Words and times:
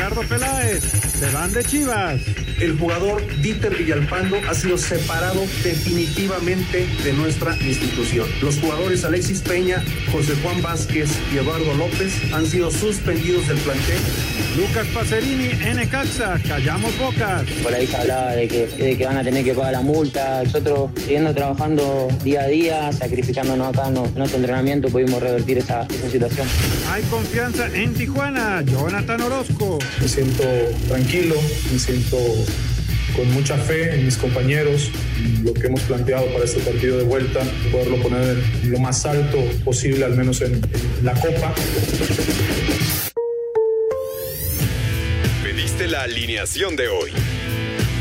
Ricardo 0.00 0.22
Peláez, 0.22 0.82
se 1.18 1.30
van 1.30 1.52
de 1.52 1.62
Chivas. 1.62 2.22
El 2.58 2.78
jugador 2.78 3.22
Dieter 3.42 3.76
Villalpando 3.76 4.38
ha 4.48 4.54
sido 4.54 4.78
separado 4.78 5.42
definitivamente 5.62 6.86
de 7.04 7.12
nuestra 7.12 7.54
institución. 7.58 8.26
Los 8.40 8.58
jugadores 8.58 9.04
Alexis 9.04 9.42
Peña, 9.42 9.84
José 10.10 10.34
Juan 10.42 10.62
Vázquez 10.62 11.10
y 11.34 11.36
Eduardo 11.36 11.74
López 11.74 12.14
han 12.32 12.46
sido 12.46 12.70
suspendidos 12.70 13.46
del 13.48 13.58
plantel. 13.58 13.98
Lucas 14.56 14.86
Pacerini, 14.88 15.48
NCAXA, 15.48 16.40
callamos 16.48 16.98
bocas. 16.98 17.44
Por 17.62 17.74
ahí 17.74 17.86
se 17.86 17.96
hablaba 17.96 18.32
de 18.32 18.48
que, 18.48 18.66
de 18.66 18.96
que 18.96 19.06
van 19.06 19.18
a 19.18 19.22
tener 19.22 19.44
que 19.44 19.54
pagar 19.54 19.72
la 19.72 19.82
multa. 19.82 20.42
Nosotros, 20.44 20.90
siguiendo 20.96 21.34
trabajando 21.34 22.08
día 22.24 22.42
a 22.42 22.46
día, 22.46 22.92
sacrificándonos 22.92 23.68
acá 23.68 23.88
en 23.88 23.94
nuestro 23.94 24.38
entrenamiento, 24.38 24.88
pudimos 24.88 25.22
revertir 25.22 25.58
esa, 25.58 25.82
esa 25.82 26.10
situación. 26.10 26.48
Hay 26.90 27.02
confianza 27.04 27.68
en 27.74 27.94
Tijuana, 27.94 28.62
Jonathan 28.62 29.20
Orozco. 29.20 29.78
Me 30.00 30.08
siento 30.08 30.44
tranquilo, 30.88 31.36
me 31.72 31.78
siento 31.78 32.16
con 33.16 33.30
mucha 33.32 33.56
fe 33.56 33.94
en 33.94 34.04
mis 34.04 34.16
compañeros, 34.16 34.90
lo 35.42 35.52
que 35.52 35.66
hemos 35.66 35.80
planteado 35.82 36.26
para 36.32 36.44
este 36.44 36.60
partido 36.60 36.96
de 36.98 37.04
vuelta, 37.04 37.40
poderlo 37.72 38.00
poner 38.02 38.36
lo 38.64 38.78
más 38.78 39.04
alto 39.04 39.38
posible, 39.64 40.04
al 40.04 40.16
menos 40.16 40.40
en, 40.42 40.54
en 40.54 41.04
la 41.04 41.12
Copa. 41.14 41.54
Pediste 45.42 45.88
la 45.88 46.02
alineación 46.02 46.76
de 46.76 46.88
hoy. 46.88 47.10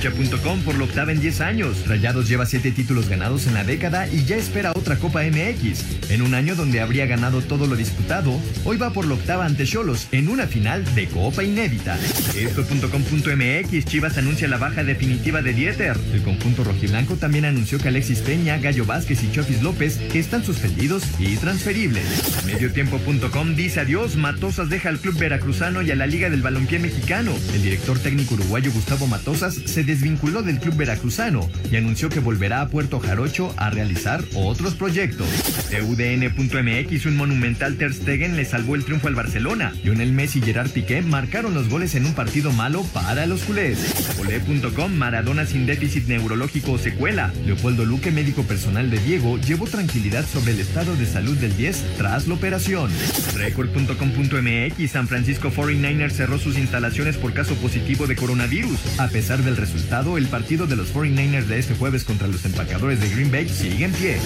Cancha.com 0.00 0.62
por 0.62 0.78
la 0.78 0.84
octava 0.84 1.12
en 1.12 1.20
10 1.20 1.40
años. 1.42 1.86
Rayados 1.86 2.26
lleva 2.26 2.46
7 2.46 2.70
títulos 2.72 3.08
ganados 3.08 3.46
en 3.46 3.52
la 3.52 3.64
década 3.64 4.08
y 4.08 4.24
ya 4.24 4.36
espera 4.36 4.72
otra 4.74 4.96
Copa 4.96 5.22
MX. 5.22 6.10
En 6.10 6.22
un 6.22 6.32
año 6.32 6.54
donde 6.54 6.80
habría 6.80 7.04
ganado 7.04 7.42
todo 7.42 7.66
lo 7.66 7.76
disputado, 7.76 8.40
hoy 8.64 8.78
va 8.78 8.94
por 8.94 9.06
la 9.06 9.14
octava 9.14 9.44
ante 9.44 9.66
Cholos 9.66 10.08
en 10.12 10.28
una 10.28 10.46
final 10.46 10.86
de 10.94 11.06
Copa 11.06 11.44
inédita. 11.44 11.98
Esto.com.mx 12.34 13.84
Chivas 13.84 14.16
anuncia 14.16 14.48
la 14.48 14.56
baja 14.56 14.84
definitiva 14.84 15.42
de 15.42 15.52
Dieter. 15.52 15.98
El 16.14 16.22
conjunto 16.22 16.64
rojiblanco 16.64 17.16
también 17.16 17.44
anunció 17.44 17.78
que 17.78 17.88
Alexis 17.88 18.20
Peña, 18.20 18.56
Gallo 18.56 18.86
Vázquez 18.86 19.22
y 19.22 19.30
Chofis 19.30 19.62
López 19.62 20.00
están 20.14 20.44
suspendidos 20.44 21.04
y 21.18 21.36
transferibles. 21.36 22.04
Mediotiempo.com 22.46 23.54
dice 23.54 23.80
adiós, 23.80 24.16
Matosas 24.16 24.70
deja 24.70 24.88
al 24.88 24.98
club 24.98 25.18
veracruzano 25.18 25.82
y 25.82 25.90
a 25.90 25.96
la 25.96 26.06
Liga 26.06 26.30
del 26.30 26.40
Balompié 26.40 26.78
Mexicano. 26.78 27.32
El 27.54 27.62
director 27.62 27.98
técnico 27.98 28.34
uruguayo 28.34 28.72
Gustavo 28.72 29.06
Matosas 29.06 29.54
se 29.54 29.89
desvinculó 29.90 30.42
del 30.42 30.60
club 30.60 30.76
veracruzano 30.76 31.50
y 31.68 31.74
anunció 31.74 32.08
que 32.10 32.20
volverá 32.20 32.60
a 32.60 32.68
Puerto 32.68 33.00
Jarocho 33.00 33.52
a 33.56 33.70
realizar 33.70 34.22
otros 34.36 34.74
proyectos. 34.74 35.26
TUDN.mx 35.70 37.06
un 37.06 37.16
monumental 37.16 37.76
Ter 37.76 37.92
Stegen 37.92 38.36
le 38.36 38.44
salvó 38.44 38.76
el 38.76 38.84
triunfo 38.84 39.08
al 39.08 39.16
Barcelona. 39.16 39.72
Lionel 39.82 40.12
Messi 40.12 40.38
y 40.38 40.42
Gerard 40.42 40.70
Piqué 40.70 41.02
marcaron 41.02 41.54
los 41.54 41.68
goles 41.68 41.96
en 41.96 42.06
un 42.06 42.14
partido 42.14 42.52
malo 42.52 42.84
para 42.92 43.26
los 43.26 43.42
culés. 43.42 43.78
Olé.com 44.20 44.92
Maradona 44.94 45.44
sin 45.44 45.66
déficit 45.66 46.06
neurológico 46.06 46.72
o 46.72 46.78
secuela. 46.78 47.32
Leopoldo 47.44 47.84
Luque, 47.84 48.12
médico 48.12 48.44
personal 48.44 48.90
de 48.90 49.00
Diego, 49.00 49.38
llevó 49.38 49.66
tranquilidad 49.66 50.24
sobre 50.24 50.52
el 50.52 50.60
estado 50.60 50.94
de 50.94 51.06
salud 51.06 51.36
del 51.36 51.56
10 51.56 51.96
tras 51.96 52.28
la 52.28 52.34
operación. 52.34 52.90
Record.com.mx 53.34 54.90
San 54.90 55.08
Francisco 55.08 55.50
49ers 55.50 56.12
cerró 56.12 56.38
sus 56.38 56.56
instalaciones 56.58 57.16
por 57.16 57.32
caso 57.32 57.56
positivo 57.56 58.06
de 58.06 58.14
coronavirus. 58.14 58.78
A 58.98 59.08
pesar 59.08 59.42
del 59.42 59.56
resultado, 59.56 59.79
el 60.16 60.26
partido 60.28 60.66
de 60.66 60.76
los 60.76 60.92
49ers 60.94 61.46
de 61.46 61.58
este 61.58 61.74
jueves 61.74 62.04
contra 62.04 62.28
los 62.28 62.44
empacadores 62.44 63.00
de 63.00 63.08
Green 63.08 63.30
Bay 63.30 63.48
sigue 63.48 63.84
en 63.84 63.92
pie. 63.92 64.18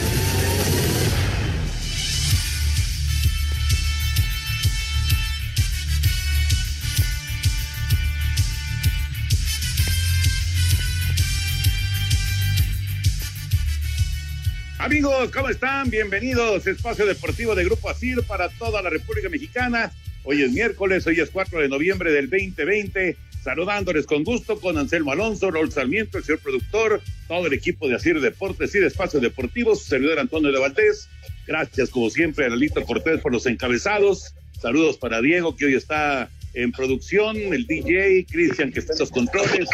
Amigos, 14.79 15.31
¿cómo 15.33 15.49
están? 15.49 15.89
Bienvenidos. 15.89 16.67
Espacio 16.67 17.07
Deportivo 17.07 17.55
de 17.55 17.65
Grupo 17.65 17.89
ASIR 17.89 18.23
para 18.23 18.49
toda 18.51 18.83
la 18.83 18.91
República 18.91 19.29
Mexicana. 19.29 19.93
Hoy 20.25 20.43
es 20.43 20.53
miércoles, 20.53 21.07
hoy 21.07 21.21
es 21.21 21.31
4 21.31 21.61
de 21.61 21.69
noviembre 21.69 22.13
del 22.13 22.29
2020. 22.29 23.17
Saludándoles 23.45 24.07
con 24.07 24.25
gusto 24.25 24.59
con 24.59 24.79
Anselmo 24.79 25.13
Alonso, 25.13 25.51
Raúl 25.51 25.71
Sarmiento, 25.71 26.17
el 26.17 26.25
señor 26.25 26.41
productor, 26.41 27.03
todo 27.29 27.47
el 27.47 27.53
equipo 27.53 27.87
de 27.87 27.97
ASIR 27.97 28.19
Deportes 28.23 28.75
y 28.75 28.79
de 28.79 28.87
Espacios 28.87 29.21
Deportivos, 29.21 29.83
su 29.83 29.91
servidor 29.91 30.19
Antonio 30.19 30.51
de 30.51 30.59
Valdés. 30.59 31.11
Gracias, 31.47 31.91
como 31.91 32.09
siempre, 32.09 32.47
a 32.47 32.49
Lalito 32.49 32.83
Cortés 32.87 33.21
por 33.21 33.33
los 33.33 33.45
encabezados. 33.45 34.35
Saludos 34.63 34.97
para 34.97 35.21
Diego, 35.21 35.55
que 35.57 35.67
hoy 35.67 35.75
está 35.75 36.31
en 36.55 36.73
producción, 36.73 37.37
el 37.37 37.67
DJ, 37.67 38.25
Cristian, 38.31 38.73
que 38.73 38.79
está 38.79 38.95
en 38.95 39.01
los 39.01 39.11
controles, 39.11 39.69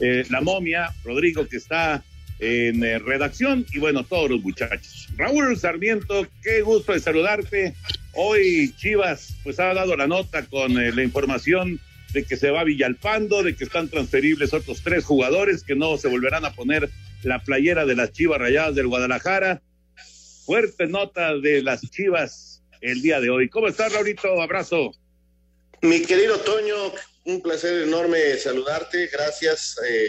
eh, 0.00 0.26
la 0.28 0.42
momia, 0.42 0.92
Rodrigo, 1.02 1.48
que 1.48 1.56
está 1.56 2.04
en 2.40 2.84
eh, 2.84 2.98
redacción 2.98 3.64
y 3.72 3.78
bueno, 3.78 4.04
todos 4.04 4.32
los 4.32 4.42
muchachos. 4.42 5.08
Raúl 5.16 5.56
Sarmiento, 5.56 6.26
qué 6.42 6.60
gusto 6.60 6.92
de 6.92 7.00
saludarte. 7.00 7.74
Hoy 8.12 8.74
Chivas 8.76 9.34
pues 9.42 9.58
ha 9.60 9.72
dado 9.72 9.96
la 9.96 10.06
nota 10.06 10.44
con 10.44 10.72
eh, 10.78 10.92
la 10.92 11.02
información 11.02 11.80
de 12.14 12.24
que 12.24 12.36
se 12.36 12.50
va 12.50 12.64
Villalpando, 12.64 13.42
de 13.42 13.56
que 13.56 13.64
están 13.64 13.88
transferibles 13.88 14.54
otros 14.54 14.80
tres 14.82 15.04
jugadores 15.04 15.64
que 15.64 15.74
no 15.74 15.98
se 15.98 16.08
volverán 16.08 16.44
a 16.44 16.54
poner 16.54 16.88
la 17.24 17.42
playera 17.42 17.84
de 17.84 17.96
las 17.96 18.12
Chivas 18.12 18.38
Rayadas 18.38 18.76
del 18.76 18.86
Guadalajara. 18.86 19.60
Fuerte 20.46 20.86
nota 20.86 21.36
de 21.36 21.62
las 21.62 21.82
Chivas 21.90 22.62
el 22.80 23.02
día 23.02 23.20
de 23.20 23.30
hoy. 23.30 23.48
¿Cómo 23.48 23.66
estás, 23.66 23.92
Raulito? 23.92 24.40
Abrazo. 24.40 24.92
Mi 25.82 26.02
querido 26.02 26.38
Toño, 26.38 26.92
un 27.24 27.42
placer 27.42 27.82
enorme 27.82 28.36
saludarte. 28.36 29.08
Gracias. 29.08 29.76
Eh, 29.86 30.08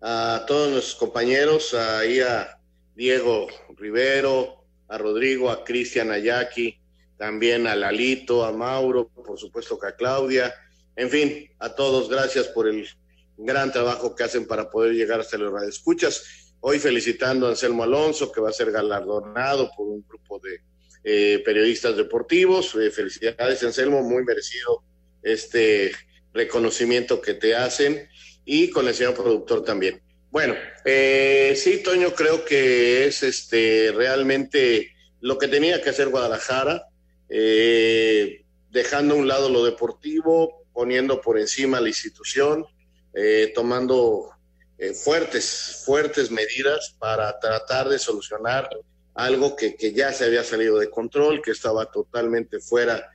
a 0.00 0.44
todos 0.46 0.70
nuestros 0.70 0.96
compañeros, 0.96 1.74
ahí 1.74 2.20
a 2.20 2.58
Diego 2.94 3.48
Rivero, 3.76 4.64
a 4.86 4.98
Rodrigo, 4.98 5.50
a 5.50 5.64
Cristian 5.64 6.10
Ayaki, 6.10 6.78
también 7.16 7.66
a 7.66 7.74
Lalito, 7.74 8.44
a 8.44 8.52
Mauro, 8.52 9.08
por 9.08 9.38
supuesto 9.38 9.78
que 9.78 9.86
a 9.88 9.96
Claudia, 9.96 10.54
en 10.96 11.10
fin, 11.10 11.50
a 11.58 11.74
todos, 11.74 12.08
gracias 12.08 12.48
por 12.48 12.68
el 12.68 12.88
gran 13.36 13.72
trabajo 13.72 14.14
que 14.14 14.24
hacen 14.24 14.46
para 14.46 14.70
poder 14.70 14.94
llegar 14.94 15.20
hasta 15.20 15.38
los 15.38 15.52
radioescuchas. 15.52 16.54
Hoy 16.60 16.78
felicitando 16.78 17.46
a 17.46 17.50
Anselmo 17.50 17.82
Alonso, 17.82 18.32
que 18.32 18.40
va 18.40 18.50
a 18.50 18.52
ser 18.52 18.70
galardonado 18.70 19.70
por 19.76 19.88
un 19.88 20.04
grupo 20.08 20.38
de 20.38 20.60
eh, 21.04 21.42
periodistas 21.44 21.96
deportivos. 21.96 22.74
Eh, 22.76 22.90
felicidades, 22.90 23.62
Anselmo, 23.62 24.02
muy 24.02 24.24
merecido 24.24 24.82
este 25.22 25.92
reconocimiento 26.32 27.20
que 27.20 27.34
te 27.34 27.54
hacen 27.54 28.08
y 28.44 28.70
con 28.70 28.88
el 28.88 28.94
señor 28.94 29.14
productor 29.14 29.64
también. 29.64 30.02
Bueno, 30.30 30.56
eh, 30.84 31.54
sí, 31.56 31.82
Toño, 31.82 32.12
creo 32.12 32.44
que 32.44 33.06
es 33.06 33.22
este 33.22 33.92
realmente 33.94 34.92
lo 35.20 35.38
que 35.38 35.48
tenía 35.48 35.80
que 35.80 35.90
hacer 35.90 36.08
Guadalajara, 36.08 36.88
eh, 37.28 38.42
dejando 38.70 39.14
a 39.14 39.18
un 39.18 39.28
lado 39.28 39.48
lo 39.48 39.64
deportivo, 39.64 40.63
poniendo 40.74 41.20
por 41.22 41.38
encima 41.38 41.80
la 41.80 41.88
institución, 41.88 42.66
eh, 43.14 43.52
tomando 43.54 44.30
eh, 44.76 44.92
fuertes, 44.92 45.82
fuertes 45.86 46.30
medidas 46.30 46.96
para 46.98 47.38
tratar 47.38 47.88
de 47.88 47.98
solucionar 47.98 48.68
algo 49.14 49.54
que, 49.54 49.76
que, 49.76 49.92
ya 49.92 50.12
se 50.12 50.24
había 50.24 50.42
salido 50.42 50.78
de 50.78 50.90
control, 50.90 51.40
que 51.40 51.52
estaba 51.52 51.90
totalmente 51.90 52.58
fuera 52.58 53.08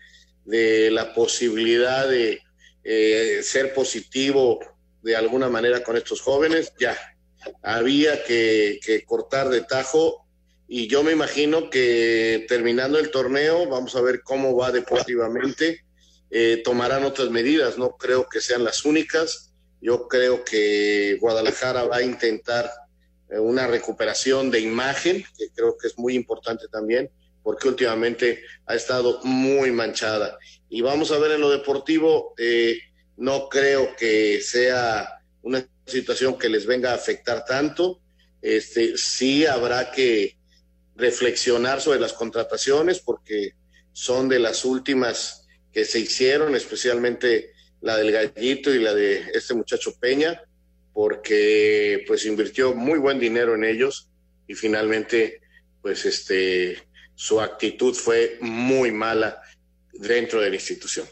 de 0.46 0.90
la 0.90 1.14
posibilidad 1.14 2.08
de 2.08 2.42
eh, 2.86 3.42
ser 3.44 3.74
positivo 3.74 4.60
de 5.04 5.18
alguna 5.18 5.50
manera 5.50 5.84
con 5.84 5.98
estos 5.98 6.22
jóvenes, 6.22 6.72
ya 6.80 6.98
había 7.62 8.24
que, 8.24 8.80
que, 8.84 9.04
cortar 9.04 9.50
de 9.50 9.62
tajo 9.62 10.26
y 10.68 10.88
yo 10.88 11.04
me 11.04 11.12
imagino 11.12 11.70
que 11.70 12.46
terminando 12.48 13.00
el 13.00 13.12
torneo, 13.12 13.68
vamos 13.68 13.96
a 13.96 14.02
ver 14.02 14.22
cómo 14.24 14.56
va 14.56 14.72
deportivamente, 14.72 15.84
eh, 16.32 16.62
tomarán 16.64 17.04
otras 17.04 17.30
medidas, 17.30 17.78
no 17.78 17.98
creo 17.98 18.28
que 18.30 18.42
sean 18.42 18.64
las 18.64 18.86
únicas, 18.86 19.52
yo 19.82 20.08
creo 20.08 20.44
que 20.44 21.18
Guadalajara 21.20 21.84
va 21.84 21.98
a 21.98 22.04
intentar 22.04 22.70
eh, 23.30 23.40
una 23.40 23.68
recuperación 23.68 24.52
de 24.52 24.60
imagen, 24.60 25.24
que 25.38 25.50
creo 25.54 25.78
que 25.78 25.88
es 25.88 25.98
muy 25.98 26.16
importante 26.16 26.68
también, 26.68 27.10
porque 27.42 27.68
últimamente 27.68 28.44
ha 28.66 28.76
estado 28.76 29.22
muy 29.24 29.72
manchada. 29.72 30.38
Y 30.70 30.82
vamos 30.82 31.12
a 31.12 31.18
ver 31.18 31.32
en 31.32 31.42
lo 31.42 31.50
deportivo, 31.50 32.34
eh, 32.38 32.78
no 33.18 33.50
creo 33.50 33.96
que 33.96 34.42
sea 34.42 35.22
una 35.42 35.68
situación 35.86 36.38
que 36.38 36.50
les 36.50 36.66
venga 36.66 36.92
a 36.92 36.96
afectar 36.96 37.46
tanto. 37.46 38.02
Este, 38.42 38.98
sí 38.98 39.46
habrá 39.46 39.92
que 39.92 40.38
reflexionar 40.96 41.82
sobre 41.82 42.00
las 42.00 42.14
contrataciones, 42.14 43.00
porque 43.00 43.54
son 43.94 44.30
de 44.30 44.40
las 44.40 44.64
últimas 44.66 45.39
que 45.74 45.86
se 45.86 46.00
hicieron, 46.00 46.56
especialmente 46.56 47.52
la 47.82 47.98
del 47.98 48.12
gallito 48.12 48.74
y 48.74 48.80
la 48.80 48.94
de 48.94 49.24
este 49.34 49.54
muchacho 49.54 49.94
Peña, 50.00 50.42
porque 50.94 52.04
pues 52.08 52.26
invirtió 52.26 52.74
muy 52.74 53.00
buen 53.00 53.20
dinero 53.20 53.56
en 53.56 53.64
ellos 53.64 54.10
y 54.48 54.56
finalmente 54.56 55.42
pues 55.82 56.06
este 56.06 56.78
su 57.16 57.42
actitud 57.42 57.94
fue 57.94 58.38
muy 58.42 58.92
mala 58.92 59.42
dentro 59.94 60.40
de 60.40 60.50
la 60.50 60.56
institución. 60.56 61.06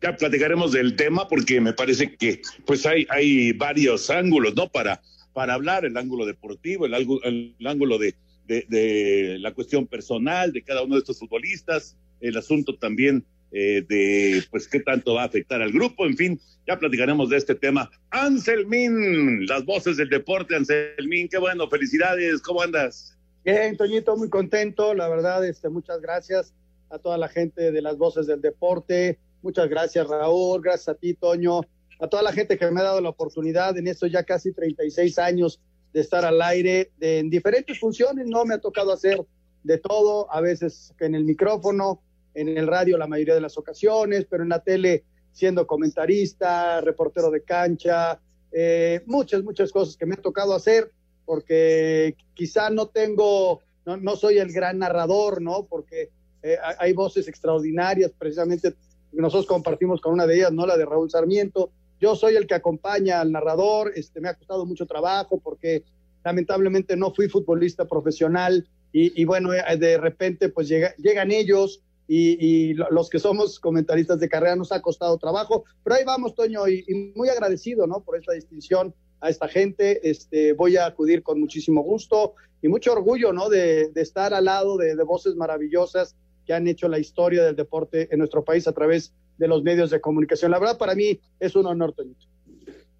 Ya 0.00 0.16
platicaremos 0.16 0.72
del 0.72 0.96
tema 0.96 1.28
porque 1.28 1.60
me 1.60 1.74
parece 1.74 2.16
que 2.16 2.40
pues 2.66 2.86
hay, 2.86 3.06
hay 3.10 3.52
varios 3.52 4.10
ángulos, 4.10 4.54
¿no? 4.56 4.68
Para, 4.68 5.00
para 5.32 5.54
hablar, 5.54 5.84
el 5.84 5.96
ángulo 5.96 6.26
deportivo, 6.26 6.86
el, 6.86 6.94
el, 6.94 7.54
el 7.58 7.66
ángulo 7.66 7.98
de, 7.98 8.14
de, 8.46 8.66
de, 8.68 9.38
la 9.38 9.52
cuestión 9.52 9.86
personal 9.86 10.52
de 10.52 10.62
cada 10.62 10.82
uno 10.82 10.94
de 10.94 11.00
estos 11.00 11.18
futbolistas, 11.18 11.96
el 12.22 12.36
asunto 12.36 12.76
también 12.76 13.24
eh, 13.54 13.84
de 13.86 14.42
pues 14.50 14.66
qué 14.66 14.80
tanto 14.80 15.14
va 15.14 15.24
a 15.24 15.26
afectar 15.26 15.60
al 15.60 15.72
grupo, 15.72 16.06
en 16.06 16.16
fin, 16.16 16.40
ya 16.66 16.78
platicaremos 16.78 17.28
de 17.28 17.36
este 17.36 17.54
tema. 17.54 17.90
Anselmín, 18.10 19.46
las 19.46 19.66
voces 19.66 19.98
del 19.98 20.08
deporte, 20.08 20.56
Anselmín, 20.56 21.28
qué 21.28 21.36
bueno, 21.36 21.68
felicidades, 21.68 22.40
¿cómo 22.40 22.62
andas? 22.62 23.14
Bien, 23.44 23.76
Toñito, 23.76 24.16
muy 24.16 24.30
contento, 24.30 24.94
la 24.94 25.08
verdad, 25.08 25.46
este, 25.46 25.68
muchas 25.68 26.00
gracias 26.00 26.54
a 26.88 26.98
toda 26.98 27.18
la 27.18 27.28
gente 27.28 27.72
de 27.72 27.82
las 27.82 27.98
voces 27.98 28.26
del 28.26 28.40
deporte, 28.40 29.18
muchas 29.42 29.68
gracias 29.68 30.06
Raúl, 30.06 30.62
gracias 30.62 30.88
a 30.88 30.94
ti, 30.94 31.12
Toño, 31.12 31.60
a 32.00 32.08
toda 32.08 32.22
la 32.22 32.32
gente 32.32 32.56
que 32.56 32.70
me 32.70 32.80
ha 32.80 32.84
dado 32.84 33.00
la 33.02 33.10
oportunidad 33.10 33.76
en 33.76 33.86
estos 33.86 34.10
ya 34.10 34.22
casi 34.22 34.52
36 34.52 35.18
años 35.18 35.60
de 35.92 36.00
estar 36.00 36.24
al 36.24 36.40
aire 36.40 36.90
de, 36.96 37.18
en 37.18 37.28
diferentes 37.28 37.78
funciones, 37.78 38.26
no 38.26 38.46
me 38.46 38.54
ha 38.54 38.58
tocado 38.60 38.92
hacer 38.92 39.22
de 39.62 39.78
todo, 39.78 40.32
a 40.32 40.40
veces 40.40 40.94
en 41.00 41.14
el 41.14 41.24
micrófono, 41.24 42.00
en 42.34 42.48
el 42.56 42.66
radio 42.66 42.98
la 42.98 43.06
mayoría 43.06 43.34
de 43.34 43.40
las 43.40 43.58
ocasiones, 43.58 44.26
pero 44.28 44.42
en 44.42 44.50
la 44.50 44.62
tele 44.62 45.04
siendo 45.32 45.66
comentarista, 45.66 46.80
reportero 46.80 47.30
de 47.30 47.42
cancha, 47.42 48.20
eh, 48.52 49.02
muchas, 49.06 49.42
muchas 49.42 49.72
cosas 49.72 49.96
que 49.96 50.06
me 50.06 50.14
ha 50.14 50.20
tocado 50.20 50.54
hacer, 50.54 50.92
porque 51.24 52.16
quizá 52.34 52.70
no 52.70 52.88
tengo, 52.88 53.60
no, 53.86 53.96
no 53.96 54.16
soy 54.16 54.38
el 54.38 54.52
gran 54.52 54.78
narrador, 54.78 55.40
¿no? 55.40 55.64
Porque 55.64 56.10
eh, 56.42 56.58
hay 56.78 56.92
voces 56.92 57.28
extraordinarias, 57.28 58.12
precisamente 58.16 58.74
nosotros 59.12 59.46
compartimos 59.46 60.00
con 60.00 60.12
una 60.12 60.26
de 60.26 60.36
ellas, 60.36 60.52
¿no? 60.52 60.66
La 60.66 60.76
de 60.76 60.84
Raúl 60.84 61.10
Sarmiento. 61.10 61.70
Yo 62.00 62.16
soy 62.16 62.36
el 62.36 62.46
que 62.46 62.54
acompaña 62.54 63.20
al 63.20 63.30
narrador, 63.30 63.92
este, 63.94 64.20
me 64.20 64.28
ha 64.28 64.34
costado 64.34 64.66
mucho 64.66 64.86
trabajo 64.86 65.38
porque 65.38 65.84
lamentablemente 66.24 66.96
no 66.96 67.12
fui 67.14 67.28
futbolista 67.28 67.86
profesional 67.86 68.66
y, 68.92 69.20
y 69.20 69.24
bueno, 69.24 69.52
eh, 69.54 69.76
de 69.78 69.98
repente 69.98 70.48
pues 70.48 70.68
llega, 70.68 70.94
llegan 70.96 71.30
ellos, 71.30 71.82
y, 72.08 72.36
y, 72.44 72.74
los 72.74 73.08
que 73.08 73.18
somos 73.18 73.58
comentaristas 73.60 74.18
de 74.20 74.28
carrera 74.28 74.56
nos 74.56 74.72
ha 74.72 74.82
costado 74.82 75.18
trabajo, 75.18 75.64
pero 75.82 75.96
ahí 75.96 76.04
vamos, 76.04 76.34
Toño, 76.34 76.68
y, 76.68 76.84
y, 76.86 77.12
muy 77.16 77.28
agradecido, 77.28 77.86
¿no? 77.86 78.00
Por 78.00 78.16
esta 78.16 78.32
distinción 78.32 78.94
a 79.20 79.30
esta 79.30 79.48
gente, 79.48 80.08
este, 80.08 80.52
voy 80.52 80.76
a 80.76 80.86
acudir 80.86 81.22
con 81.22 81.38
muchísimo 81.40 81.82
gusto 81.82 82.34
y 82.60 82.68
mucho 82.68 82.92
orgullo, 82.92 83.32
¿no? 83.32 83.48
De, 83.48 83.90
de 83.90 84.02
estar 84.02 84.34
al 84.34 84.46
lado 84.46 84.76
de, 84.76 84.96
de, 84.96 85.04
voces 85.04 85.36
maravillosas 85.36 86.16
que 86.44 86.52
han 86.52 86.66
hecho 86.66 86.88
la 86.88 86.98
historia 86.98 87.44
del 87.44 87.56
deporte 87.56 88.08
en 88.10 88.18
nuestro 88.18 88.44
país 88.44 88.66
a 88.66 88.72
través 88.72 89.14
de 89.38 89.48
los 89.48 89.62
medios 89.62 89.90
de 89.90 90.00
comunicación. 90.00 90.50
La 90.50 90.58
verdad, 90.58 90.78
para 90.78 90.94
mí 90.94 91.20
es 91.38 91.54
un 91.54 91.66
honor, 91.66 91.92
Toño. 91.92 92.14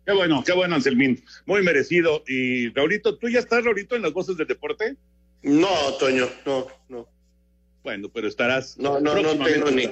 Qué 0.04 0.12
bueno, 0.12 0.43
qué 0.44 0.52
bueno, 0.52 0.75
Anselmín. 0.75 1.22
Muy 1.46 1.62
merecido. 1.62 2.25
Y 2.26 2.70
Raulito, 2.70 3.19
¿tú 3.19 3.28
ya 3.28 3.38
estás, 3.38 3.64
Raulito, 3.64 3.94
en 3.94 4.02
las 4.02 4.12
voces 4.12 4.37
del 4.37 4.49
deporte? 4.49 4.96
No, 5.43 5.69
Toño, 5.99 6.26
no, 6.44 6.66
no. 6.88 7.08
Bueno, 7.82 8.11
pero 8.12 8.29
estarás. 8.29 8.79
No, 8.79 9.00
no, 9.00 9.14
no 9.20 9.44
tengo 9.44 9.70
ni. 9.70 9.90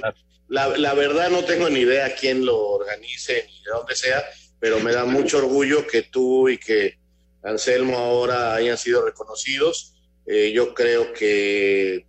La, 0.49 0.69
la, 0.77 0.95
verdad, 0.95 1.31
no 1.31 1.45
tengo 1.45 1.69
ni 1.71 1.81
idea 1.81 2.15
quién 2.15 2.45
lo 2.45 2.59
organice 2.59 3.47
ni 3.47 3.65
de 3.65 3.71
dónde 3.71 3.95
sea, 3.95 4.25
pero 4.59 4.81
me 4.81 4.93
da 4.93 5.05
mucho 5.05 5.39
orgullo 5.39 5.87
que 5.87 6.03
tú 6.03 6.49
y 6.49 6.59
que 6.59 6.99
Anselmo 7.43 7.97
ahora 7.99 8.55
hayan 8.55 8.77
sido 8.77 9.05
reconocidos. 9.05 9.95
Eh, 10.27 10.53
yo 10.53 10.75
creo 10.75 11.13
que 11.13 12.05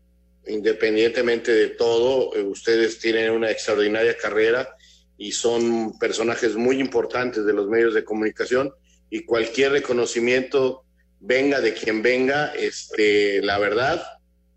independientemente 0.48 1.54
de 1.54 1.69
todo, 1.69 2.36
eh, 2.36 2.42
ustedes 2.42 3.00
tienen 3.00 3.31
una 3.31 3.51
extraordinaria 3.51 4.18
carrera 4.18 4.75
y 5.18 5.31
son 5.31 5.98
personajes 6.00 6.56
muy 6.56 6.80
importantes 6.80 7.45
de 7.45 7.54
los 7.54 7.68
medios 7.68 7.94
de 7.94 8.04
comunicación 8.04 8.74
y 9.10 9.24
cualquier 9.24 9.74
reconocimiento 9.74 10.84
venga 11.19 11.62
de 11.62 11.74
quien 11.74 12.01
venga, 12.01 12.54
este, 12.56 13.42
la 13.44 13.60
verdad, 13.60 14.04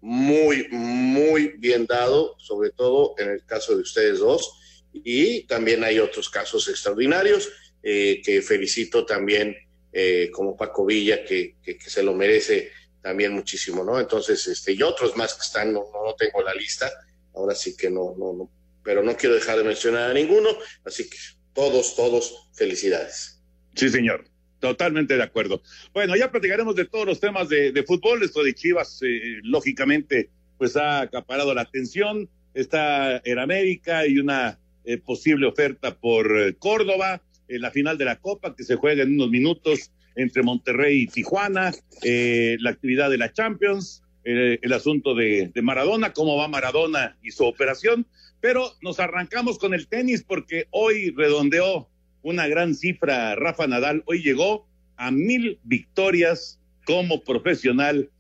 muy, 0.05 0.69
muy 0.71 1.55
bien 1.57 1.87
dado, 1.87 2.37
sobre 2.39 2.69
todo 2.69 3.15
en 3.17 3.31
el 3.31 3.45
caso 3.47 3.75
de 3.75 3.81
ustedes 3.81 4.19
dos. 4.19 4.61
Y 4.93 5.47
también 5.47 5.83
hay 5.83 5.99
otros 5.99 6.29
casos 6.29 6.69
extraordinarios 6.69 7.51
eh, 7.83 8.21
que 8.23 8.43
felicito 8.43 9.07
también, 9.07 9.57
eh, 9.95 10.29
como 10.31 10.59
Paco 10.59 10.85
Villa, 10.85 11.25
que, 11.25 11.57
que, 11.63 11.79
se 11.81 12.03
lo 12.03 12.13
merece 12.13 12.71
también 13.01 13.33
muchísimo, 13.33 13.83
¿no? 13.83 13.99
Entonces, 13.99 14.47
este, 14.47 14.73
y 14.73 14.83
otros 14.83 15.17
más 15.17 15.33
que 15.33 15.43
están, 15.43 15.73
no, 15.73 15.87
no 15.91 16.15
tengo 16.17 16.43
la 16.43 16.53
lista, 16.53 16.93
ahora 17.35 17.55
sí 17.55 17.75
que 17.75 17.89
no, 17.89 18.15
no, 18.19 18.35
no, 18.35 18.51
pero 18.83 19.03
no 19.03 19.17
quiero 19.17 19.35
dejar 19.35 19.57
de 19.57 19.65
mencionar 19.65 20.11
a 20.11 20.15
ninguno, 20.15 20.51
así 20.85 21.09
que 21.09 21.17
todos, 21.55 21.97
todos, 21.97 22.51
felicidades. 22.53 23.41
Sí, 23.75 23.89
señor. 23.89 24.27
Totalmente 24.65 25.19
de 25.19 25.23
acuerdo. 25.23 25.61
Bueno, 25.93 26.17
ya 26.17 26.31
platicaremos 26.31 26.75
de 26.75 26.87
todos 26.87 27.05
los 27.05 27.21
temas 27.21 27.51
de, 27.51 27.85
fútbol. 27.87 28.23
Esto 28.23 28.43
de 28.43 28.55
Chivas, 28.55 28.99
eh, 29.03 29.41
lógicamente, 29.43 30.31
pues 30.57 30.75
ha 30.75 31.03
acaparado 31.03 31.53
la 31.53 31.61
atención. 31.61 32.31
Está 32.55 33.21
en 33.27 33.39
América 33.39 34.07
y 34.07 34.19
una 34.19 34.59
eh, 34.87 34.97
posible 34.97 35.47
oferta 35.47 35.95
por 35.99 36.35
eh, 36.35 36.55
Córdoba 36.55 37.21
la 37.47 37.71
final 37.71 37.99
de 37.99 38.07
la 38.07 38.17
Copa 38.17 38.57
que 38.57 38.65
se 38.65 38.77
juega 38.77 39.03
en 39.03 39.13
unos 39.13 39.29
minutos 39.29 39.91
entre 40.17 40.43
Monterrey 40.43 41.03
y 41.03 41.07
Tijuana. 41.09 41.71
la 42.03 42.71
actividad 42.71 43.11
de 43.11 43.19
la 43.19 43.35
Champions, 43.35 44.03
el 44.25 44.73
asunto 44.73 45.15
de 45.15 45.53
Maradona, 45.63 46.15
cómo 46.15 46.39
va 46.39 46.49
Maradona 46.49 47.19
y 47.23 47.33
su 47.33 47.45
operación. 47.45 48.07
Pero 48.41 48.73
nos 48.81 48.99
arrancamos 48.99 49.59
con 49.59 49.75
el 49.75 49.89
tenis 49.89 50.25
porque 50.27 50.69
hoy 50.71 51.11
redondeó 51.11 51.91
una 52.25 52.49
gran 52.49 52.75
cifra. 52.75 53.37
Rafa 53.37 53.69
Nadal 53.69 54.03
hoy 54.07 54.23
llegó 54.23 54.67
a 54.97 55.13
mil 55.13 55.61
victorias 55.63 56.59
como 56.85 57.23
profesional 57.23 58.11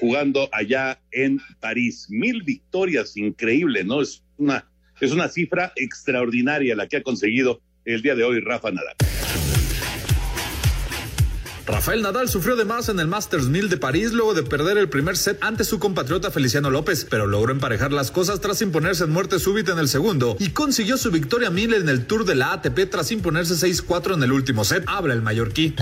jugando 0.00 0.48
allá 0.52 1.00
en 1.12 1.38
París. 1.60 2.06
Mil 2.08 2.42
victorias, 2.42 3.16
increíble, 3.16 3.84
¿no? 3.84 4.00
Es 4.00 4.24
una, 4.38 4.68
es 5.00 5.12
una 5.12 5.28
cifra 5.28 5.72
extraordinaria 5.76 6.74
la 6.74 6.88
que 6.88 6.96
ha 6.96 7.02
conseguido 7.02 7.60
el 7.84 8.02
día 8.02 8.14
de 8.14 8.24
hoy 8.24 8.40
Rafa 8.40 8.70
Nadal. 8.70 8.96
Rafael 11.68 12.00
Nadal 12.00 12.30
sufrió 12.30 12.56
de 12.56 12.64
más 12.64 12.88
en 12.88 12.98
el 12.98 13.08
Masters 13.08 13.44
1000 13.44 13.68
de 13.68 13.76
París 13.76 14.12
luego 14.12 14.32
de 14.32 14.42
perder 14.42 14.78
el 14.78 14.88
primer 14.88 15.18
set 15.18 15.36
ante 15.42 15.64
su 15.64 15.78
compatriota 15.78 16.30
Feliciano 16.30 16.70
López, 16.70 17.06
pero 17.08 17.26
logró 17.26 17.52
emparejar 17.52 17.92
las 17.92 18.10
cosas 18.10 18.40
tras 18.40 18.62
imponerse 18.62 19.04
en 19.04 19.10
muerte 19.10 19.38
súbita 19.38 19.72
en 19.72 19.78
el 19.78 19.88
segundo 19.88 20.34
y 20.38 20.48
consiguió 20.50 20.96
su 20.96 21.10
victoria 21.10 21.50
1000 21.50 21.74
en 21.74 21.88
el 21.90 22.06
Tour 22.06 22.24
de 22.24 22.36
la 22.36 22.54
ATP 22.54 22.88
tras 22.90 23.12
imponerse 23.12 23.54
6-4 23.54 24.14
en 24.14 24.22
el 24.22 24.32
último 24.32 24.64
set. 24.64 24.82
Habla 24.86 25.12
el 25.12 25.20
mallorquí. 25.20 25.74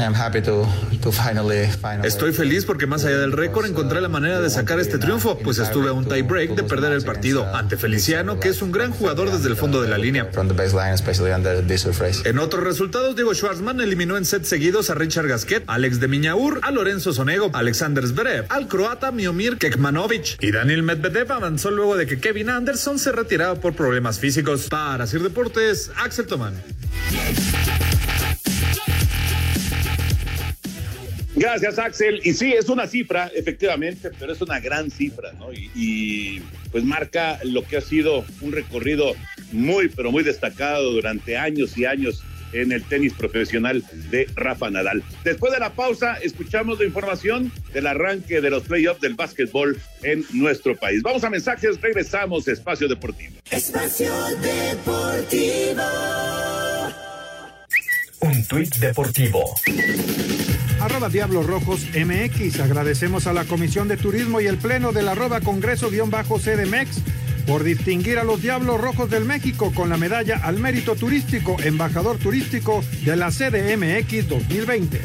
Estoy 2.04 2.32
feliz 2.32 2.64
porque 2.64 2.88
más 2.88 3.04
allá 3.04 3.18
del 3.18 3.30
récord 3.30 3.66
encontré 3.66 4.00
la 4.00 4.08
manera 4.08 4.40
de 4.40 4.50
sacar 4.50 4.80
este 4.80 4.98
triunfo, 4.98 5.38
pues 5.38 5.58
estuve 5.58 5.90
a 5.90 5.92
un 5.92 6.04
tie 6.04 6.22
break 6.22 6.56
de 6.56 6.64
perder 6.64 6.90
el 6.94 7.04
partido 7.04 7.46
ante 7.54 7.76
Feliciano, 7.76 8.40
que 8.40 8.48
es 8.48 8.60
un 8.60 8.72
gran 8.72 8.90
jugador 8.90 9.30
desde 9.30 9.48
el 9.48 9.56
fondo 9.56 9.80
de 9.82 9.88
la 9.88 9.98
línea. 9.98 10.30
En 12.26 12.40
otros 12.40 12.64
resultados, 12.64 13.14
Diego 13.14 13.32
Schwartzman 13.32 13.80
eliminó 13.80 14.16
en 14.16 14.24
sets 14.24 14.48
seguidos 14.48 14.90
a 14.90 14.94
Richard 14.94 15.28
Gasquet, 15.28 15.62
Alex 15.76 16.00
de 16.00 16.09
Miñaur, 16.09 16.61
a 16.62 16.71
Lorenzo 16.71 17.12
Sonego, 17.12 17.50
Alexander 17.52 18.06
Zverev, 18.06 18.47
al 18.49 18.66
croata 18.66 19.12
Miomir 19.12 19.59
Kekmanovic 19.59 20.42
y 20.42 20.50
Daniel 20.50 20.83
Medvedev 20.83 21.30
avanzó 21.30 21.71
luego 21.71 21.99
de 21.99 22.06
que 22.06 22.18
Kevin 22.18 22.49
Anderson 22.49 22.99
se 22.99 23.12
retiraba 23.12 23.56
por 23.56 23.75
problemas 23.75 24.18
físicos. 24.18 24.68
Para 24.71 25.06
Sir 25.06 25.21
Deportes, 25.21 25.92
Axel 25.97 26.26
Tomán. 26.26 26.54
Gracias, 31.35 31.78
Axel. 31.78 32.23
Y 32.25 32.33
sí, 32.33 32.54
es 32.54 32.71
una 32.71 32.87
cifra, 32.87 33.30
efectivamente, 33.35 34.11
pero 34.18 34.33
es 34.33 34.40
una 34.40 34.59
gran 34.59 34.90
cifra, 34.90 35.35
¿no? 35.35 35.52
Y, 35.52 36.40
pues 36.73 36.85
marca 36.85 37.38
lo 37.45 37.62
que 37.64 37.76
ha 37.76 37.83
sido 37.83 38.25
un 38.40 38.52
recorrido 38.52 39.12
muy, 39.52 39.90
pero 39.90 40.11
muy 40.11 40.25
destacado 40.25 40.90
durante 40.90 41.37
años 41.37 41.76
y 41.76 41.85
años 41.85 42.23
en 42.52 42.72
el 42.72 42.82
tenis 42.84 43.12
profesional 43.12 43.84
de 44.10 44.28
Rafa 44.34 44.70
Nadal. 44.70 45.02
Después 45.24 45.52
de 45.52 45.58
la 45.58 45.72
pausa, 45.74 46.14
escuchamos 46.22 46.78
la 46.78 46.84
información 46.84 47.52
del 47.72 47.86
arranque 47.86 48.40
de 48.40 48.50
los 48.50 48.64
playoffs 48.64 49.00
del 49.00 49.14
básquetbol 49.14 49.78
en 50.02 50.24
nuestro 50.32 50.76
país. 50.76 51.02
Vamos 51.02 51.24
a 51.24 51.30
mensajes, 51.30 51.80
regresamos 51.80 52.46
a 52.48 52.52
Espacio 52.52 52.88
Deportivo. 52.88 53.36
Espacio 53.50 54.12
Deportivo. 54.40 55.82
Un 58.20 58.44
tuit 58.46 58.74
deportivo. 58.76 59.54
Arroba 60.80 61.08
Diablos 61.08 61.46
Rojos 61.46 61.86
MX. 61.94 62.60
Agradecemos 62.60 63.26
a 63.26 63.32
la 63.32 63.44
Comisión 63.44 63.88
de 63.88 63.96
Turismo 63.96 64.40
y 64.40 64.46
el 64.46 64.58
Pleno 64.58 64.92
del 64.92 65.08
arroba 65.08 65.40
Congreso-CDMX 65.40 67.25
por 67.46 67.64
distinguir 67.64 68.18
a 68.18 68.24
los 68.24 68.42
Diablos 68.42 68.80
Rojos 68.80 69.08
del 69.10 69.24
México 69.24 69.72
con 69.74 69.88
la 69.88 69.96
medalla 69.96 70.40
al 70.42 70.58
mérito 70.58 70.96
turístico 70.96 71.56
embajador 71.62 72.18
turístico 72.18 72.82
de 73.04 73.16
la 73.16 73.30
CDMX 73.30 74.28
2020. 74.28 75.00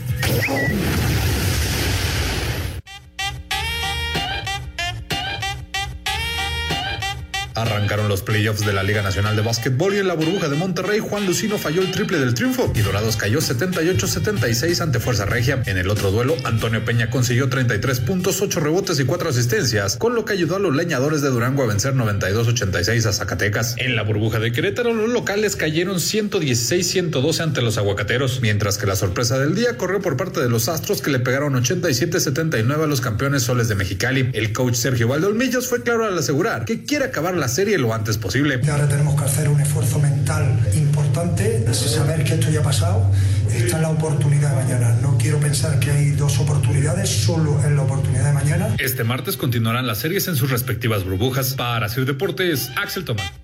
Arrancaron 7.62 8.10
los 8.10 8.24
playoffs 8.24 8.66
de 8.66 8.74
la 8.74 8.82
Liga 8.82 9.04
Nacional 9.04 9.36
de 9.36 9.44
Básquetbol 9.44 9.94
y 9.94 10.00
en 10.00 10.08
la 10.08 10.16
burbuja 10.16 10.50
de 10.50 10.56
Monterrey 10.56 11.00
Juan 11.00 11.28
Lucino 11.28 11.60
falló 11.60 11.84
el 11.84 11.92
triple 11.92 12.18
del 12.18 12.34
triunfo 12.34 12.72
y 12.74 12.82
Dorados 12.82 13.18
cayó 13.18 13.38
78-76 13.38 14.82
ante 14.82 15.00
Fuerza 15.00 15.26
Regia. 15.26 15.62
En 15.68 15.78
el 15.78 15.90
otro 15.90 16.10
duelo, 16.10 16.36
Antonio 16.44 16.84
Peña 16.84 17.12
consiguió 17.12 17.50
33 17.50 18.00
puntos, 18.00 18.42
8 18.42 18.60
rebotes 18.62 19.00
y 19.00 19.06
4 19.06 19.30
asistencias, 19.30 19.98
con 19.98 20.16
lo 20.16 20.26
que 20.26 20.34
ayudó 20.34 20.56
a 20.56 20.60
los 20.60 20.76
leñadores 20.76 21.22
de 21.22 21.30
Durango 21.30 21.62
a 21.62 21.68
vencer 21.68 21.94
92-86 21.94 23.06
a 23.06 23.14
Zacatecas. 23.14 23.76
En 23.78 23.96
la 23.96 24.02
burbuja 24.02 24.40
de 24.40 24.52
Querétaro, 24.52 24.96
los 24.96 25.12
locales 25.12 25.56
cayeron 25.56 25.98
116-112 25.98 27.42
ante 27.42 27.62
los 27.62 27.78
aguacateros, 27.78 28.42
mientras 28.42 28.80
que 28.80 28.88
la 28.88 28.96
sorpresa 28.96 29.38
del 29.38 29.54
día 29.54 29.78
corrió 29.78 30.02
por 30.02 30.18
parte 30.18 30.40
de 30.40 30.50
los 30.50 30.68
Astros 30.68 31.04
que 31.04 31.12
le 31.12 31.20
pegaron 31.20 31.54
87-79 31.54 32.84
a 32.84 32.88
los 32.88 33.02
campeones 33.02 33.44
soles 33.44 33.68
de 33.68 33.76
Mexicali. 33.76 34.32
El 34.34 34.52
coach 34.52 34.74
Sergio 34.74 35.08
Valdolmillos 35.08 35.68
fue 35.68 35.84
claro 35.84 36.06
al 36.06 36.18
asegurar 36.18 36.66
que 36.66 36.84
quiere 36.84 37.06
acabar 37.06 37.36
la 37.38 37.51
serie 37.52 37.78
lo 37.78 37.94
antes 37.94 38.18
posible. 38.18 38.60
Ahora 38.72 38.88
tenemos 38.88 39.16
que 39.16 39.26
hacer 39.26 39.48
un 39.50 39.62
esfuerzo 39.62 40.00
mental 40.00 40.60
importante, 40.74 41.72
saber 41.74 42.24
que 42.24 42.34
esto 42.34 42.50
ya 42.50 42.62
ha 42.62 42.64
pasado, 42.64 43.12
está 43.54 43.78
en 43.78 43.84
la 43.84 43.90
oportunidad 43.90 44.50
de 44.50 44.64
mañana. 44.64 44.96
No 45.02 45.18
quiero 45.18 45.40
pensar 45.40 45.80
que 45.80 45.92
hay 45.92 46.12
dos 46.12 46.40
oportunidades, 46.40 47.10
solo 47.10 47.64
en 47.64 47.76
la 47.76 47.84
oportunidad 47.84 48.26
de 48.26 48.34
mañana. 48.34 48.76
Este 48.80 49.04
martes 49.04 49.38
continuarán 49.38 49.86
las 49.86 50.00
series 50.00 50.28
en 50.28 50.36
sus 50.36 50.50
respectivas 50.50 51.04
burbujas. 51.04 51.54
Para 51.54 51.90
Sir 51.90 52.06
Deportes, 52.06 52.72
Axel 52.76 53.06
Tomán. 53.06 53.41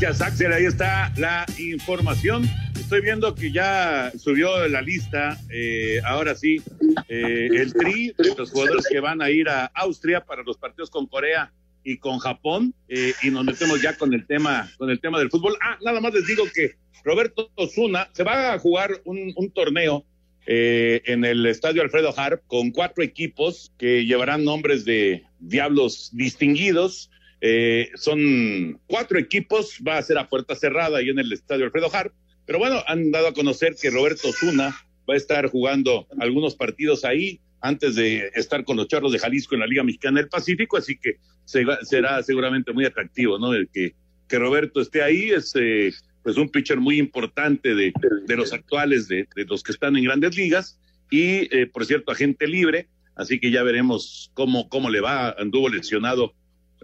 Gracias, 0.00 0.22
Axel. 0.22 0.52
Ahí 0.52 0.64
está 0.64 1.12
la 1.16 1.46
información. 1.56 2.44
Estoy 2.74 3.00
viendo 3.00 3.32
que 3.32 3.52
ya 3.52 4.10
subió 4.18 4.66
la 4.66 4.82
lista, 4.82 5.38
eh, 5.50 6.00
ahora 6.04 6.34
sí, 6.34 6.60
eh, 7.08 7.48
el 7.52 7.72
tri 7.72 8.12
de 8.18 8.34
los 8.36 8.50
jugadores 8.50 8.86
que 8.90 8.98
van 8.98 9.22
a 9.22 9.30
ir 9.30 9.48
a 9.48 9.66
Austria 9.66 10.20
para 10.24 10.42
los 10.42 10.58
partidos 10.58 10.90
con 10.90 11.06
Corea 11.06 11.52
y 11.84 11.98
con 11.98 12.18
Japón, 12.18 12.74
eh, 12.88 13.12
y 13.22 13.30
nos 13.30 13.44
metemos 13.44 13.80
ya 13.80 13.96
con 13.96 14.12
el 14.12 14.26
tema, 14.26 14.68
con 14.78 14.90
el 14.90 15.00
tema 15.00 15.20
del 15.20 15.30
fútbol. 15.30 15.56
Ah, 15.62 15.78
nada 15.84 16.00
más 16.00 16.12
les 16.12 16.26
digo 16.26 16.42
que 16.52 16.72
Roberto 17.04 17.52
Osuna 17.54 18.08
se 18.14 18.24
va 18.24 18.52
a 18.52 18.58
jugar 18.58 19.00
un, 19.04 19.32
un 19.36 19.50
torneo 19.52 20.04
en 20.46 21.24
el 21.24 21.46
estadio 21.46 21.80
Alfredo 21.80 22.12
Harp 22.14 22.42
con 22.46 22.70
cuatro 22.70 23.02
equipos 23.02 23.72
que 23.78 24.04
llevarán 24.04 24.44
nombres 24.44 24.84
de 24.84 25.22
diablos 25.38 26.10
distinguidos. 26.12 27.10
Eh, 27.46 27.90
son 27.96 28.80
cuatro 28.86 29.18
equipos, 29.18 29.78
va 29.86 29.98
a 29.98 30.02
ser 30.02 30.16
a 30.16 30.30
puerta 30.30 30.54
cerrada 30.54 30.96
ahí 30.96 31.10
en 31.10 31.18
el 31.18 31.30
estadio 31.30 31.66
Alfredo 31.66 31.94
Harp. 31.94 32.14
Pero 32.46 32.58
bueno, 32.58 32.82
han 32.86 33.10
dado 33.10 33.28
a 33.28 33.34
conocer 33.34 33.76
que 33.78 33.90
Roberto 33.90 34.32
Zuna 34.32 34.74
va 35.08 35.12
a 35.12 35.18
estar 35.18 35.50
jugando 35.50 36.06
algunos 36.18 36.54
partidos 36.54 37.04
ahí 37.04 37.40
antes 37.60 37.96
de 37.96 38.30
estar 38.34 38.64
con 38.64 38.78
los 38.78 38.88
charros 38.88 39.12
de 39.12 39.18
Jalisco 39.18 39.54
en 39.54 39.60
la 39.60 39.66
Liga 39.66 39.84
Mexicana 39.84 40.20
del 40.20 40.30
Pacífico, 40.30 40.78
así 40.78 40.96
que 40.96 41.18
será 41.44 42.22
seguramente 42.22 42.72
muy 42.72 42.86
atractivo, 42.86 43.38
¿no? 43.38 43.52
El 43.52 43.68
que, 43.68 43.94
que 44.26 44.38
Roberto 44.38 44.80
esté 44.80 45.02
ahí 45.02 45.28
es 45.28 45.52
eh, 45.54 45.92
pues 46.22 46.38
un 46.38 46.48
pitcher 46.48 46.80
muy 46.80 46.98
importante 46.98 47.74
de, 47.74 47.92
de 48.26 48.36
los 48.36 48.54
actuales, 48.54 49.06
de, 49.06 49.28
de, 49.36 49.44
los 49.44 49.62
que 49.62 49.72
están 49.72 49.98
en 49.98 50.04
grandes 50.04 50.34
ligas, 50.34 50.80
y 51.10 51.54
eh, 51.54 51.66
por 51.66 51.84
cierto, 51.84 52.10
agente 52.10 52.46
libre, 52.46 52.88
así 53.16 53.38
que 53.38 53.50
ya 53.50 53.62
veremos 53.62 54.30
cómo, 54.32 54.70
cómo 54.70 54.88
le 54.88 55.02
va, 55.02 55.32
anduvo 55.32 55.68
lesionado 55.68 56.32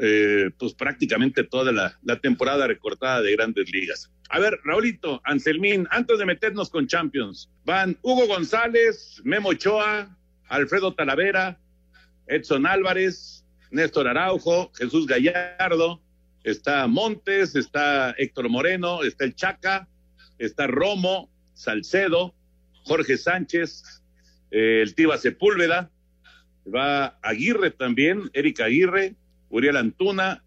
eh, 0.02 0.50
pues 0.58 0.72
prácticamente 0.72 1.44
toda 1.44 1.72
la, 1.72 2.20
temporada 2.20 2.66
recortada 2.66 3.20
de 3.20 3.32
grandes 3.32 3.70
ligas. 3.70 4.10
A 4.30 4.38
ver, 4.38 4.58
Raulito, 4.64 5.20
Anselmín, 5.24 5.86
antes 5.90 6.18
de 6.18 6.24
meternos 6.24 6.70
con 6.70 6.86
Champions, 6.86 7.50
van 7.66 7.98
Hugo 8.00 8.26
González, 8.26 9.20
Memo 9.24 9.50
Ochoa, 9.50 10.16
Alfredo 10.48 10.94
Talavera, 10.94 11.60
Edson 12.26 12.66
Álvarez, 12.66 13.44
Néstor 13.70 14.08
Araujo, 14.08 14.72
Jesús 14.74 15.06
Gallardo, 15.06 16.00
está 16.44 16.86
Montes, 16.86 17.54
está 17.54 18.14
Héctor 18.16 18.48
Moreno, 18.48 19.02
está 19.02 19.24
el 19.24 19.34
Chaca, 19.34 19.86
está 20.38 20.66
Romo, 20.66 21.30
Salcedo, 21.52 22.34
Jorge 22.84 23.18
Sánchez, 23.18 24.02
eh, 24.50 24.80
el 24.82 24.94
Tiba 24.94 25.18
Sepúlveda, 25.18 25.90
va 26.66 27.18
Aguirre 27.22 27.70
también, 27.70 28.30
Erika 28.32 28.64
Aguirre, 28.64 29.16
Uriel 29.50 29.76
Antuna, 29.76 30.42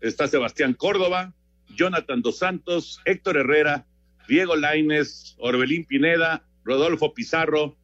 está 0.00 0.26
Sebastián 0.28 0.74
Córdoba, 0.74 1.34
Jonathan 1.74 2.22
Dos 2.22 2.38
Santos, 2.38 3.00
Héctor 3.04 3.36
Herrera, 3.36 3.86
Diego 4.28 4.56
Laines, 4.56 5.36
Orbelín 5.38 5.84
Pineda, 5.84 6.44
Rodolfo 6.64 7.12
Pizarro, 7.12 7.76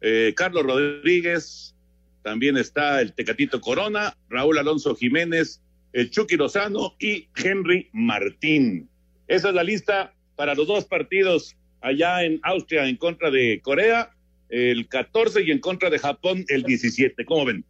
eh, 0.00 0.34
Carlos 0.36 0.64
Rodríguez, 0.64 1.74
también 2.22 2.56
está 2.56 3.00
el 3.00 3.12
Tecatito 3.14 3.60
Corona, 3.60 4.16
Raúl 4.28 4.58
Alonso 4.58 4.94
Jiménez, 4.94 5.60
el 5.92 6.10
Chucky 6.10 6.36
Lozano 6.36 6.94
y 6.98 7.28
Henry 7.36 7.88
Martín. 7.92 8.88
Esa 9.28 9.48
es 9.48 9.54
la 9.54 9.64
lista 9.64 10.14
para 10.36 10.54
los 10.54 10.66
dos 10.66 10.84
partidos 10.84 11.56
allá 11.80 12.24
en 12.24 12.40
Austria 12.42 12.86
en 12.86 12.96
contra 12.96 13.30
de 13.30 13.60
Corea, 13.62 14.14
el 14.48 14.88
14 14.88 15.42
y 15.42 15.50
en 15.50 15.58
contra 15.58 15.90
de 15.90 15.98
Japón 15.98 16.44
el 16.48 16.62
17. 16.62 17.24
¿Cómo 17.24 17.44
ven? 17.44 17.64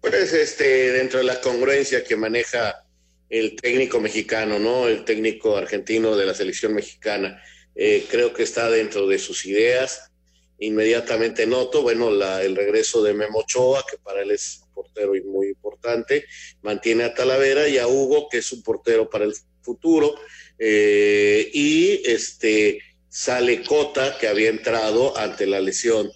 Pues 0.00 0.32
este, 0.32 0.92
dentro 0.92 1.18
de 1.18 1.26
la 1.26 1.40
congruencia 1.40 2.02
que 2.02 2.16
maneja 2.16 2.86
el 3.28 3.54
técnico 3.56 4.00
mexicano, 4.00 4.58
¿no? 4.58 4.88
El 4.88 5.04
técnico 5.04 5.56
argentino 5.56 6.16
de 6.16 6.26
la 6.26 6.34
selección 6.34 6.74
mexicana. 6.74 7.42
Eh, 7.74 8.06
creo 8.10 8.32
que 8.32 8.42
está 8.42 8.70
dentro 8.70 9.06
de 9.06 9.18
sus 9.18 9.44
ideas. 9.46 10.10
Inmediatamente 10.58 11.46
noto, 11.46 11.82
bueno, 11.82 12.10
la, 12.10 12.42
el 12.42 12.56
regreso 12.56 13.02
de 13.02 13.14
Memo 13.14 13.40
Ochoa, 13.40 13.84
que 13.88 13.98
para 13.98 14.22
él 14.22 14.30
es 14.30 14.60
un 14.66 14.74
portero 14.74 15.12
muy 15.26 15.48
importante. 15.48 16.24
Mantiene 16.62 17.04
a 17.04 17.14
Talavera 17.14 17.68
y 17.68 17.78
a 17.78 17.86
Hugo, 17.86 18.28
que 18.28 18.38
es 18.38 18.52
un 18.52 18.62
portero 18.62 19.08
para 19.08 19.24
el 19.24 19.34
futuro. 19.62 20.14
Eh, 20.58 21.50
y 21.52 22.02
este 22.04 22.82
sale 23.08 23.62
Cota, 23.62 24.18
que 24.18 24.28
había 24.28 24.48
entrado 24.48 25.16
ante 25.16 25.46
la 25.46 25.60
lesión 25.60 26.10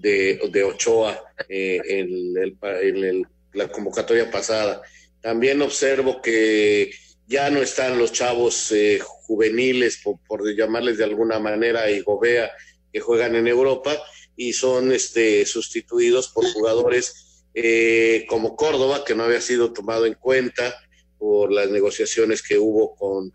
de, 0.00 0.40
de 0.50 0.64
Ochoa 0.64 1.22
eh, 1.48 1.80
en, 1.84 2.36
el, 2.36 2.56
en 2.82 3.04
el, 3.04 3.26
la 3.52 3.68
convocatoria 3.68 4.30
pasada. 4.30 4.82
También 5.20 5.60
observo 5.62 6.22
que 6.22 6.90
ya 7.26 7.50
no 7.50 7.60
están 7.60 7.98
los 7.98 8.12
chavos 8.12 8.72
eh, 8.72 8.98
juveniles, 9.00 10.00
por, 10.02 10.56
llamarles 10.56 10.98
de 10.98 11.04
alguna 11.04 11.38
manera, 11.38 11.90
y 11.90 12.00
Gobea, 12.00 12.50
que 12.92 13.00
juegan 13.00 13.36
en 13.36 13.46
Europa, 13.46 13.96
y 14.36 14.52
son 14.54 14.92
este, 14.92 15.44
sustituidos 15.44 16.28
por 16.28 16.46
jugadores 16.52 17.44
eh, 17.54 18.24
como 18.28 18.56
Córdoba, 18.56 19.04
que 19.04 19.14
no 19.14 19.24
había 19.24 19.40
sido 19.40 19.72
tomado 19.72 20.06
en 20.06 20.14
cuenta 20.14 20.74
por 21.18 21.52
las 21.52 21.68
negociaciones 21.70 22.42
que 22.42 22.56
hubo 22.58 22.94
con, 22.94 23.30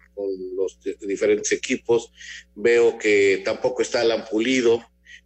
los 0.55 0.79
diferentes 1.01 1.51
equipos. 1.51 2.11
Veo 2.55 2.97
que 2.97 3.41
tampoco 3.43 3.81
está 3.81 4.01
Alan 4.01 4.25
Pulido. 4.25 4.81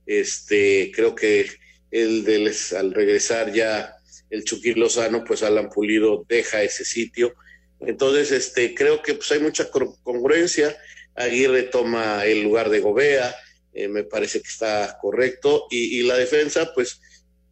Este, 0.08 0.92
creo 0.96 1.14
que 1.14 1.48
el 1.92 2.24
de 2.24 2.52
al 2.78 2.94
regresar 2.94 3.54
ya 3.54 3.94
el 4.30 4.44
Chucky 4.44 4.74
Lozano, 4.74 5.24
pues 5.24 5.44
Alan 5.44 5.70
Pulido 5.70 6.26
deja 6.28 6.64
ese 6.64 6.86
sitio. 6.86 7.36
Entonces, 7.80 8.32
este, 8.32 8.74
creo 8.74 9.02
que 9.02 9.14
pues 9.14 9.32
hay 9.32 9.40
mucha 9.40 9.70
congruencia. 9.70 10.76
Aguirre 11.16 11.64
toma 11.64 12.26
el 12.26 12.44
lugar 12.44 12.70
de 12.70 12.80
Gobea, 12.80 13.36
eh, 13.74 13.88
me 13.88 14.04
parece 14.04 14.42
que 14.42 14.48
está 14.48 14.98
correcto. 15.02 15.68
Y, 15.70 16.04
la 16.04 16.18
defensa, 16.18 16.74
pues 16.74 17.00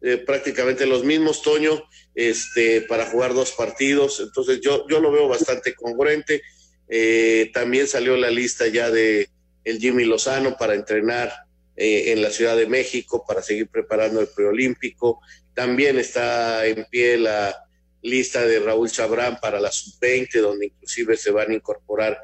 eh, 0.02 0.16
prácticamente 0.18 0.86
los 0.86 1.04
mismos, 1.04 1.42
Toño, 1.42 1.84
este, 2.14 2.82
para 2.82 3.06
jugar 3.06 3.34
dos 3.34 3.52
partidos. 3.52 4.20
Entonces, 4.20 4.60
yo, 4.60 4.86
yo 4.88 5.00
lo 5.00 5.12
veo 5.12 5.28
bastante 5.28 5.74
congruente. 5.74 6.42
Eh, 6.88 7.50
también 7.52 7.88
salió 7.88 8.16
la 8.16 8.30
lista 8.30 8.66
ya 8.68 8.90
de 8.90 9.28
el 9.64 9.80
Jimmy 9.80 10.04
Lozano 10.04 10.56
para 10.56 10.74
entrenar 10.74 11.32
en 11.76 12.22
la 12.22 12.30
Ciudad 12.30 12.56
de 12.56 12.66
México, 12.66 13.24
para 13.26 13.42
seguir 13.42 13.68
preparando 13.68 14.20
el 14.20 14.28
preolímpico. 14.28 15.20
También 15.54 15.98
está 15.98 16.66
en 16.66 16.86
pie 16.90 17.18
la 17.18 17.66
lista 18.06 18.46
de 18.46 18.60
Raúl 18.60 18.90
Chabrán 18.90 19.38
para 19.40 19.60
la 19.60 19.70
sub-20, 19.70 20.40
donde 20.40 20.66
inclusive 20.66 21.16
se 21.16 21.30
van 21.30 21.50
a 21.50 21.54
incorporar 21.54 22.20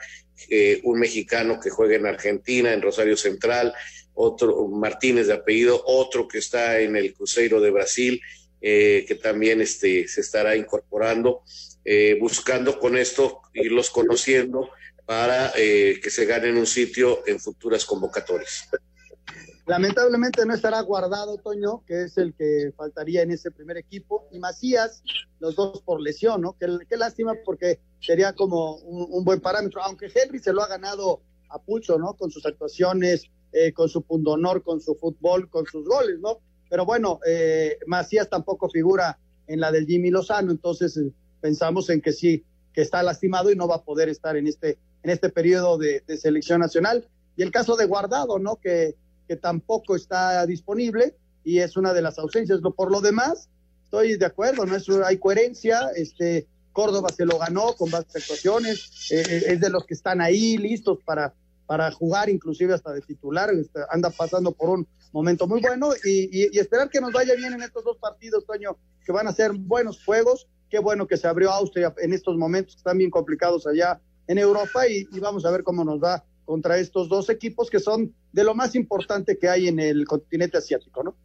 eh, 0.49 0.81
un 0.85 0.99
mexicano 0.99 1.61
que 1.61 1.71
juega 1.71 1.97
en 1.97 2.07
Argentina, 2.07 2.73
en 2.73 2.83
Rosario 2.83 3.17
Central, 3.17 3.75
otro 4.15 4.69
Martínez 4.69 5.27
de 5.27 5.35
apellido, 5.35 5.83
otro 5.87 6.29
que 6.29 6.39
está 6.39 6.81
en 6.81 6.97
el 6.97 7.15
Cruzeiro 7.15 7.61
de 7.61 7.71
Brasil, 7.71 8.21
eh, 8.61 9.05
que 9.07 9.17
también 9.17 9.61
este, 9.61 10.07
se 10.09 10.21
estará 10.21 10.57
incorporando, 10.57 11.43
eh, 11.85 12.17
buscando 12.21 12.79
con 12.79 12.97
esto 12.97 13.41
irlos 13.55 13.91
conociendo 13.91 14.71
para 15.05 15.53
que 15.53 16.11
se 16.11 16.25
ganen 16.25 16.57
un 16.57 16.67
sitio 16.67 17.27
en 17.27 17.41
futuras 17.41 17.85
convocatorias. 17.85 18.69
Lamentablemente 19.73 20.45
no 20.45 20.53
estará 20.53 20.83
guardado 20.83 21.39
Toño, 21.39 21.83
que 21.87 22.03
es 22.03 22.19
el 22.19 22.35
que 22.35 22.75
faltaría 22.77 23.23
en 23.23 23.31
ese 23.31 23.51
primer 23.51 23.79
equipo, 23.79 24.29
y 24.31 24.39
Macías, 24.39 25.03
los 25.41 25.57
dos 25.57 25.81
por 25.81 25.99
lesión, 25.99 26.43
¿no? 26.43 26.59
Qué, 26.59 26.97
lástima 26.99 27.33
porque 27.43 27.81
sería 27.99 28.35
como 28.35 28.75
un, 28.75 29.25
buen 29.25 29.41
parámetro, 29.41 29.83
aunque 29.83 30.13
Henry 30.15 30.41
se 30.41 30.53
lo 30.53 30.63
ha 30.63 30.69
ganado 30.69 31.23
a 31.49 31.59
pulso, 31.59 31.99
¿no? 31.99 32.13
Con 32.19 32.31
sus 32.31 32.45
actuaciones, 32.45 33.31
eh, 33.51 33.73
con 33.73 33.89
su 33.89 34.03
pundonor, 34.03 34.63
con 34.63 34.79
su 34.79 34.95
fútbol, 34.95 35.49
con 35.49 35.65
sus 35.65 35.89
goles, 35.89 36.21
¿no? 36.21 36.41
Pero 36.69 36.85
bueno, 36.85 37.21
eh, 37.27 37.79
Macías 37.87 38.29
tampoco 38.29 38.69
figura 38.69 39.19
en 39.47 39.59
la 39.59 39.73
del 39.73 39.87
Jimmy 39.87 40.11
Lozano, 40.11 40.51
entonces 40.51 40.99
eh, 40.99 41.11
pensamos 41.41 41.89
en 41.89 42.03
que 42.03 42.13
sí, 42.13 42.45
que 42.75 42.83
está 42.83 43.03
lastimado 43.03 43.51
y 43.51 43.57
no 43.57 43.67
va 43.67 43.77
a 43.77 43.85
poder 43.85 44.11
estar 44.11 44.37
en 44.37 44.49
este, 44.49 44.77
en 45.03 45.09
este 45.09 45.31
periodo 45.31 45.79
de, 45.79 46.05
de 46.07 46.19
selección 46.19 46.61
nacional. 46.61 47.09
Y 47.39 47.43
el 47.43 47.51
caso 47.51 47.75
de 47.77 47.87
Guardado, 47.87 48.39
¿no? 48.39 48.57
Que 48.57 48.97
que 49.33 49.37
tampoco 49.39 49.97
está 49.97 50.45
disponible 50.45 51.17
y 51.43 51.61
es 51.61 51.79
una 51.79 51.95
de 51.95 52.03
las 52.03 52.19
ausencias. 52.19 52.61
Por 52.77 52.93
lo 52.93 53.01
demás, 53.01 53.49
estoy 53.85 54.19
de 54.19 54.27
acuerdo, 54.27 54.67
no 54.67 54.77
es, 54.77 54.87
hay 55.07 55.17
coherencia, 55.17 55.89
este 55.97 56.47
Córdoba 56.73 57.09
se 57.17 57.25
lo 57.25 57.39
ganó 57.39 57.75
con 57.75 57.91
varias 57.91 58.15
actuaciones, 58.15 59.11
eh, 59.11 59.23
eh, 59.27 59.43
es 59.47 59.61
de 59.61 59.71
los 59.71 59.87
que 59.87 59.95
están 59.95 60.21
ahí 60.21 60.59
listos 60.59 60.99
para, 61.03 61.33
para 61.65 61.91
jugar, 61.93 62.29
inclusive 62.29 62.75
hasta 62.75 62.93
de 62.93 63.01
titular, 63.01 63.49
este, 63.55 63.81
anda 63.89 64.11
pasando 64.11 64.53
por 64.53 64.69
un 64.69 64.87
momento 65.13 65.47
muy 65.47 65.63
bueno 65.63 65.93
y, 66.05 66.59
esperar 66.59 66.91
que 66.91 67.01
nos 67.01 67.13
vaya 67.13 67.35
bien 67.35 67.55
en 67.55 67.63
estos 67.63 67.85
dos 67.85 67.97
partidos, 67.97 68.45
Toño, 68.45 68.77
que 69.03 69.13
van 69.13 69.29
a 69.29 69.33
ser 69.33 69.53
buenos 69.53 70.05
juegos. 70.05 70.47
Qué 70.69 70.79
bueno 70.79 71.07
que 71.07 71.17
se 71.17 71.27
abrió 71.27 71.53
Austria 71.53 71.95
en 72.03 72.13
estos 72.13 72.37
momentos 72.37 72.75
que 72.75 72.81
están 72.81 72.99
bien 72.99 73.11
complicados 73.11 73.67
allá 73.67 73.99
en 74.27 74.37
Europa 74.37 74.87
y, 74.87 75.07
y 75.11 75.21
vamos 75.21 75.47
a 75.47 75.51
ver 75.51 75.63
cómo 75.63 75.85
nos 75.85 76.03
va 76.03 76.23
contra 76.53 76.77
estos 76.77 77.09
dos 77.09 77.31
equipos 77.31 77.71
que 77.71 77.81
son 77.81 78.15
de 78.31 78.45
lo 78.45 78.55
más 78.55 78.75
importante 78.75 79.39
que 79.39 79.49
hay 79.49 79.69
en 79.69 79.81
el 79.81 80.05
continente 80.05 80.59
asiático, 80.59 81.03
¿no? 81.03 81.17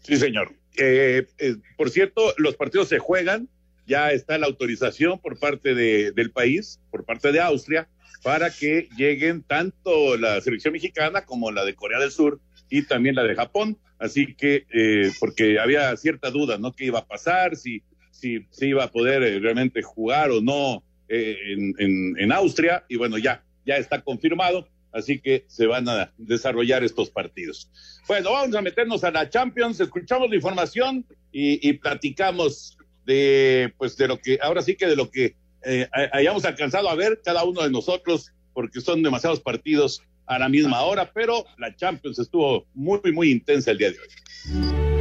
Sí, 0.00 0.16
señor. 0.16 0.54
Eh, 0.78 1.26
eh, 1.36 1.56
por 1.76 1.90
cierto, 1.90 2.32
los 2.38 2.56
partidos 2.56 2.88
se 2.88 2.98
juegan, 2.98 3.50
ya 3.86 4.10
está 4.10 4.38
la 4.38 4.46
autorización 4.46 5.18
por 5.18 5.38
parte 5.38 5.74
de, 5.74 6.12
del 6.12 6.30
país, 6.30 6.80
por 6.90 7.04
parte 7.04 7.30
de 7.30 7.40
Austria, 7.40 7.90
para 8.22 8.48
que 8.48 8.88
lleguen 8.96 9.42
tanto 9.42 10.16
la 10.16 10.40
selección 10.40 10.72
mexicana 10.72 11.26
como 11.26 11.50
la 11.50 11.66
de 11.66 11.74
Corea 11.74 11.98
del 11.98 12.10
Sur 12.10 12.40
y 12.70 12.86
también 12.86 13.16
la 13.16 13.24
de 13.24 13.34
Japón. 13.34 13.76
Así 13.98 14.34
que, 14.34 14.64
eh, 14.72 15.12
porque 15.20 15.58
había 15.58 15.94
cierta 15.98 16.30
duda, 16.30 16.56
¿no? 16.56 16.72
¿Qué 16.72 16.86
iba 16.86 17.00
a 17.00 17.06
pasar? 17.06 17.54
Si, 17.54 17.82
si, 18.12 18.46
si 18.50 18.68
iba 18.68 18.84
a 18.84 18.90
poder 18.90 19.42
realmente 19.42 19.82
jugar 19.82 20.30
o 20.30 20.40
no 20.40 20.82
en, 21.06 21.74
en, 21.78 22.18
en 22.18 22.32
Austria. 22.32 22.86
Y 22.88 22.96
bueno, 22.96 23.18
ya, 23.18 23.44
ya 23.70 23.76
está 23.76 24.00
confirmado, 24.00 24.66
así 24.92 25.20
que 25.20 25.44
se 25.46 25.66
van 25.66 25.88
a 25.88 26.12
desarrollar 26.18 26.82
estos 26.82 27.08
partidos. 27.08 27.70
Bueno, 28.08 28.32
vamos 28.32 28.56
a 28.56 28.62
meternos 28.62 29.04
a 29.04 29.12
la 29.12 29.30
Champions, 29.30 29.78
escuchamos 29.78 30.28
la 30.28 30.34
información 30.34 31.06
y, 31.30 31.72
platicamos 31.74 32.76
de, 33.06 33.72
pues, 33.78 33.96
de 33.96 34.08
lo 34.08 34.18
que, 34.18 34.38
ahora 34.42 34.62
sí 34.62 34.74
que 34.74 34.88
de 34.88 34.96
lo 34.96 35.08
que 35.08 35.36
eh, 35.64 35.88
hayamos 36.12 36.44
alcanzado 36.44 36.88
a 36.88 36.96
ver 36.96 37.20
cada 37.24 37.44
uno 37.44 37.62
de 37.62 37.70
nosotros, 37.70 38.32
porque 38.52 38.80
son 38.80 39.04
demasiados 39.04 39.38
partidos 39.38 40.02
a 40.26 40.38
la 40.40 40.48
misma 40.48 40.82
hora, 40.82 41.12
pero 41.12 41.44
la 41.58 41.74
Champions 41.76 42.18
estuvo 42.18 42.66
muy, 42.74 43.12
muy 43.12 43.30
intensa 43.30 43.70
el 43.70 43.78
día 43.78 43.92
de 43.92 43.98
hoy. 44.00 44.99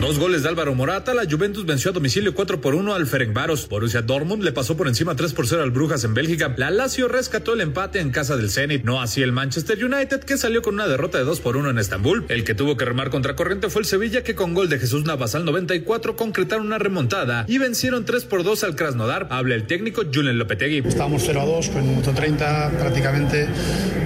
Dos 0.00 0.18
goles 0.18 0.42
de 0.42 0.48
Álvaro 0.48 0.74
Morata, 0.74 1.14
la 1.14 1.24
Juventus 1.28 1.64
venció 1.64 1.90
a 1.90 1.94
domicilio 1.94 2.34
4 2.34 2.60
por 2.60 2.74
1 2.74 2.94
al 2.94 3.06
Ferencváros. 3.06 3.68
Borussia 3.68 4.02
Dortmund 4.02 4.42
le 4.42 4.52
pasó 4.52 4.76
por 4.76 4.88
encima 4.88 5.16
3 5.16 5.32
por 5.32 5.46
0 5.46 5.62
al 5.62 5.70
Brujas 5.70 6.04
en 6.04 6.14
Bélgica. 6.14 6.54
La 6.56 6.70
Lazio 6.70 7.08
rescató 7.08 7.54
el 7.54 7.60
empate 7.60 8.00
en 8.00 8.10
casa 8.10 8.36
del 8.36 8.50
Zenit, 8.50 8.84
no 8.84 9.00
así 9.00 9.22
el 9.22 9.32
Manchester 9.32 9.82
United 9.82 10.20
que 10.20 10.36
salió 10.36 10.62
con 10.62 10.74
una 10.74 10.86
derrota 10.86 11.18
de 11.18 11.24
2 11.24 11.40
por 11.40 11.56
1 11.56 11.70
en 11.70 11.78
Estambul. 11.78 12.24
El 12.28 12.44
que 12.44 12.54
tuvo 12.54 12.76
que 12.76 12.84
remar 12.84 13.10
contra 13.10 13.36
corriente 13.36 13.70
fue 13.70 13.82
el 13.82 13.86
Sevilla 13.86 14.22
que 14.22 14.34
con 14.34 14.54
gol 14.54 14.68
de 14.68 14.78
Jesús 14.78 15.04
Navas 15.04 15.34
al 15.34 15.44
94 15.44 16.16
concretaron 16.16 16.66
una 16.66 16.78
remontada 16.78 17.44
y 17.48 17.58
vencieron 17.58 18.04
3 18.04 18.24
por 18.24 18.44
2 18.44 18.64
al 18.64 18.76
Krasnodar. 18.76 19.28
Habla 19.30 19.54
el 19.54 19.66
técnico 19.66 20.02
Julen 20.12 20.38
Lopetegui. 20.38 20.86
Estábamos 20.86 21.22
0 21.24 21.40
a 21.40 21.46
2 21.46 21.68
con 21.68 21.82
el 21.82 21.88
minuto 21.88 22.12
30 22.12 22.72
prácticamente 22.78 23.48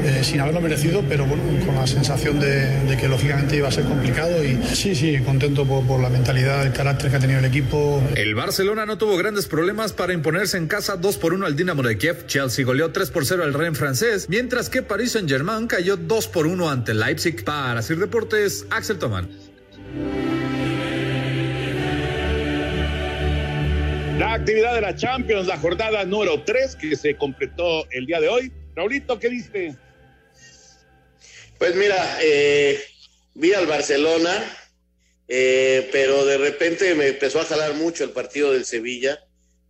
eh, 0.05 0.21
sin 0.23 0.41
haberlo 0.41 0.61
merecido, 0.61 1.03
pero 1.09 1.27
bueno, 1.27 1.43
con 1.67 1.75
la 1.75 1.87
sensación 1.87 2.41
de, 2.41 2.97
que 2.99 3.09
lógicamente 3.09 3.57
iba 3.57 3.69
a 3.69 3.73
ser 3.73 3.85
complicado 3.85 4.43
y 4.45 4.59
sí, 4.75 4.95
sí, 4.95 5.19
contento 5.25 5.65
por 5.67 5.80
por 5.87 6.01
la 6.01 6.09
mentalidad, 6.09 6.67
el 6.67 6.73
carácter 6.73 7.11
que 7.11 7.17
ha 7.17 7.21
tenido 7.21 7.39
el 7.39 7.45
equipo. 7.45 8.03
El 8.15 8.35
Barcelona 8.35 8.87
no 8.87 8.99
tuvo 8.99 9.17
grandes 9.17 9.47
problemas 9.47 9.93
para 9.93 10.13
imponerse 10.13 10.57
en 10.57 10.67
casa 10.67 10.97
2 10.97 11.17
por 11.19 11.35
1 11.35 11.47
al 11.47 11.57
Dinamo 11.57 11.83
de 11.83 11.99
Kiev. 11.99 12.27
Chelsea 12.27 12.65
goleó 12.65 12.93
3 12.93 13.11
por 13.11 13.25
0 13.25 13.45
al 13.45 13.55
Rennes 13.55 13.79
francés, 13.79 14.27
mientras 14.29 14.71
que 14.71 14.83
Paris 14.83 15.13
Saint-Germain 15.13 15.67
cayó 15.67 15.97
2 15.97 16.29
por 16.29 16.47
1 16.47 16.71
ante 16.71 16.95
Leipzig. 16.95 17.45
Para 17.45 17.83
Sir 17.83 17.99
Deportes, 17.99 18.67
Axel 18.71 18.99
Toman. 18.99 19.29
La 24.19 24.35
actividad 24.35 24.75
de 24.75 24.83
la 24.83 24.95
Champions, 24.95 25.47
la 25.47 25.59
jornada 25.59 26.05
número 26.05 26.43
3 26.43 26.77
que 26.77 26.95
se 26.95 27.17
completó 27.17 27.89
el 27.91 28.07
día 28.07 28.21
de 28.21 28.29
hoy. 28.29 28.53
Raulito, 28.77 29.19
¿qué 29.19 29.29
viste? 29.29 29.75
Pues 31.59 31.75
mira, 31.75 32.19
eh, 32.23 32.81
vi 33.35 33.53
al 33.53 33.67
Barcelona, 33.67 34.31
eh, 35.33 35.89
pero 35.93 36.27
de 36.27 36.39
repente 36.39 36.93
me 36.97 37.07
empezó 37.07 37.41
a 37.41 37.45
jalar 37.45 37.75
mucho 37.75 38.03
el 38.03 38.11
partido 38.11 38.51
del 38.51 38.65
Sevilla. 38.65 39.25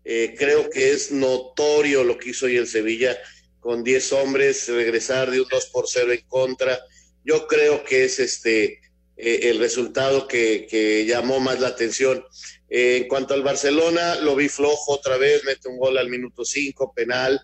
Eh, 0.07 0.35
creo 0.39 0.71
que 0.71 0.93
es 0.93 1.13
notorio 1.13 2.03
lo 2.03 2.17
que 2.17 2.31
hizo 2.31 2.47
hoy 2.47 2.57
el 2.57 2.67
Sevilla 2.67 3.19
con 3.61 3.85
10 3.85 4.13
hombres, 4.15 4.67
regresar 4.69 5.31
de 5.31 5.43
un 5.43 5.49
2 5.51 5.67
por 5.67 5.85
0 5.87 6.15
en 6.15 6.23
contra. 6.29 6.81
Yo 7.25 7.47
creo 7.47 7.85
que 7.85 8.05
es 8.05 8.21
este 8.21 8.81
eh, 9.19 9.51
el 9.51 9.59
resultado 9.59 10.27
que, 10.27 11.05
llamó 11.07 11.41
más 11.41 11.61
la 11.61 11.69
atención. 11.69 12.25
en 12.71 13.07
cuanto 13.07 13.35
al 13.35 13.43
Barcelona, 13.43 14.15
lo 14.15 14.35
vi 14.37 14.49
flojo 14.49 14.95
otra 14.95 15.19
vez, 15.19 15.45
mete 15.45 15.69
un 15.69 15.77
gol 15.77 15.99
al 15.99 16.09
minuto 16.09 16.43
5, 16.43 16.95
penal, 16.95 17.39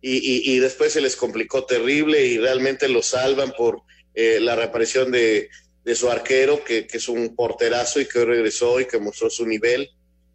y, 0.00 0.50
y, 0.50 0.58
después 0.60 0.94
se 0.94 1.02
les 1.02 1.14
complicó 1.14 1.66
terrible 1.66 2.24
y 2.24 2.38
realmente 2.38 2.88
lo 2.88 3.02
salvan 3.02 3.52
por 3.52 3.82
la 4.14 4.56
reaparición 4.56 5.10
de, 5.12 5.50
de 5.90 5.96
su 5.96 6.08
arquero, 6.08 6.62
que, 6.62 6.86
es 6.88 7.08
un 7.08 7.34
porterazo 7.34 8.00
y 8.00 8.06
que 8.06 8.24
regresó 8.24 8.78
y 8.78 8.86
que 8.86 9.00
mostró 9.00 9.28
su 9.28 9.44
nivel. 9.44 9.90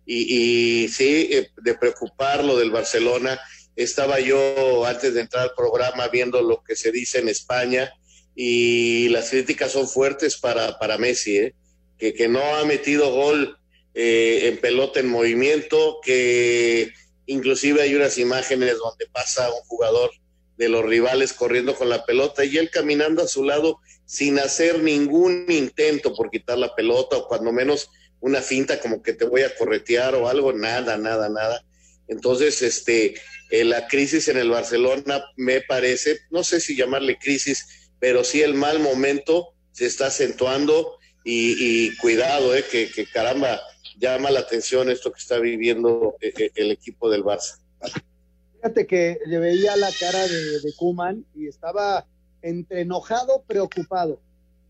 Y, 0.06 0.84
y 0.84 0.88
sí, 0.89 1.30
eh, 1.32 1.48
de 1.63 1.76
preocupar 1.76 2.44
lo 2.44 2.58
del 2.58 2.72
Barcelona. 2.72 3.39
Estaba 3.78 4.20
yo 4.20 4.86
antes 4.86 5.13
de 5.13 5.22
entrar 5.22 5.44
al 5.44 5.56
programa 5.56 6.10
viendo 6.10 6.41
lo 6.41 6.62
que 6.62 6.76
se 6.76 6.91
dice 6.91 7.20
en 7.20 7.30
España 7.30 7.89
y 8.36 9.08
las 9.10 9.30
críticas 9.30 9.72
son 9.72 9.88
fuertes 9.88 10.36
para, 10.36 10.78
para 10.78 10.98
Messi, 10.98 11.38
¿eh? 11.38 11.56
que, 11.98 12.13
que 12.13 12.28
no 12.28 12.58
ha 12.58 12.65
metido 12.65 13.13
gol 13.13 13.58
eh, 13.94 14.50
en 14.50 14.58
pelota 14.58 15.00
en 15.00 15.08
movimiento, 15.08 16.00
que 16.04 16.91
inclusive 17.28 17.82
hay 17.82 17.96
unas 17.96 18.18
imágenes 18.18 18.78
donde 18.78 19.08
pasa 19.08 19.50
un 19.50 19.63
jugador 19.68 20.12
de 20.58 20.68
los 20.68 20.84
rivales 20.84 21.32
corriendo 21.32 21.76
con 21.76 21.88
la 21.88 22.06
pelota 22.06 22.44
y 22.44 22.58
él 22.58 22.70
caminando 22.70 23.24
a 23.24 23.28
su 23.28 23.46
lado 23.46 23.80
sin 24.06 24.39
hacer 24.39 24.82
ningún 24.82 25.46
intento 25.50 26.13
por 26.13 26.30
quitar 26.30 26.58
la 26.58 26.76
pelota 26.76 27.18
o 27.18 27.28
cuando 27.28 27.52
menos 27.52 27.89
una 28.20 28.41
finta 28.41 28.80
como 28.80 29.02
que 29.02 29.13
te 29.13 29.26
voy 29.26 29.41
a 29.41 29.56
corretear 29.56 30.15
o 30.15 30.28
algo, 30.28 30.54
nada, 30.54 30.98
nada, 30.98 31.30
nada. 31.30 31.63
Entonces, 32.08 32.62
este, 32.62 33.15
eh, 33.50 33.63
la 33.63 33.88
crisis 33.88 34.28
en 34.28 34.38
el 34.38 34.50
Barcelona 34.50 35.24
me 35.36 35.62
parece, 35.62 36.20
no 36.30 36.44
sé 36.44 36.60
si 36.60 36.76
llamarle 36.76 37.18
crisis, 37.18 37.89
pero 38.00 38.24
sí 38.24 38.41
el 38.41 38.54
mal 38.54 38.80
momento 38.80 39.54
se 39.72 39.86
está 39.86 40.08
acentuando 40.08 40.98
y, 41.24 41.96
cuidado, 41.98 42.56
eh, 42.56 42.63
que, 42.70 42.91
que, 42.91 43.08
caramba, 43.08 43.60
llama 43.98 44.30
la 44.30 44.41
atención 44.41 44.91
esto 44.91 45.12
que 45.12 45.20
está 45.20 45.39
viviendo 45.39 46.15
eh, 46.22 46.52
el 46.54 46.72
equipo 46.72 47.10
del 47.10 47.24
Barça. 47.24 47.58
Fíjate 48.58 48.86
que 48.86 49.20
le 49.26 49.39
veía 49.39 49.76
la 49.76 49.91
cara 50.00 50.28
de, 50.28 50.60
de 50.60 50.74
Kuman 50.78 51.26
y 51.36 51.48
estaba 51.48 52.06
entre 52.45 52.81
enojado, 52.81 53.43
preocupado, 53.47 54.19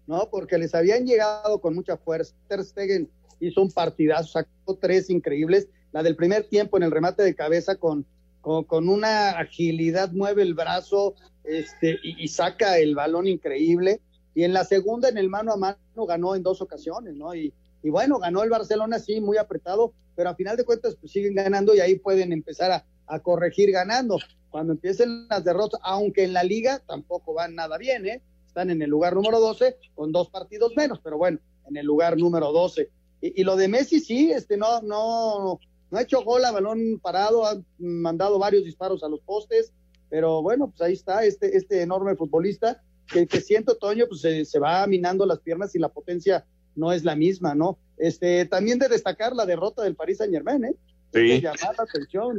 ¿no? 0.07 0.29
Porque 0.31 0.57
les 0.57 0.73
habían 0.73 1.05
llegado 1.05 1.59
con 1.59 1.75
mucha 1.75 1.97
fuerza. 1.97 2.33
Ter 2.47 2.63
Stegen 2.63 3.09
hizo 3.41 3.61
un 3.61 3.69
partidazo, 3.69 4.29
sacó 4.29 4.77
tres 4.79 5.09
increíbles. 5.09 5.67
La 5.91 6.01
del 6.01 6.15
primer 6.15 6.45
tiempo 6.47 6.77
en 6.77 6.83
el 6.83 6.91
remate 6.91 7.21
de 7.23 7.35
cabeza 7.35 7.75
con, 7.75 8.05
con, 8.41 8.87
una 8.87 9.31
agilidad, 9.31 10.11
mueve 10.13 10.43
el 10.43 10.53
brazo 10.53 11.15
este, 11.43 11.97
y, 12.01 12.27
saca 12.29 12.77
el 12.77 12.95
balón 12.95 13.27
increíble. 13.27 13.99
Y 14.33 14.43
en 14.43 14.53
la 14.53 14.63
segunda, 14.63 15.09
en 15.09 15.17
el 15.17 15.29
mano 15.29 15.51
a 15.51 15.57
mano, 15.57 16.05
ganó 16.07 16.33
en 16.35 16.43
dos 16.43 16.61
ocasiones, 16.61 17.15
¿no? 17.15 17.35
Y, 17.35 17.53
y 17.83 17.89
bueno, 17.89 18.19
ganó 18.19 18.41
el 18.43 18.49
Barcelona, 18.49 18.99
sí, 18.99 19.19
muy 19.19 19.37
apretado, 19.37 19.93
pero 20.15 20.29
a 20.29 20.35
final 20.35 20.55
de 20.55 20.63
cuentas, 20.63 20.95
pues 20.95 21.11
siguen 21.11 21.35
ganando 21.35 21.75
y 21.75 21.81
ahí 21.81 21.95
pueden 21.99 22.31
empezar 22.31 22.71
a, 22.71 22.85
a 23.07 23.19
corregir 23.19 23.71
ganando. 23.71 24.17
Cuando 24.55 24.71
empiecen 24.71 25.27
las 25.27 25.43
derrotas, 25.43 25.81
aunque 25.83 26.23
en 26.23 26.31
la 26.31 26.41
liga 26.41 26.81
tampoco 26.87 27.33
van 27.33 27.55
nada 27.55 27.77
bien, 27.77 28.05
¿eh? 28.05 28.21
Están 28.47 28.69
en 28.69 28.81
el 28.81 28.89
lugar 28.89 29.13
número 29.13 29.41
12 29.41 29.75
con 29.95 30.13
dos 30.13 30.29
partidos 30.29 30.71
menos, 30.77 31.01
pero 31.03 31.17
bueno, 31.17 31.39
en 31.67 31.75
el 31.75 31.85
lugar 31.85 32.17
número 32.17 32.53
12. 32.53 32.89
Y, 33.19 33.43
lo 33.43 33.57
de 33.57 33.67
Messi 33.67 33.99
sí, 33.99 34.31
este 34.31 34.55
no, 34.55 34.81
no, 34.81 35.59
no 35.91 35.97
ha 35.97 36.01
hecho 36.01 36.23
gol 36.23 36.45
a 36.45 36.53
balón 36.53 37.01
parado, 37.03 37.45
ha 37.45 37.61
mandado 37.79 38.39
varios 38.39 38.63
disparos 38.63 39.03
a 39.03 39.09
los 39.09 39.19
postes, 39.19 39.73
pero 40.09 40.41
bueno, 40.41 40.69
pues 40.69 40.79
ahí 40.79 40.93
está 40.93 41.25
este, 41.25 41.57
este 41.57 41.81
enorme 41.81 42.15
futbolista 42.15 42.81
que, 43.07 43.27
que 43.27 43.41
siento, 43.41 43.75
Toño, 43.75 44.05
pues 44.07 44.21
se, 44.21 44.45
se, 44.45 44.57
va 44.57 44.87
minando 44.87 45.25
las 45.25 45.39
piernas 45.39 45.75
y 45.75 45.79
la 45.79 45.89
potencia 45.89 46.45
no 46.77 46.93
es 46.93 47.03
la 47.03 47.17
misma, 47.17 47.55
¿no? 47.55 47.77
Este, 47.97 48.45
también 48.45 48.79
de 48.79 48.87
destacar 48.87 49.35
la 49.35 49.45
derrota 49.45 49.83
del 49.83 49.97
Paris 49.97 50.19
Saint 50.19 50.33
Germain, 50.33 50.63
¿eh? 50.63 50.75
Sí. 51.13 51.43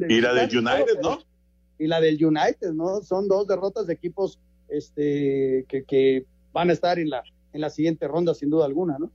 y 0.09 0.21
la 0.23 0.33
del 0.33 0.57
United, 0.57 0.99
¿no? 1.03 1.19
Y 1.79 1.87
la 1.87 2.01
del 2.01 2.25
United, 2.25 2.73
¿no? 2.73 3.03
Son 3.03 3.29
dos 3.29 3.47
derrotas 3.47 3.87
de 3.87 3.95
equipos 3.95 4.39
este, 4.69 5.65
que, 5.69 5.85
que 5.85 6.25
van 6.53 6.71
a 6.71 6.73
estar 6.73 6.99
en 6.99 7.11
la, 7.11 7.23
en 7.53 7.61
la 7.61 7.71
siguiente 7.71 8.09
ronda, 8.09 8.35
sin 8.35 8.51
duda 8.51 8.67
alguna, 8.67 8.99
¿no? 8.99 9.11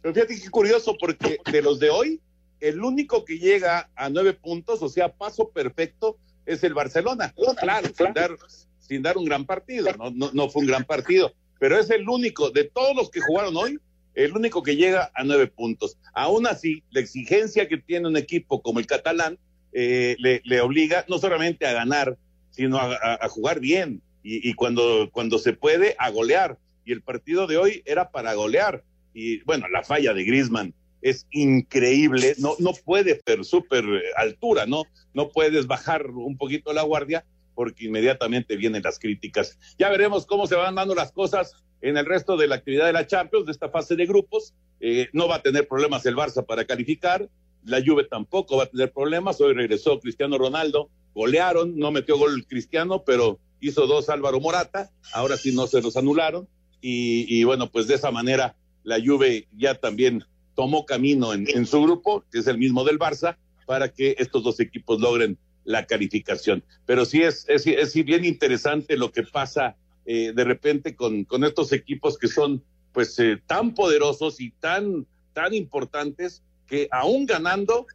Pero 0.00 0.14
fíjate 0.14 0.40
qué 0.40 0.50
curioso, 0.50 0.96
porque 0.98 1.38
de 1.50 1.62
los 1.62 1.78
de 1.78 1.90
hoy, 1.90 2.20
el 2.60 2.82
único 2.82 3.24
que 3.24 3.38
llega 3.38 3.90
a 3.94 4.08
nueve 4.08 4.32
puntos, 4.32 4.82
o 4.82 4.88
sea, 4.88 5.12
paso 5.12 5.48
perfecto, 5.50 6.16
es 6.46 6.64
el 6.64 6.74
Barcelona. 6.74 7.34
Claro, 7.60 7.88
sin 7.94 8.12
dar, 8.14 8.36
sin 8.78 9.02
dar 9.02 9.18
un 9.18 9.24
gran 9.24 9.44
partido, 9.44 9.92
no, 9.98 10.10
no, 10.10 10.30
no 10.32 10.48
fue 10.48 10.62
un 10.62 10.68
gran 10.68 10.84
partido, 10.84 11.32
pero 11.58 11.78
es 11.78 11.90
el 11.90 12.08
único 12.08 12.50
de 12.50 12.64
todos 12.64 12.96
los 12.96 13.10
que 13.10 13.20
jugaron 13.20 13.56
hoy 13.56 13.78
el 14.14 14.36
único 14.36 14.64
que 14.64 14.74
llega 14.74 15.12
a 15.14 15.22
nueve 15.22 15.46
puntos. 15.46 15.96
Aún 16.12 16.48
así, 16.48 16.82
la 16.90 17.00
exigencia 17.00 17.68
que 17.68 17.76
tiene 17.76 18.08
un 18.08 18.16
equipo 18.16 18.60
como 18.62 18.80
el 18.80 18.86
catalán 18.86 19.38
eh, 19.72 20.16
le, 20.18 20.60
obliga 20.60 21.04
no 21.08 21.18
solamente 21.18 21.66
a 21.66 21.72
ganar, 21.72 22.16
sino 22.50 22.78
a, 22.78 23.28
jugar 23.28 23.60
bien 23.60 24.02
y, 24.22 24.52
cuando, 24.54 25.10
cuando 25.12 25.38
se 25.38 25.52
puede, 25.52 25.94
a 25.98 26.10
golear. 26.10 26.58
Y 26.84 26.92
el 26.92 27.02
partido 27.02 27.46
de 27.46 27.56
hoy 27.56 27.82
era 27.84 28.10
para 28.10 28.34
golear. 28.34 28.82
Y 29.14 29.42
bueno, 29.44 29.68
la 29.68 29.82
falla 29.84 30.12
de 30.14 30.24
Grisman 30.24 30.74
es 31.00 31.26
increíble, 31.30 32.34
no, 32.38 32.54
no 32.58 32.72
puede 32.72 33.20
ser 33.24 33.44
súper 33.44 33.84
altura, 34.16 34.66
¿no? 34.66 34.84
No 35.14 35.28
puedes 35.28 35.66
bajar 35.66 36.06
un 36.06 36.36
poquito 36.36 36.72
la 36.72 36.82
guardia 36.82 37.24
porque 37.58 37.86
inmediatamente 37.86 38.56
vienen 38.56 38.84
las 38.84 39.00
críticas. 39.00 39.58
Ya 39.80 39.88
veremos 39.88 40.26
cómo 40.26 40.46
se 40.46 40.54
van 40.54 40.76
dando 40.76 40.94
las 40.94 41.10
cosas 41.10 41.56
en 41.80 41.96
el 41.96 42.06
resto 42.06 42.36
de 42.36 42.46
la 42.46 42.54
actividad 42.54 42.86
de 42.86 42.92
la 42.92 43.08
Champions, 43.08 43.46
de 43.46 43.52
esta 43.52 43.68
fase 43.68 43.96
de 43.96 44.06
grupos. 44.06 44.54
Eh, 44.78 45.08
no 45.12 45.26
va 45.26 45.36
a 45.36 45.42
tener 45.42 45.66
problemas 45.66 46.06
el 46.06 46.14
Barça 46.14 46.46
para 46.46 46.64
calificar, 46.64 47.28
la 47.64 47.82
Juve 47.84 48.04
tampoco 48.04 48.56
va 48.56 48.64
a 48.64 48.70
tener 48.70 48.92
problemas. 48.92 49.40
Hoy 49.40 49.54
regresó 49.54 50.00
Cristiano 50.00 50.38
Ronaldo, 50.38 50.90
golearon, 51.14 51.76
no 51.76 51.90
metió 51.90 52.16
gol 52.18 52.46
Cristiano, 52.46 53.02
pero 53.04 53.38
hizo 53.60 53.86
dos 53.86 54.08
Álvaro 54.08 54.40
Morata, 54.40 54.90
ahora 55.12 55.36
sí 55.36 55.54
no 55.54 55.66
se 55.66 55.82
los 55.82 55.96
anularon. 55.96 56.48
Y, 56.80 57.42
bueno, 57.42 57.70
pues 57.70 57.88
de 57.88 57.96
esa 57.96 58.12
manera 58.12 58.54
la 58.84 58.98
Juve 59.04 59.48
ya 59.56 59.74
también 59.74 60.24
tomó 60.54 60.86
camino 60.86 61.34
en, 61.34 61.46
en 61.48 61.66
su 61.66 61.82
grupo, 61.82 62.24
que 62.30 62.38
es 62.38 62.46
el 62.46 62.56
mismo 62.56 62.84
del 62.84 62.98
Barça, 62.98 63.36
para 63.66 63.88
que 63.88 64.14
estos 64.18 64.44
dos 64.44 64.60
equipos 64.60 65.00
logren 65.00 65.38
la 65.64 65.86
calificación. 65.86 66.64
Pero 66.86 67.04
sí 67.04 67.22
es, 67.22 67.44
es, 67.48 67.66
es 67.66 67.94
bien 68.04 68.24
interesante 68.24 68.96
lo 68.96 69.12
que 69.12 69.22
pasa 69.24 69.76
eh, 70.06 70.32
de 70.34 70.44
repente 70.44 70.96
con, 70.96 71.24
con, 71.24 71.44
estos 71.44 71.70
equipos 71.72 72.16
que 72.16 72.28
son 72.28 72.64
pues 72.92 73.18
eh, 73.18 73.42
tan 73.46 73.74
poderosos 73.74 74.40
y 74.40 74.52
tan, 74.52 75.06
tan 75.34 75.52
importantes 75.52 76.42
que 76.68 76.88
aún 76.90 77.26
ganando 77.26 77.86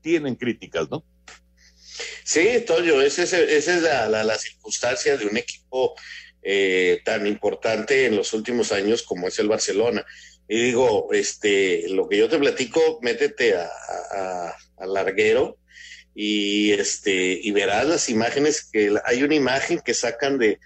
tienen 0.00 0.34
críticas, 0.34 0.90
¿no? 0.90 1.04
Sí, 2.24 2.64
Toño, 2.66 3.00
esa 3.00 3.22
es, 3.22 3.32
esa 3.32 3.76
es 3.76 3.82
la, 3.82 4.38
circunstancia 4.38 5.16
de 5.16 5.26
un 5.26 5.36
equipo 5.36 5.94
eh, 6.42 7.00
tan 7.04 7.26
importante 7.26 8.06
en 8.06 8.16
los 8.16 8.32
últimos 8.32 8.72
años 8.72 9.02
como 9.02 9.28
es 9.28 9.38
el 9.38 9.48
Barcelona. 9.48 10.04
Y 10.48 10.60
digo, 10.60 11.08
este, 11.12 11.88
lo 11.88 12.08
que 12.08 12.18
yo 12.18 12.28
te 12.28 12.38
platico, 12.38 12.98
métete 13.02 13.54
a, 13.56 13.68
a, 14.78 14.86
Larguero 14.86 15.58
y 16.12 16.72
este, 16.72 17.38
y 17.40 17.52
verás 17.52 17.86
las 17.86 18.08
imágenes 18.08 18.68
que 18.70 18.92
hay 19.04 19.22
una 19.22 19.36
imagen 19.36 19.80
que 19.80 19.94
sacan 19.94 20.38
de, 20.38 20.58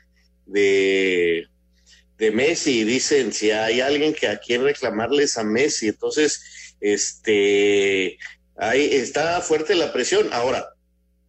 de, 0.46 1.46
de 2.16 2.30
Messi 2.30 2.80
y 2.80 2.84
dicen 2.84 3.32
si 3.34 3.50
hay 3.50 3.82
alguien 3.82 4.14
que 4.14 4.28
a 4.28 4.38
quien 4.38 4.64
reclamarles 4.64 5.36
a 5.36 5.44
Messi. 5.44 5.88
Entonces, 5.88 6.65
este, 6.80 8.18
ahí 8.56 8.88
está 8.92 9.40
fuerte 9.40 9.74
la 9.74 9.92
presión. 9.92 10.28
Ahora, 10.32 10.70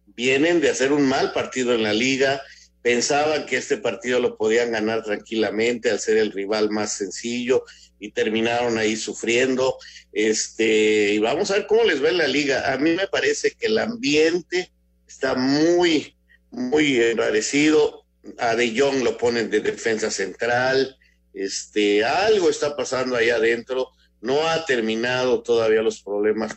vienen 0.06 0.60
de 0.60 0.70
hacer 0.70 0.92
un 0.92 1.06
mal 1.06 1.32
partido 1.32 1.74
en 1.74 1.82
la 1.82 1.92
liga, 1.92 2.42
pensaban 2.82 3.46
que 3.46 3.56
este 3.56 3.76
partido 3.76 4.20
lo 4.20 4.36
podían 4.36 4.72
ganar 4.72 5.02
tranquilamente 5.02 5.90
al 5.90 6.00
ser 6.00 6.16
el 6.16 6.32
rival 6.32 6.70
más 6.70 6.92
sencillo 6.92 7.64
y 7.98 8.10
terminaron 8.12 8.78
ahí 8.78 8.96
sufriendo. 8.96 9.76
Este, 10.12 11.12
y 11.12 11.18
vamos 11.18 11.50
a 11.50 11.54
ver 11.54 11.66
cómo 11.66 11.84
les 11.84 12.02
va 12.02 12.08
en 12.08 12.18
la 12.18 12.28
liga. 12.28 12.72
A 12.72 12.78
mí 12.78 12.92
me 12.92 13.08
parece 13.08 13.52
que 13.52 13.66
el 13.66 13.78
ambiente 13.78 14.72
está 15.06 15.34
muy, 15.34 16.16
muy 16.50 17.00
enrarecido 17.00 18.04
a 18.38 18.54
De 18.54 18.78
Jong 18.78 19.02
lo 19.02 19.16
ponen 19.16 19.50
de 19.50 19.60
defensa 19.60 20.10
central, 20.10 20.96
este, 21.32 22.04
algo 22.04 22.50
está 22.50 22.76
pasando 22.76 23.16
ahí 23.16 23.30
adentro, 23.30 23.90
no 24.20 24.48
ha 24.48 24.64
terminado 24.64 25.42
todavía 25.42 25.82
los 25.82 26.02
problemas 26.02 26.56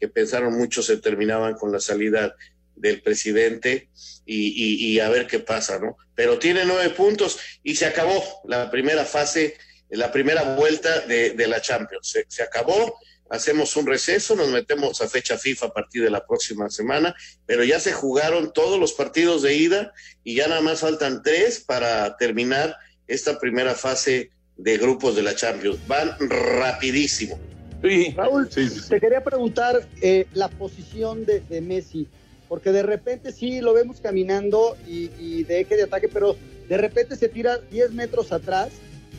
que 0.00 0.08
pensaron 0.08 0.54
muchos 0.54 0.86
se 0.86 0.96
terminaban 0.96 1.54
con 1.54 1.70
la 1.70 1.80
salida 1.80 2.34
del 2.74 3.02
presidente 3.02 3.88
y, 4.26 4.98
a 4.98 5.08
ver 5.08 5.26
qué 5.26 5.38
pasa, 5.38 5.78
¿no? 5.78 5.96
Pero 6.14 6.38
tiene 6.38 6.64
nueve 6.64 6.90
puntos 6.90 7.38
y 7.62 7.76
se 7.76 7.86
acabó 7.86 8.22
la 8.44 8.70
primera 8.70 9.04
fase, 9.04 9.56
la 9.90 10.10
primera 10.10 10.56
vuelta 10.56 11.00
de, 11.00 11.46
la 11.46 11.60
Champions. 11.60 12.18
se 12.26 12.42
acabó, 12.42 12.98
hacemos 13.32 13.76
un 13.76 13.86
receso, 13.86 14.36
nos 14.36 14.48
metemos 14.48 15.00
a 15.00 15.08
fecha 15.08 15.38
FIFA 15.38 15.66
a 15.66 15.72
partir 15.72 16.02
de 16.02 16.10
la 16.10 16.26
próxima 16.26 16.68
semana, 16.68 17.14
pero 17.46 17.64
ya 17.64 17.80
se 17.80 17.92
jugaron 17.92 18.52
todos 18.52 18.78
los 18.78 18.92
partidos 18.92 19.40
de 19.40 19.54
ida 19.54 19.92
y 20.22 20.34
ya 20.34 20.48
nada 20.48 20.60
más 20.60 20.80
faltan 20.80 21.22
tres 21.22 21.60
para 21.60 22.16
terminar 22.18 22.76
esta 23.06 23.38
primera 23.40 23.74
fase 23.74 24.32
de 24.56 24.78
grupos 24.78 25.16
de 25.16 25.22
la 25.22 25.34
Champions. 25.34 25.78
Van 25.86 26.12
rapidísimo. 26.18 27.38
Raúl, 28.14 28.48
te 28.48 29.00
quería 29.00 29.24
preguntar 29.24 29.88
eh, 30.00 30.26
la 30.34 30.48
posición 30.48 31.24
de, 31.24 31.60
Messi, 31.60 32.06
porque 32.48 32.70
de 32.70 32.84
repente 32.84 33.32
sí 33.32 33.60
lo 33.60 33.74
vemos 33.74 34.00
caminando 34.00 34.76
y, 34.86 35.42
de 35.42 35.60
eje 35.60 35.76
de 35.76 35.82
ataque, 35.84 36.08
pero 36.08 36.36
de 36.68 36.76
repente 36.76 37.16
se 37.16 37.28
tira 37.28 37.58
10 37.58 37.92
metros 37.92 38.30
atrás 38.30 38.70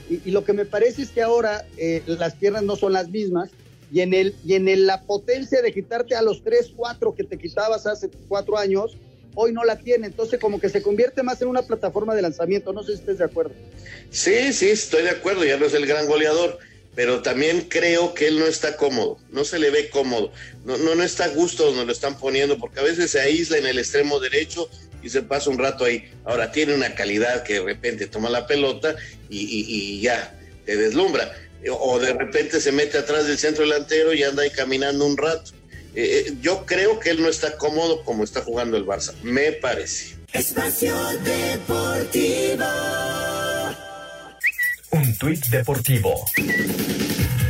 y, 0.10 0.32
lo 0.32 0.46
que 0.46 0.54
me 0.54 0.66
parece 0.66 1.02
es 1.02 1.10
que 1.10 1.22
ahora 1.22 1.66
eh, 1.78 2.04
las 2.06 2.36
piernas 2.36 2.64
no 2.64 2.78
son 2.78 2.94
las 2.94 3.10
mismas 3.10 3.50
y 3.92 4.00
en, 4.00 4.14
el, 4.14 4.34
y 4.46 4.54
en 4.54 4.88
la 4.88 5.02
potencia 5.02 5.62
de 5.62 5.74
quitarte 5.74 6.16
a 6.16 6.22
los 6.22 6.42
3, 6.44 6.74
4 6.76 7.16
que 7.16 7.24
te 7.26 7.38
quitabas 7.38 7.86
hace 7.86 8.10
cuatro 8.28 8.58
años, 8.58 8.98
hoy 9.36 9.54
no 9.54 9.64
la 9.64 9.78
tiene. 9.78 10.08
Entonces, 10.08 10.40
como 10.40 10.60
que 10.60 10.70
se 10.70 10.82
convierte 10.82 11.24
más 11.24 11.42
en 11.42 11.48
una 11.48 11.62
plataforma 11.62 12.16
de 12.16 12.22
lanzamiento. 12.22 12.74
No 12.74 12.84
sé 12.84 12.94
si 12.94 13.00
estés 13.00 13.18
de 13.18 13.26
acuerdo. 13.26 13.54
Sí, 14.12 14.54
sí, 14.54 14.70
estoy 14.70 15.04
de 15.04 15.12
acuerdo. 15.12 15.44
Ya 15.46 15.58
no 15.58 15.66
es 15.66 15.74
el 15.74 15.86
gran 15.86 16.08
goleador. 16.08 16.60
pero 16.96 17.24
también 17.24 17.62
creo 17.70 18.14
que 18.14 18.28
él 18.28 18.38
no 18.38 18.46
está 18.46 18.78
cómodo, 18.78 19.18
no 19.32 19.44
se 19.46 19.58
le 19.58 19.72
ve 19.72 19.90
cómodo, 19.90 20.32
no, 20.64 20.78
no, 20.78 20.94
no 20.94 21.02
está 21.02 21.26
a 21.26 21.30
gusto 21.30 21.66
donde 21.66 21.86
lo 21.86 21.92
están 21.92 22.20
poniendo, 22.20 22.60
porque 22.60 22.82
a 22.82 22.84
veces 22.84 23.10
se 23.10 23.20
aísla 23.20 23.58
en 23.58 23.66
el 23.66 23.80
extremo 23.80 24.20
derecho 24.20 24.70
y 25.04 25.10
se 25.10 25.22
pasa 25.22 25.50
un 25.50 25.60
rato 25.60 25.86
ahí. 25.86 26.10
Ahora 26.24 26.52
tiene 26.52 26.74
una 26.74 26.96
calidad 26.96 27.44
que 27.44 27.56
de 27.56 27.64
repente 27.64 28.08
toma 28.08 28.30
la 28.30 28.48
pelota 28.48 28.96
y, 29.30 30.02
ya 30.02 30.34
te 30.66 30.78
deslumbra. 30.78 31.32
O 31.70 32.00
de 32.00 32.14
repente 32.14 32.60
se 32.60 32.72
mete 32.72 32.98
atrás 32.98 33.28
del 33.28 33.38
centro 33.38 33.64
delantero 33.64 34.14
y 34.14 34.24
anda 34.24 34.44
ahí 34.44 34.50
caminando 34.50 35.06
un 35.06 35.18
rato. 35.18 35.52
Eh, 35.96 36.26
eh, 36.28 36.34
yo 36.42 36.66
creo 36.66 37.00
que 37.00 37.12
él 37.12 37.22
no 37.22 37.30
está 37.30 37.58
cómodo 37.58 38.04
como 38.04 38.24
está 38.24 38.42
jugando 38.42 38.78
el 38.78 38.86
Barça, 38.86 39.14
me 39.22 39.52
parece. 39.52 40.16
Espacio 40.32 40.96
Deportivo. 41.24 42.66
Un 44.92 45.16
tuit 45.18 45.46
deportivo. 45.48 46.26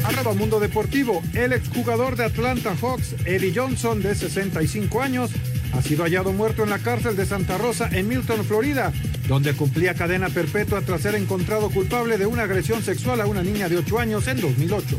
Arroba 0.04 0.34
Mundo 0.34 0.60
Deportivo. 0.60 1.22
El 1.34 1.54
exjugador 1.54 2.16
de 2.16 2.26
Atlanta 2.26 2.76
Hawks, 2.82 3.16
Eddie 3.26 3.54
Johnson, 3.56 4.02
de 4.02 4.16
65 4.16 5.02
años, 5.02 5.32
ha 5.74 5.82
sido 5.82 6.04
hallado 6.04 6.34
muerto 6.34 6.64
en 6.64 6.70
la 6.70 6.80
cárcel 6.80 7.16
de 7.16 7.26
Santa 7.26 7.58
Rosa 7.58 7.90
en 7.92 8.08
Milton, 8.08 8.46
Florida, 8.46 8.94
donde 9.28 9.54
cumplía 9.54 9.94
cadena 9.94 10.30
perpetua 10.30 10.82
tras 10.82 11.02
ser 11.02 11.16
encontrado 11.16 11.70
culpable 11.70 12.18
de 12.18 12.26
una 12.26 12.44
agresión 12.44 12.84
sexual 12.84 13.22
a 13.22 13.26
una 13.26 13.44
niña 13.44 13.70
de 13.70 13.78
8 13.78 14.00
años 14.00 14.28
en 14.28 14.40
2008. 14.40 14.98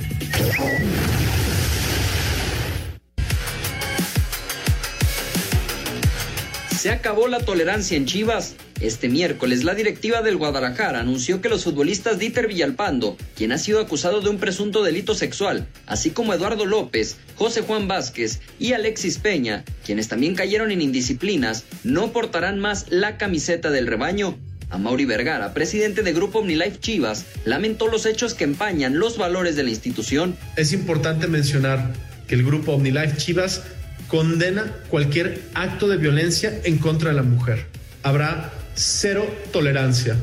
Se 6.85 6.91
acabó 6.91 7.29
la 7.29 7.41
tolerancia 7.41 7.97
en 7.97 8.05
Chivas. 8.05 8.57
Este 8.79 9.09
miércoles, 9.09 9.65
la 9.65 9.75
directiva 9.75 10.21
del 10.21 10.37
Guadalajara 10.37 11.01
anunció 11.01 11.41
que 11.41 11.49
los 11.49 11.65
futbolistas 11.65 12.19
Dieter 12.19 12.47
Villalpando, 12.47 13.17
quien 13.35 13.53
ha 13.53 13.59
sido 13.59 13.81
acusado 13.81 14.21
de 14.21 14.29
un 14.29 14.37
presunto 14.37 14.83
delito 14.83 15.15
sexual, 15.15 15.67
así 15.87 16.11
como 16.11 16.35
Eduardo 16.35 16.67
López, 16.67 17.17
José 17.37 17.63
Juan 17.63 17.89
Vázquez 17.89 18.43
y 18.59 18.75
Alexis 18.75 19.17
Peña, 19.17 19.65
quienes 19.87 20.09
también 20.09 20.35
cayeron 20.35 20.71
en 20.73 20.83
indisciplinas, 20.83 21.65
no 21.85 22.13
portarán 22.13 22.59
más 22.59 22.85
la 22.91 23.17
camiseta 23.17 23.71
del 23.71 23.87
rebaño. 23.87 24.37
A 24.69 24.77
Mauri 24.77 25.07
Vergara, 25.07 25.55
presidente 25.55 26.03
de 26.03 26.13
Grupo 26.13 26.41
OmniLife 26.41 26.81
Chivas, 26.81 27.25
lamentó 27.47 27.89
los 27.89 28.05
hechos 28.05 28.35
que 28.35 28.45
empañan 28.45 28.99
los 28.99 29.17
valores 29.17 29.57
de 29.57 29.63
la 29.63 29.71
institución. 29.71 30.37
Es 30.57 30.75
importante 30.75 31.29
mencionar 31.29 31.95
que 32.29 32.35
el 32.35 32.45
Grupo 32.45 32.73
OmniLife 32.73 33.17
Chivas 33.17 33.63
condena 34.15 34.73
cualquier 34.91 35.43
acto 35.55 35.89
de 35.89 35.97
violencia 35.97 36.61
en 36.63 36.79
contra 36.79 37.11
de 37.11 37.17
la 37.17 37.25
mujer. 37.25 37.67
Habrá 38.05 38.53
cero 38.77 39.27
tolerancia. 39.53 40.17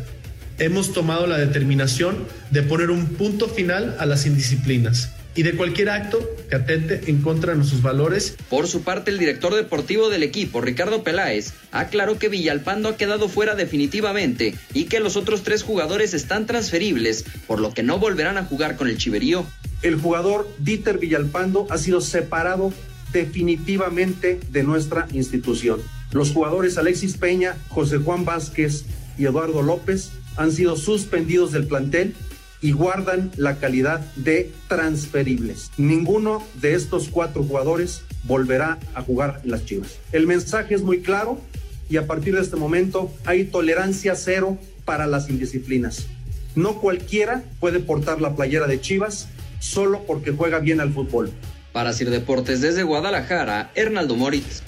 Hemos 0.60 0.94
tomado 0.94 1.28
la 1.28 1.38
determinación 1.38 2.26
de 2.52 2.64
poner 2.64 2.90
un 2.90 3.06
punto 3.08 3.50
final 3.50 3.98
a 4.00 4.06
las 4.06 4.26
indisciplinas 4.26 5.12
y 5.36 5.44
de 5.44 5.58
cualquier 5.58 5.90
acto 5.90 6.26
que 6.50 6.56
atente 6.56 7.02
en 7.08 7.22
contra 7.22 7.52
de 7.52 7.58
nuestros 7.58 7.82
valores. 7.82 8.38
Por 8.50 8.66
su 8.70 8.84
parte, 8.84 9.12
el 9.12 9.18
director 9.18 9.54
deportivo 9.54 10.10
del 10.10 10.24
equipo, 10.24 10.62
Ricardo 10.62 11.04
Peláez, 11.04 11.52
aclaró 11.74 12.18
que 12.18 12.30
Villalpando 12.30 12.88
ha 12.88 12.96
quedado 12.96 13.28
fuera 13.28 13.56
definitivamente 13.56 14.56
y 14.74 14.86
que 14.86 15.02
los 15.02 15.18
otros 15.18 15.44
tres 15.44 15.64
jugadores 15.64 16.14
están 16.14 16.46
transferibles, 16.46 17.26
por 17.46 17.60
lo 17.60 17.74
que 17.74 17.84
no 17.84 18.00
volverán 18.00 18.38
a 18.38 18.46
jugar 18.46 18.78
con 18.78 18.88
el 18.88 18.98
Chiverío. 18.98 19.46
El 19.82 19.96
jugador 19.96 20.50
Dieter 20.60 20.98
Villalpando 20.98 21.68
ha 21.70 21.78
sido 21.78 22.00
separado 22.00 22.72
definitivamente 23.12 24.40
de 24.52 24.64
nuestra 24.64 25.08
institución. 25.14 25.82
Los 26.12 26.32
jugadores 26.32 26.78
Alexis 26.78 27.18
Peña, 27.18 27.56
José 27.70 27.98
Juan 27.98 28.26
Vázquez 28.26 28.86
y 29.18 29.26
Eduardo 29.26 29.62
López 29.62 30.12
han 30.38 30.52
sido 30.52 30.76
suspendidos 30.76 31.52
del 31.52 31.68
plantel 31.68 32.16
y 32.62 32.72
guardan 32.72 33.32
la 33.38 33.58
calidad 33.58 34.00
de 34.16 34.52
transferibles. 34.68 35.72
Ninguno 35.78 36.44
de 36.62 36.76
estos 36.76 37.10
cuatro 37.10 37.44
jugadores 37.44 38.04
volverá 38.24 38.80
a 38.94 39.02
jugar 39.02 39.42
en 39.44 39.52
las 39.52 39.66
Chivas. 39.66 39.98
El 40.12 40.28
mensaje 40.28 40.76
es 40.76 40.84
muy 40.84 41.02
claro 41.02 41.42
y 41.90 41.98
a 41.98 42.08
partir 42.08 42.36
de 42.36 42.42
este 42.42 42.56
momento 42.56 43.12
hay 43.26 43.46
tolerancia 43.46 44.16
cero 44.16 44.58
para 44.86 45.08
las 45.08 45.30
indisciplinas. 45.30 46.08
No 46.56 46.80
cualquiera 46.80 47.44
puede 47.60 47.80
portar 47.80 48.22
la 48.22 48.36
playera 48.36 48.68
de 48.68 48.80
Chivas 48.80 49.30
solo 49.60 50.04
porque 50.06 50.32
juega 50.32 50.60
bien 50.60 50.82
al 50.82 50.94
fútbol. 50.94 51.32
Para 51.74 51.94
Sir 51.94 52.10
Deportes 52.10 52.62
desde 52.62 52.84
Guadalajara, 52.84 53.72
Hernaldo 53.76 54.16
Moritz. 54.16 54.62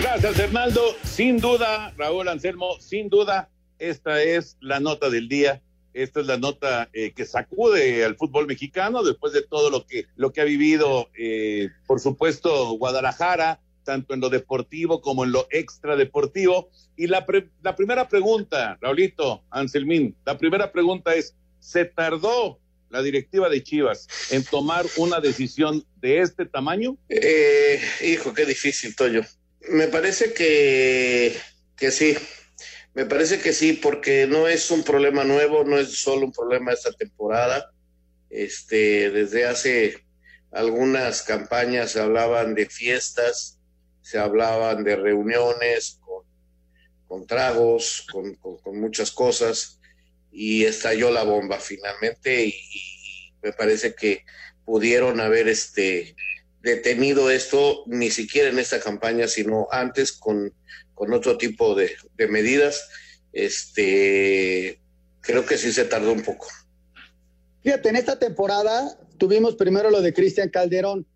Gracias, 0.00 0.38
Hernaldo. 0.38 0.80
Sin 1.04 1.38
duda, 1.38 1.92
Raúl 1.98 2.28
Anselmo, 2.28 2.78
sin 2.80 3.10
duda, 3.10 3.50
esta 3.78 4.22
es 4.22 4.56
la 4.60 4.80
nota 4.80 5.10
del 5.10 5.28
día. 5.28 5.62
Esta 5.92 6.20
es 6.20 6.26
la 6.26 6.36
nota 6.36 6.90
eh, 6.92 7.12
que 7.12 7.24
sacude 7.24 8.04
al 8.04 8.16
fútbol 8.16 8.46
mexicano 8.46 9.02
después 9.02 9.32
de 9.32 9.42
todo 9.42 9.70
lo 9.70 9.86
que, 9.86 10.06
lo 10.16 10.30
que 10.30 10.42
ha 10.42 10.44
vivido, 10.44 11.08
eh, 11.18 11.70
por 11.86 12.00
supuesto, 12.00 12.72
Guadalajara, 12.78 13.60
tanto 13.82 14.12
en 14.12 14.20
lo 14.20 14.28
deportivo 14.28 15.00
como 15.00 15.24
en 15.24 15.32
lo 15.32 15.46
extradeportivo. 15.50 16.68
Y 16.96 17.06
la, 17.06 17.24
la 17.62 17.76
primera 17.76 18.08
pregunta, 18.08 18.76
Raulito, 18.80 19.42
Anselmín, 19.50 20.14
la 20.26 20.36
primera 20.36 20.70
pregunta 20.70 21.14
es, 21.14 21.34
¿se 21.60 21.86
tardó 21.86 22.58
la 22.90 23.02
directiva 23.02 23.48
de 23.48 23.62
Chivas 23.62 24.06
en 24.30 24.44
tomar 24.44 24.86
una 24.96 25.20
decisión 25.20 25.84
de 25.96 26.20
este 26.20 26.46
tamaño? 26.46 26.96
Eh, 27.08 27.80
hijo, 28.04 28.32
qué 28.32 28.44
difícil, 28.44 28.94
Toyo. 28.94 29.22
Me 29.68 29.88
parece 29.88 30.32
que, 30.32 31.36
que 31.76 31.90
sí, 31.90 32.16
me 32.94 33.06
parece 33.06 33.40
que 33.40 33.52
sí, 33.52 33.72
porque 33.72 34.26
no 34.26 34.48
es 34.48 34.70
un 34.70 34.82
problema 34.82 35.24
nuevo, 35.24 35.64
no 35.64 35.78
es 35.78 35.98
solo 35.98 36.26
un 36.26 36.32
problema 36.32 36.70
de 36.70 36.76
esta 36.76 36.92
temporada. 36.92 37.72
Este, 38.30 39.10
desde 39.10 39.46
hace 39.46 40.04
algunas 40.52 41.22
campañas 41.22 41.92
se 41.92 42.00
hablaban 42.00 42.54
de 42.54 42.66
fiestas, 42.66 43.58
se 44.02 44.18
hablaban 44.18 44.84
de 44.84 44.96
reuniones 44.96 46.00
con, 47.08 47.26
tragos, 47.26 48.06
con 48.12 48.80
muchas 48.80 49.10
cosas 49.10 49.76
y 50.38 50.64
estalló 50.64 51.10
la 51.10 51.24
bomba 51.24 51.58
finalmente 51.58 52.44
y, 52.46 52.54
me 53.42 53.52
parece 53.52 53.94
que 53.94 54.24
pudieron 54.64 55.20
haber 55.20 55.46
este 55.46 56.16
detenido 56.62 57.30
esto 57.30 57.84
ni 57.86 58.10
siquiera 58.10 58.48
en 58.48 58.58
esta 58.58 58.80
campaña 58.80 59.28
sino 59.28 59.68
antes 59.70 60.12
con, 60.12 60.52
con 60.94 61.12
otro 61.12 61.38
tipo 61.38 61.74
de, 61.76 61.92
de, 62.16 62.26
medidas. 62.26 62.88
Este 63.32 64.80
creo 65.20 65.46
que 65.46 65.58
sí 65.58 65.72
se 65.72 65.84
tardó 65.84 66.12
un 66.12 66.22
poco. 66.22 66.48
Fíjate 67.62 67.88
en 67.88 67.96
esta 67.96 68.18
temporada 68.18 68.98
tuvimos 69.16 69.54
primero 69.54 69.90
lo 69.90 70.02
de 70.02 70.12
Cristian 70.12 70.50
Calderón 70.50 71.06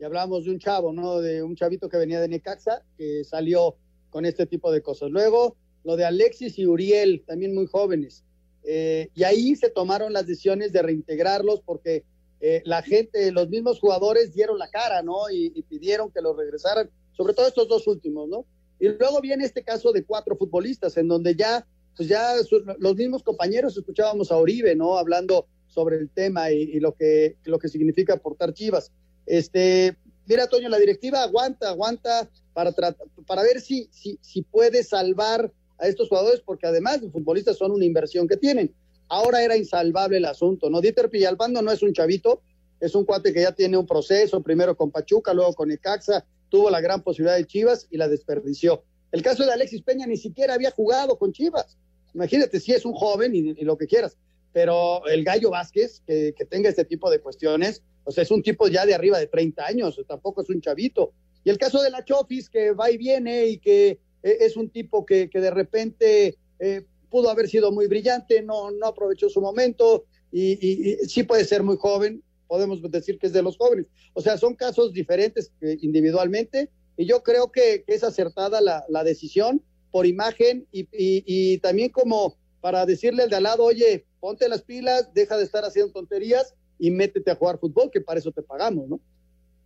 y 0.00 0.04
hablamos 0.04 0.44
de 0.44 0.50
un 0.50 0.58
chavo 0.58 0.92
no 0.92 1.20
de 1.20 1.42
un 1.42 1.54
chavito 1.54 1.88
que 1.88 1.96
venía 1.96 2.20
de 2.20 2.28
Necaxa 2.28 2.82
que 2.98 3.22
salió 3.24 3.76
con 4.10 4.26
este 4.26 4.46
tipo 4.46 4.72
de 4.72 4.82
cosas. 4.82 5.10
Luego 5.10 5.56
lo 5.84 5.96
de 5.96 6.04
Alexis 6.04 6.58
y 6.58 6.66
Uriel 6.66 7.22
también 7.24 7.54
muy 7.54 7.66
jóvenes 7.66 8.24
eh, 8.64 9.10
y 9.14 9.24
ahí 9.24 9.56
se 9.56 9.70
tomaron 9.70 10.12
las 10.12 10.26
decisiones 10.26 10.72
de 10.72 10.82
reintegrarlos 10.82 11.60
porque 11.62 12.04
eh, 12.40 12.62
la 12.64 12.82
gente, 12.82 13.32
los 13.32 13.48
mismos 13.48 13.80
jugadores 13.80 14.32
dieron 14.32 14.58
la 14.58 14.68
cara, 14.68 15.02
¿no? 15.02 15.30
Y, 15.30 15.62
pidieron 15.68 16.10
que 16.10 16.20
los 16.20 16.36
regresaran, 16.36 16.90
sobre 17.16 17.34
todo 17.34 17.48
estos 17.48 17.68
dos 17.68 17.86
últimos, 17.86 18.28
¿no? 18.28 18.44
Y 18.78 18.88
luego 18.88 19.20
viene 19.20 19.44
este 19.44 19.64
caso 19.64 19.92
de 19.92 20.04
cuatro 20.04 20.36
futbolistas, 20.36 20.96
en 20.96 21.08
donde 21.08 21.34
ya, 21.34 21.66
pues 21.96 22.08
ya 22.08 22.34
los 22.78 22.94
mismos 22.94 23.24
compañeros 23.24 23.76
escuchábamos 23.76 24.30
a 24.30 24.36
Oribe, 24.36 24.76
¿no? 24.76 24.98
Hablando 24.98 25.46
sobre 25.66 25.96
el 25.96 26.10
tema 26.10 26.50
y, 26.50 26.78
lo, 26.78 26.94
que, 26.94 27.36
lo 27.44 27.58
que 27.58 27.68
significa 27.68 28.14
aportar 28.14 28.54
Chivas. 28.54 28.92
Este, 29.26 29.96
mira, 30.26 30.46
Toño, 30.46 30.68
la 30.68 30.78
directiva 30.78 31.22
aguanta, 31.22 31.70
aguanta 31.70 32.30
para, 32.54 32.72
para 32.72 33.42
ver 33.42 33.60
si, 33.60 33.88
si, 33.90 34.18
si 34.22 34.42
puede 34.42 34.84
salvar 34.84 35.52
a 35.78 35.86
estos 35.86 36.08
jugadores 36.08 36.40
porque 36.40 36.66
además 36.66 37.02
los 37.02 37.12
futbolistas 37.12 37.56
son 37.56 37.72
una 37.72 37.84
inversión 37.84 38.26
que 38.26 38.36
tienen. 38.36 38.74
Ahora 39.08 39.42
era 39.42 39.56
insalvable 39.56 40.18
el 40.18 40.24
asunto, 40.24 40.68
¿no? 40.68 40.80
Dieter 40.80 41.08
Pillalpando 41.08 41.62
no 41.62 41.72
es 41.72 41.82
un 41.82 41.92
chavito, 41.92 42.42
es 42.80 42.94
un 42.94 43.04
cuate 43.04 43.32
que 43.32 43.42
ya 43.42 43.52
tiene 43.52 43.76
un 43.76 43.86
proceso, 43.86 44.42
primero 44.42 44.76
con 44.76 44.90
Pachuca, 44.90 45.32
luego 45.32 45.54
con 45.54 45.70
Ecaxa, 45.70 46.26
tuvo 46.48 46.70
la 46.70 46.80
gran 46.80 47.02
posibilidad 47.02 47.36
de 47.36 47.46
Chivas 47.46 47.86
y 47.90 47.96
la 47.96 48.08
desperdició. 48.08 48.84
El 49.10 49.22
caso 49.22 49.44
de 49.44 49.52
Alexis 49.52 49.82
Peña 49.82 50.06
ni 50.06 50.16
siquiera 50.16 50.54
había 50.54 50.70
jugado 50.70 51.18
con 51.18 51.32
Chivas. 51.32 51.78
Imagínate, 52.14 52.60
si 52.60 52.72
es 52.72 52.84
un 52.84 52.92
joven 52.92 53.34
y, 53.34 53.54
lo 53.64 53.78
que 53.78 53.86
quieras, 53.86 54.16
pero 54.52 55.06
el 55.06 55.24
Gallo 55.24 55.50
Vázquez, 55.50 56.02
que, 56.06 56.34
que, 56.36 56.44
tenga 56.44 56.68
este 56.68 56.84
tipo 56.84 57.10
de 57.10 57.20
cuestiones, 57.20 57.82
o 58.04 58.10
sea, 58.10 58.22
es 58.22 58.30
un 58.30 58.42
tipo 58.42 58.68
ya 58.68 58.86
de 58.86 58.94
arriba 58.94 59.18
de 59.18 59.26
30 59.26 59.66
años, 59.66 60.00
tampoco 60.06 60.42
es 60.42 60.48
un 60.50 60.60
chavito. 60.60 61.12
Y 61.44 61.50
el 61.50 61.58
caso 61.58 61.82
de 61.82 61.90
la 61.90 62.04
Chofis, 62.04 62.48
que 62.48 62.72
va 62.72 62.90
y 62.90 62.96
viene 62.96 63.46
y 63.46 63.58
que 63.58 64.00
es 64.22 64.56
un 64.56 64.70
tipo 64.70 65.06
que, 65.06 65.30
que 65.30 65.40
de 65.40 65.50
repente 65.50 66.36
eh, 66.58 66.84
pudo 67.10 67.30
haber 67.30 67.48
sido 67.48 67.72
muy 67.72 67.86
brillante, 67.86 68.42
no, 68.42 68.70
no 68.70 68.86
aprovechó 68.86 69.28
su 69.28 69.40
momento 69.40 70.04
y, 70.30 70.96
sí 71.06 71.22
puede 71.22 71.44
ser 71.44 71.62
muy 71.62 71.76
joven, 71.76 72.22
podemos 72.46 72.82
decir 72.90 73.18
que 73.18 73.28
es 73.28 73.32
de 73.32 73.42
los 73.42 73.56
jóvenes. 73.56 73.86
O 74.14 74.20
sea, 74.20 74.36
son 74.36 74.54
casos 74.54 74.92
diferentes 74.92 75.52
eh, 75.60 75.78
individualmente 75.80 76.70
y 76.96 77.06
yo 77.06 77.22
creo 77.22 77.50
que, 77.50 77.84
es 77.86 78.04
acertada 78.04 78.60
la, 78.60 78.84
la, 78.88 79.04
decisión 79.04 79.62
por 79.90 80.06
imagen 80.06 80.66
y, 80.72 80.86
y, 80.92 81.58
también 81.58 81.90
como, 81.90 82.36
para 82.60 82.84
decirle 82.84 83.22
al 83.22 83.30
de 83.30 83.36
al 83.36 83.44
lado, 83.44 83.64
oye, 83.64 84.04
ponte 84.20 84.48
las 84.48 84.62
pilas, 84.62 85.12
deja 85.14 85.38
de 85.38 85.44
estar 85.44 85.64
haciendo 85.64 85.92
tonterías 85.92 86.54
y 86.78 86.90
métete 86.90 87.30
a 87.30 87.36
jugar 87.36 87.58
fútbol, 87.58 87.90
que 87.90 88.00
para 88.00 88.20
eso 88.20 88.32
te 88.32 88.42
pagamos, 88.42 88.88
¿no? 88.88 89.00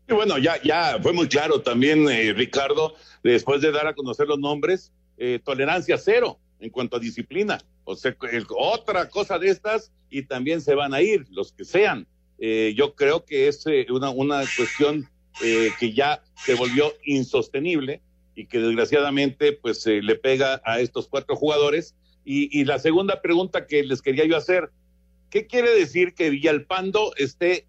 Y 0.09 0.15
bueno, 0.15 0.39
ya, 0.39 0.61
ya 0.63 0.99
fue 1.01 1.13
muy 1.13 1.29
claro 1.29 1.63
también, 1.63 2.09
eh, 2.09 2.33
Ricardo, 2.33 2.95
después 3.23 3.61
de 3.61 3.71
dar 3.71 3.87
a 3.87 3.95
conocer 3.95 4.27
los 4.27 4.39
nombres, 4.39 4.93
eh, 5.17 5.39
tolerancia 5.45 5.97
cero 5.97 6.39
en 6.61 6.71
cuanto 6.71 6.97
a 6.97 7.01
disciplina. 7.01 7.59
O 7.85 7.95
sea, 7.95 8.17
otra 8.57 9.09
cosa 9.09 9.39
de 9.39 9.49
estas 9.49 9.93
y 10.11 10.23
también 10.23 10.61
se 10.61 10.75
van 10.75 10.95
a 10.95 11.03
ir, 11.03 11.27
los 11.31 11.53
que 11.53 11.65
sean. 11.65 12.07
Eh, 12.39 12.75
yo 12.77 12.95
creo 12.95 13.25
que 13.25 13.49
es 13.49 13.65
una, 13.91 14.11
una 14.11 14.43
cuestión 14.57 15.09
que 15.41 15.95
ya 15.95 16.23
se 16.45 16.55
volvió 16.55 16.93
insostenible 17.05 18.03
y 18.35 18.47
que 18.47 18.59
desgraciadamente 18.59 19.53
pues 19.53 19.87
le 19.87 20.15
pega 20.15 20.61
a 20.65 20.81
estos 20.81 21.09
cuatro 21.09 21.37
jugadores. 21.37 21.95
Y, 22.25 22.61
y 22.61 22.65
la 22.65 22.79
segunda 22.79 23.23
pregunta 23.23 23.67
que 23.67 23.83
les 23.83 24.03
quería 24.03 24.27
yo 24.27 24.37
hacer, 24.37 24.71
¿qué 25.31 25.47
quiere 25.47 25.75
decir 25.75 26.15
que 26.15 26.29
Villalpando 26.29 27.15
esté 27.17 27.67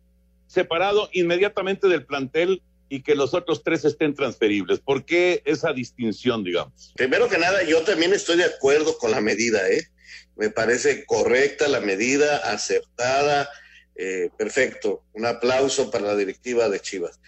separado 0.53 1.09
inmediatamente 1.13 1.87
del 1.87 2.05
plantel 2.05 2.61
y 2.89 3.01
que 3.01 3.15
los 3.15 3.33
otros 3.33 3.63
tres 3.63 3.83
estén 3.85 4.13
transferibles? 4.13 4.79
¿Por 4.79 5.03
qué 5.03 5.41
esa 5.45 5.73
distinción, 5.73 6.43
digamos? 6.43 6.93
Primero 6.95 7.27
que 7.27 7.39
nada, 7.39 7.63
yo 7.63 7.81
también 7.81 8.13
estoy 8.13 8.37
de 8.37 8.45
acuerdo 8.45 8.97
con 8.97 9.11
la 9.11 9.19
medida, 9.19 9.67
¿eh? 9.69 9.87
Me 10.35 10.49
parece 10.49 11.05
correcta 11.05 11.67
la 11.67 11.79
medida, 11.79 12.37
acertada, 12.37 13.49
eh, 13.95 14.29
perfecto. 14.37 15.03
Un 15.13 15.25
aplauso 15.25 15.89
para 15.89 16.05
la 16.05 16.15
directiva 16.15 16.69
de 16.69 16.79
Chivas. 16.79 17.19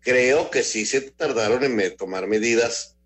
Creo 0.00 0.50
que 0.50 0.62
sí 0.62 0.86
se 0.86 1.00
tardaron 1.00 1.64
en 1.64 1.96
tomar 1.96 2.26
medidas 2.28 2.96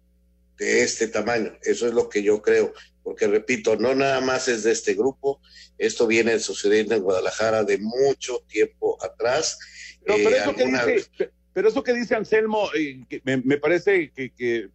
de 0.58 0.82
este 0.82 1.08
tamaño. 1.08 1.58
Eso 1.62 1.86
es 1.86 1.94
lo 1.94 2.08
que 2.08 2.22
yo 2.22 2.42
creo. 2.42 2.72
Porque 3.02 3.26
repito, 3.26 3.76
no 3.76 3.94
nada 3.94 4.20
más 4.20 4.48
es 4.48 4.62
de 4.64 4.72
este 4.72 4.94
grupo, 4.94 5.40
esto 5.78 6.06
viene 6.06 6.38
sucediendo 6.38 6.94
en 6.94 7.02
Guadalajara 7.02 7.64
de 7.64 7.78
mucho 7.78 8.40
tiempo 8.48 8.96
atrás. 9.02 9.58
pero, 10.04 10.18
eh, 10.18 10.36
eso, 10.36 10.54
que 10.54 10.66
dice, 10.66 11.30
pero 11.52 11.68
eso 11.68 11.82
que 11.82 11.94
dice 11.94 12.14
Anselmo, 12.14 12.68
eh, 12.74 13.00
me, 13.24 13.56
parece 13.58 14.10
que, 14.10 14.68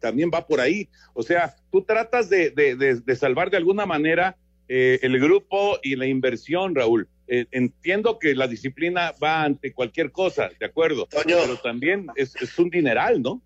también 0.00 0.30
va 0.32 0.46
por 0.46 0.60
ahí. 0.60 0.88
O 1.12 1.24
sea, 1.24 1.56
tú 1.72 1.82
tratas 1.82 2.30
de, 2.30 3.16
salvar 3.18 3.50
de 3.50 3.56
alguna 3.56 3.84
manera 3.84 4.36
eh, 4.68 5.00
el 5.02 5.18
grupo 5.18 5.78
y 5.82 5.96
la 5.96 6.06
inversión, 6.06 6.74
Raúl. 6.74 7.08
entiendo 7.26 8.18
que 8.18 8.36
la 8.36 8.46
disciplina 8.46 9.12
va 9.22 9.42
ante 9.42 9.72
cualquier 9.72 10.12
cosa, 10.12 10.50
de 10.58 10.66
acuerdo. 10.66 11.08
pero 11.10 11.56
también 11.56 12.06
es, 12.14 12.36
es 12.36 12.56
un 12.58 12.70
dineral, 12.70 13.20
¿no? 13.20 13.42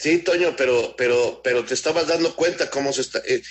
Sí, 0.00 0.16
Toño, 0.20 0.54
pero, 0.56 0.94
pero, 0.96 1.42
pero 1.44 1.62
te 1.62 1.74
estabas 1.74 2.06
dando 2.06 2.34
cuenta 2.34 2.70
cómo 2.70 2.90
se 2.90 3.02
está. 3.02 3.20
Eh, 3.26 3.42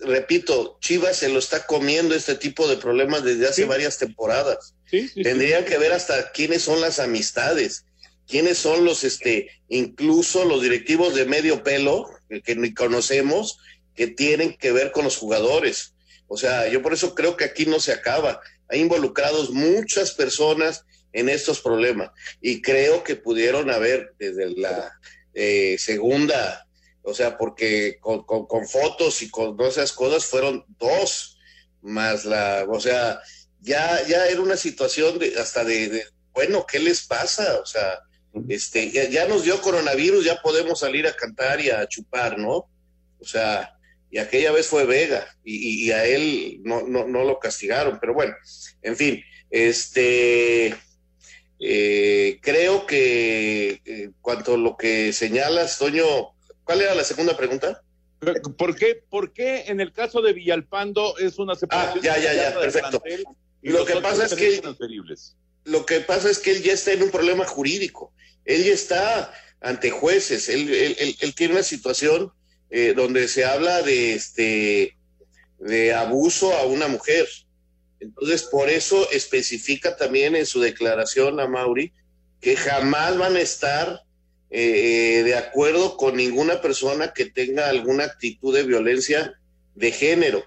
repito, 0.00 0.76
Chivas 0.80 1.18
se 1.18 1.28
lo 1.28 1.38
está 1.38 1.64
comiendo 1.64 2.16
este 2.16 2.34
tipo 2.34 2.66
de 2.66 2.76
problemas 2.76 3.22
desde 3.22 3.46
hace 3.46 3.64
varias 3.66 3.98
temporadas. 3.98 4.74
Tendrían 4.90 5.64
que 5.64 5.78
ver 5.78 5.92
hasta 5.92 6.32
quiénes 6.32 6.62
son 6.62 6.80
las 6.80 6.98
amistades, 6.98 7.84
quiénes 8.26 8.58
son 8.58 8.84
los, 8.84 9.04
este, 9.04 9.48
incluso 9.68 10.44
los 10.44 10.60
directivos 10.60 11.14
de 11.14 11.24
medio 11.24 11.62
pelo, 11.62 12.10
que 12.44 12.56
ni 12.56 12.74
conocemos, 12.74 13.58
que 13.94 14.08
tienen 14.08 14.56
que 14.56 14.72
ver 14.72 14.90
con 14.90 15.04
los 15.04 15.16
jugadores. 15.16 15.94
O 16.26 16.36
sea, 16.36 16.66
yo 16.66 16.82
por 16.82 16.94
eso 16.94 17.14
creo 17.14 17.36
que 17.36 17.44
aquí 17.44 17.64
no 17.64 17.78
se 17.78 17.92
acaba. 17.92 18.40
Hay 18.68 18.80
involucrados 18.80 19.50
muchas 19.50 20.10
personas 20.14 20.84
en 21.12 21.28
estos 21.28 21.60
problemas 21.60 22.10
y 22.40 22.60
creo 22.60 23.04
que 23.04 23.14
pudieron 23.14 23.70
haber 23.70 24.14
desde 24.18 24.50
la 24.50 24.92
eh, 25.34 25.76
segunda, 25.78 26.66
o 27.02 27.14
sea, 27.14 27.36
porque 27.36 27.98
con, 28.00 28.24
con, 28.24 28.68
fotos 28.68 29.22
y 29.22 29.30
con 29.30 29.56
todas 29.56 29.76
esas 29.76 29.92
cosas 29.92 30.24
fueron 30.24 30.64
dos, 30.78 31.38
más 31.80 32.24
la, 32.24 32.64
o 32.68 32.80
sea, 32.80 33.20
ya, 33.60 34.06
ya 34.06 34.26
era 34.28 34.40
una 34.40 34.56
situación 34.56 35.18
de, 35.18 35.34
hasta 35.38 35.64
de, 35.64 36.04
bueno, 36.32 36.64
¿qué 36.66 36.78
les 36.78 37.02
pasa? 37.06 37.60
O 37.60 37.66
sea, 37.66 38.00
este, 38.48 38.90
ya, 38.90 39.26
nos 39.26 39.44
dio 39.44 39.60
coronavirus, 39.60 40.24
ya 40.24 40.40
podemos 40.40 40.80
salir 40.80 41.06
a 41.06 41.14
cantar 41.14 41.60
y 41.60 41.70
a 41.70 41.86
chupar, 41.88 42.38
¿no? 42.38 42.68
O 43.18 43.24
sea, 43.24 43.76
y 44.10 44.18
aquella 44.18 44.52
vez 44.52 44.66
fue 44.66 44.84
Vega 44.84 45.26
y, 45.44 45.86
y 45.86 45.90
a 45.92 46.04
él 46.04 46.60
no, 46.64 46.82
no, 46.82 47.06
no, 47.06 47.24
lo 47.24 47.38
castigaron, 47.38 47.98
pero 48.00 48.14
bueno, 48.14 48.34
en 48.82 48.96
fin, 48.96 49.22
este, 49.50 50.74
eh, 51.64 52.40
creo 52.42 52.86
que 52.86 53.80
eh, 53.84 54.10
cuanto 54.20 54.54
a 54.54 54.58
lo 54.58 54.76
que 54.76 55.12
señalas, 55.12 55.78
Toño, 55.78 56.04
¿cuál 56.64 56.80
era 56.80 56.96
la 56.96 57.04
segunda 57.04 57.36
pregunta? 57.36 57.82
¿Por 58.58 58.74
qué, 58.74 59.00
¿Por 59.08 59.32
qué 59.32 59.66
en 59.68 59.80
el 59.80 59.92
caso 59.92 60.22
de 60.22 60.32
Villalpando 60.32 61.16
es 61.18 61.38
una 61.38 61.54
separación? 61.54 61.98
Ah, 61.98 62.02
ya, 62.02 62.18
ya, 62.18 62.34
ya, 62.34 62.58
perfecto. 62.58 63.00
lo 63.62 63.84
que 63.84 63.96
pasa 63.96 64.26
es 64.26 64.34
que 64.34 64.60
lo 65.64 65.86
que 65.86 66.00
pasa 66.00 66.28
es 66.30 66.40
que 66.40 66.50
él 66.50 66.62
ya 66.64 66.72
está 66.72 66.92
en 66.92 67.04
un 67.04 67.10
problema 67.10 67.44
jurídico. 67.44 68.12
Él 68.44 68.64
ya 68.64 68.72
está 68.72 69.32
ante 69.60 69.90
jueces. 69.90 70.48
Él, 70.48 70.68
él, 70.74 71.16
él, 71.20 71.34
tiene 71.36 71.54
una 71.54 71.62
situación 71.62 72.32
eh, 72.70 72.92
donde 72.96 73.28
se 73.28 73.44
habla 73.44 73.82
de 73.82 74.14
este 74.14 74.96
de 75.60 75.94
abuso 75.94 76.52
a 76.54 76.64
una 76.64 76.88
mujer. 76.88 77.28
Entonces, 78.02 78.42
por 78.42 78.68
eso 78.68 79.08
especifica 79.12 79.96
también 79.96 80.34
en 80.34 80.44
su 80.44 80.60
declaración 80.60 81.38
a 81.38 81.46
Mauri 81.46 81.92
que 82.40 82.56
jamás 82.56 83.16
van 83.16 83.36
a 83.36 83.40
estar 83.40 84.02
eh, 84.50 85.20
eh, 85.20 85.22
de 85.22 85.36
acuerdo 85.36 85.96
con 85.96 86.16
ninguna 86.16 86.60
persona 86.60 87.12
que 87.14 87.26
tenga 87.26 87.68
alguna 87.68 88.04
actitud 88.04 88.52
de 88.54 88.64
violencia 88.64 89.38
de 89.76 89.92
género. 89.92 90.44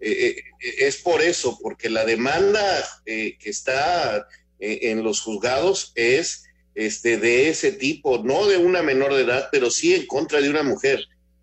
Eh, 0.00 0.42
es 0.60 0.98
por 0.98 1.22
eso, 1.22 1.58
porque 1.62 1.88
la 1.88 2.04
demanda 2.04 2.62
que 3.06 3.36
está 3.42 4.28
en 4.60 5.02
los 5.02 5.22
juzgados 5.22 5.92
es 5.94 6.44
este, 6.74 7.16
de 7.16 7.48
ese 7.48 7.72
tipo, 7.72 8.18
no 8.18 8.46
de 8.46 8.58
una 8.58 8.82
menor 8.82 9.14
de 9.14 9.22
edad, 9.22 9.48
pero 9.50 9.70
sí 9.70 9.94
en 9.94 10.06
contra 10.06 10.40
de 10.42 10.50
una 10.50 10.62
mujer. 10.62 11.00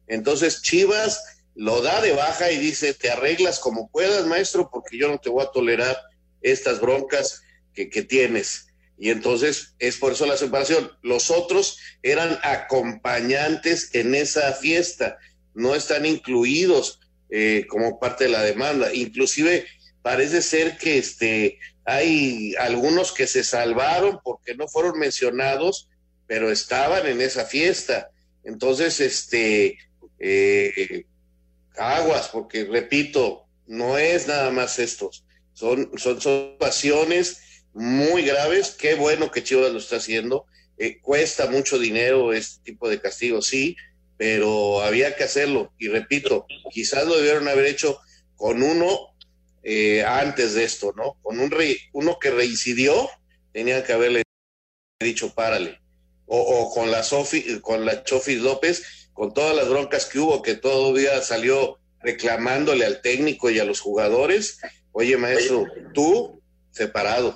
Entonces, 0.07 0.61
Chivas 0.61 1.19
lo 1.55 1.81
da 1.81 2.01
de 2.01 2.11
baja 2.11 2.51
y 2.51 2.57
dice, 2.57 2.93
te 2.93 3.09
arreglas 3.09 3.59
como 3.59 3.89
puedas, 3.89 4.25
maestro, 4.27 4.69
porque 4.71 4.97
yo 4.97 5.07
no 5.07 5.17
te 5.17 5.29
voy 5.29 5.43
a 5.43 5.51
tolerar 5.51 5.97
estas 6.41 6.81
broncas 6.81 7.41
que, 7.73 7.87
tienes. 8.03 8.67
Y 8.97 9.09
entonces 9.09 9.75
es 9.79 9.97
por 9.97 10.13
eso 10.13 10.25
la 10.25 10.37
separación. 10.37 10.91
Los 11.01 11.31
otros 11.31 11.77
eran 12.03 12.39
acompañantes 12.43 13.89
en 13.93 14.15
esa 14.15 14.53
fiesta, 14.53 15.17
no 15.53 15.75
están 15.75 16.05
incluidos 16.05 16.99
eh, 17.29 17.65
como 17.67 17.99
parte 17.99 18.25
de 18.25 18.29
la 18.29 18.43
demanda. 18.43 18.93
Inclusive 18.93 19.65
parece 20.01 20.41
ser 20.41 20.77
que 20.77 20.97
este, 20.97 21.59
hay 21.85 22.53
algunos 22.55 23.11
que 23.11 23.27
se 23.27 23.43
salvaron 23.43 24.19
porque 24.23 24.55
no 24.55 24.67
fueron 24.67 24.99
mencionados, 24.99 25.89
pero 26.27 26.51
estaban 26.51 27.07
en 27.07 27.21
esa 27.21 27.45
fiesta. 27.45 28.09
Entonces, 28.43 28.99
este, 28.99 29.77
eh, 30.19 31.05
aguas, 31.77 32.29
porque 32.29 32.65
repito, 32.65 33.45
no 33.67 33.97
es 33.97 34.27
nada 34.27 34.51
más 34.51 34.79
estos, 34.79 35.25
son, 35.53 35.91
son, 35.97 36.21
situaciones 36.21 37.63
muy 37.73 38.23
graves, 38.23 38.71
qué 38.71 38.95
bueno 38.95 39.31
que 39.31 39.43
Chivas 39.43 39.71
lo 39.71 39.79
está 39.79 39.97
haciendo, 39.97 40.45
eh, 40.77 40.99
cuesta 41.01 41.47
mucho 41.47 41.79
dinero 41.79 42.33
este 42.33 42.63
tipo 42.63 42.89
de 42.89 43.01
castigo, 43.01 43.41
sí, 43.41 43.75
pero 44.17 44.81
había 44.81 45.15
que 45.15 45.23
hacerlo, 45.23 45.73
y 45.77 45.87
repito, 45.87 46.45
quizás 46.71 47.05
lo 47.05 47.17
debieron 47.17 47.47
haber 47.47 47.65
hecho 47.65 47.99
con 48.35 48.61
uno 48.63 49.15
eh, 49.63 50.03
antes 50.03 50.53
de 50.53 50.63
esto, 50.63 50.93
¿no? 50.95 51.17
Con 51.21 51.39
un 51.39 51.53
uno 51.93 52.19
que 52.19 52.31
reincidió, 52.31 53.09
tenían 53.51 53.83
que 53.83 53.93
haberle 53.93 54.23
dicho 54.99 55.33
párale, 55.33 55.79
o, 56.27 56.37
o 56.37 56.73
con 56.73 56.91
la 56.91 57.03
Sofi, 57.03 57.59
con 57.61 57.85
la 57.85 58.03
Chofis 58.03 58.39
López, 58.39 59.04
con 59.15 59.33
todas 59.33 59.55
las 59.55 59.67
broncas 59.67 60.05
que 60.05 60.19
hubo, 60.19 60.43
que 60.43 60.55
todavía 60.55 61.21
salió 61.21 61.79
reclamándole 62.01 62.85
al 62.85 63.01
técnico 63.01 63.49
y 63.49 63.57
a 63.57 63.65
los 63.65 63.79
jugadores, 63.79 64.59
oye 64.91 65.17
maestro, 65.17 65.65
tú 65.93 66.41
separado. 66.69 67.35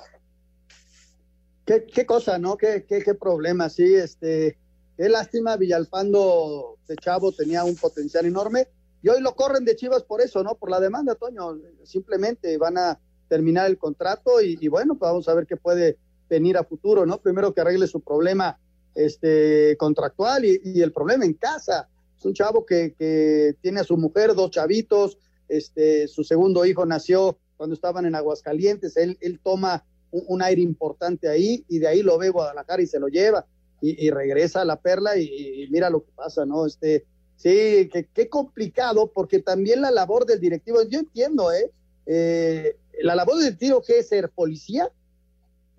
Qué, 1.66 1.86
qué 1.92 2.06
cosa, 2.06 2.38
¿no? 2.38 2.56
Qué, 2.56 2.84
qué, 2.86 3.02
qué 3.02 3.14
problema, 3.14 3.68
sí, 3.70 3.94
este, 3.94 4.58
qué 4.96 5.08
lástima, 5.08 5.56
Villalpando 5.56 6.76
de 6.86 6.96
Chavo 6.96 7.32
tenía 7.32 7.64
un 7.64 7.76
potencial 7.76 8.26
enorme 8.26 8.68
y 9.02 9.08
hoy 9.08 9.22
lo 9.22 9.34
corren 9.34 9.64
de 9.64 9.74
Chivas 9.74 10.02
por 10.02 10.20
eso, 10.20 10.42
¿no? 10.42 10.56
Por 10.56 10.70
la 10.70 10.80
demanda, 10.80 11.14
Toño, 11.14 11.58
simplemente 11.84 12.58
van 12.58 12.76
a 12.76 13.00
terminar 13.28 13.70
el 13.70 13.78
contrato 13.78 14.42
y, 14.42 14.68
bueno, 14.68 14.98
pues 14.98 15.10
vamos 15.10 15.28
a 15.28 15.34
ver 15.34 15.46
qué 15.46 15.56
puede 15.56 15.96
venir 16.28 16.58
a 16.58 16.64
futuro, 16.64 17.06
¿no? 17.06 17.22
Primero 17.22 17.54
que 17.54 17.62
arregle 17.62 17.86
su 17.86 18.00
problema 18.00 18.58
este, 18.94 19.76
contractual 19.78 20.44
y, 20.44 20.80
el 20.80 20.92
problema 20.92 21.24
en 21.24 21.34
casa. 21.34 21.88
Es 22.18 22.24
un 22.24 22.34
chavo 22.34 22.66
que, 22.66 22.94
que, 22.98 23.54
tiene 23.60 23.80
a 23.80 23.84
su 23.84 23.96
mujer, 23.96 24.34
dos 24.34 24.50
chavitos, 24.50 25.18
este, 25.48 26.06
su 26.08 26.22
segundo 26.22 26.64
hijo 26.64 26.86
nació 26.86 27.38
cuando 27.56 27.74
estaban 27.74 28.06
en 28.06 28.14
Aguascalientes, 28.14 28.96
él, 28.96 29.18
él 29.20 29.40
toma 29.42 29.84
un, 30.10 30.42
aire 30.42 30.62
importante 30.62 31.28
ahí 31.28 31.64
y 31.68 31.78
de 31.78 31.88
ahí 31.88 32.02
lo 32.02 32.18
ve 32.18 32.30
Guadalajara 32.30 32.82
y 32.82 32.86
se 32.86 32.98
lo 32.98 33.08
lleva 33.08 33.46
y, 33.82 34.10
regresa 34.10 34.62
a 34.62 34.64
la 34.64 34.80
perla 34.80 35.16
y, 35.16 35.68
mira 35.70 35.90
lo 35.90 36.04
que 36.04 36.10
pasa, 36.12 36.44
¿no? 36.44 36.66
Este, 36.66 37.04
Sí, 37.40 37.88
que 37.90 38.06
qué 38.12 38.28
complicado, 38.28 39.12
porque 39.14 39.38
también 39.38 39.80
la 39.80 39.90
labor 39.90 40.26
del 40.26 40.40
directivo, 40.40 40.82
yo 40.82 40.98
entiendo, 40.98 41.50
¿eh? 41.50 41.72
eh 42.04 42.76
la 43.02 43.14
labor 43.14 43.36
del 43.36 43.44
directivo 43.44 43.80
que 43.80 44.00
es 44.00 44.10
ser 44.10 44.28
policía, 44.28 44.92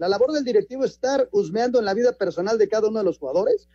la 0.01 0.09
labor 0.09 0.31
del 0.31 0.43
directivo 0.43 0.83
es 0.83 0.93
estar 0.93 1.29
husmeando 1.31 1.77
en 1.77 1.85
la 1.85 1.93
vida 1.93 2.13
personal 2.13 2.57
de 2.57 2.67
cada 2.67 2.87
uno 2.87 2.97
de 2.97 3.05
los 3.05 3.19
jugadores, 3.19 3.69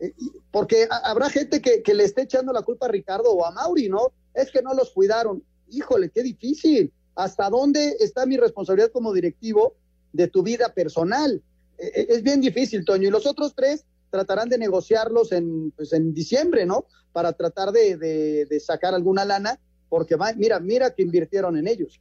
eh, 0.00 0.12
porque 0.50 0.86
habrá 0.90 1.30
gente 1.30 1.62
que, 1.62 1.94
le 1.94 2.04
esté 2.04 2.24
echando 2.24 2.52
la 2.52 2.60
culpa 2.60 2.84
a 2.84 2.88
Ricardo 2.90 3.32
o 3.32 3.46
a 3.46 3.52
Mauri, 3.52 3.88
¿no? 3.88 4.12
Es 4.34 4.50
que 4.50 4.60
no 4.60 4.74
los 4.74 4.90
cuidaron. 4.90 5.42
Híjole, 5.70 6.10
qué 6.10 6.22
difícil. 6.22 6.92
¿Hasta 7.14 7.48
dónde 7.48 7.96
está 8.00 8.26
mi 8.26 8.36
responsabilidad 8.36 8.90
como 8.92 9.14
directivo 9.14 9.74
de 10.12 10.28
tu 10.28 10.42
vida 10.42 10.74
personal? 10.74 11.42
E, 11.78 11.86
e, 11.86 12.06
es 12.16 12.22
bien 12.22 12.42
difícil, 12.42 12.84
Toño. 12.84 13.08
Y 13.08 13.10
los 13.10 13.24
otros 13.24 13.54
tres 13.54 13.86
tratarán 14.10 14.50
de 14.50 14.58
negociarlos 14.58 15.32
en, 15.32 15.70
pues, 15.70 15.94
en 15.94 16.12
diciembre, 16.12 16.66
¿no? 16.66 16.84
Para 17.14 17.32
tratar 17.32 17.72
de, 17.72 17.96
de, 17.96 18.60
sacar 18.60 18.92
alguna 18.92 19.24
lana, 19.24 19.58
porque 19.88 20.18
mira, 20.36 20.60
mira 20.60 20.90
que 20.90 21.00
invirtieron 21.00 21.56
en 21.56 21.66
ellos. 21.66 21.98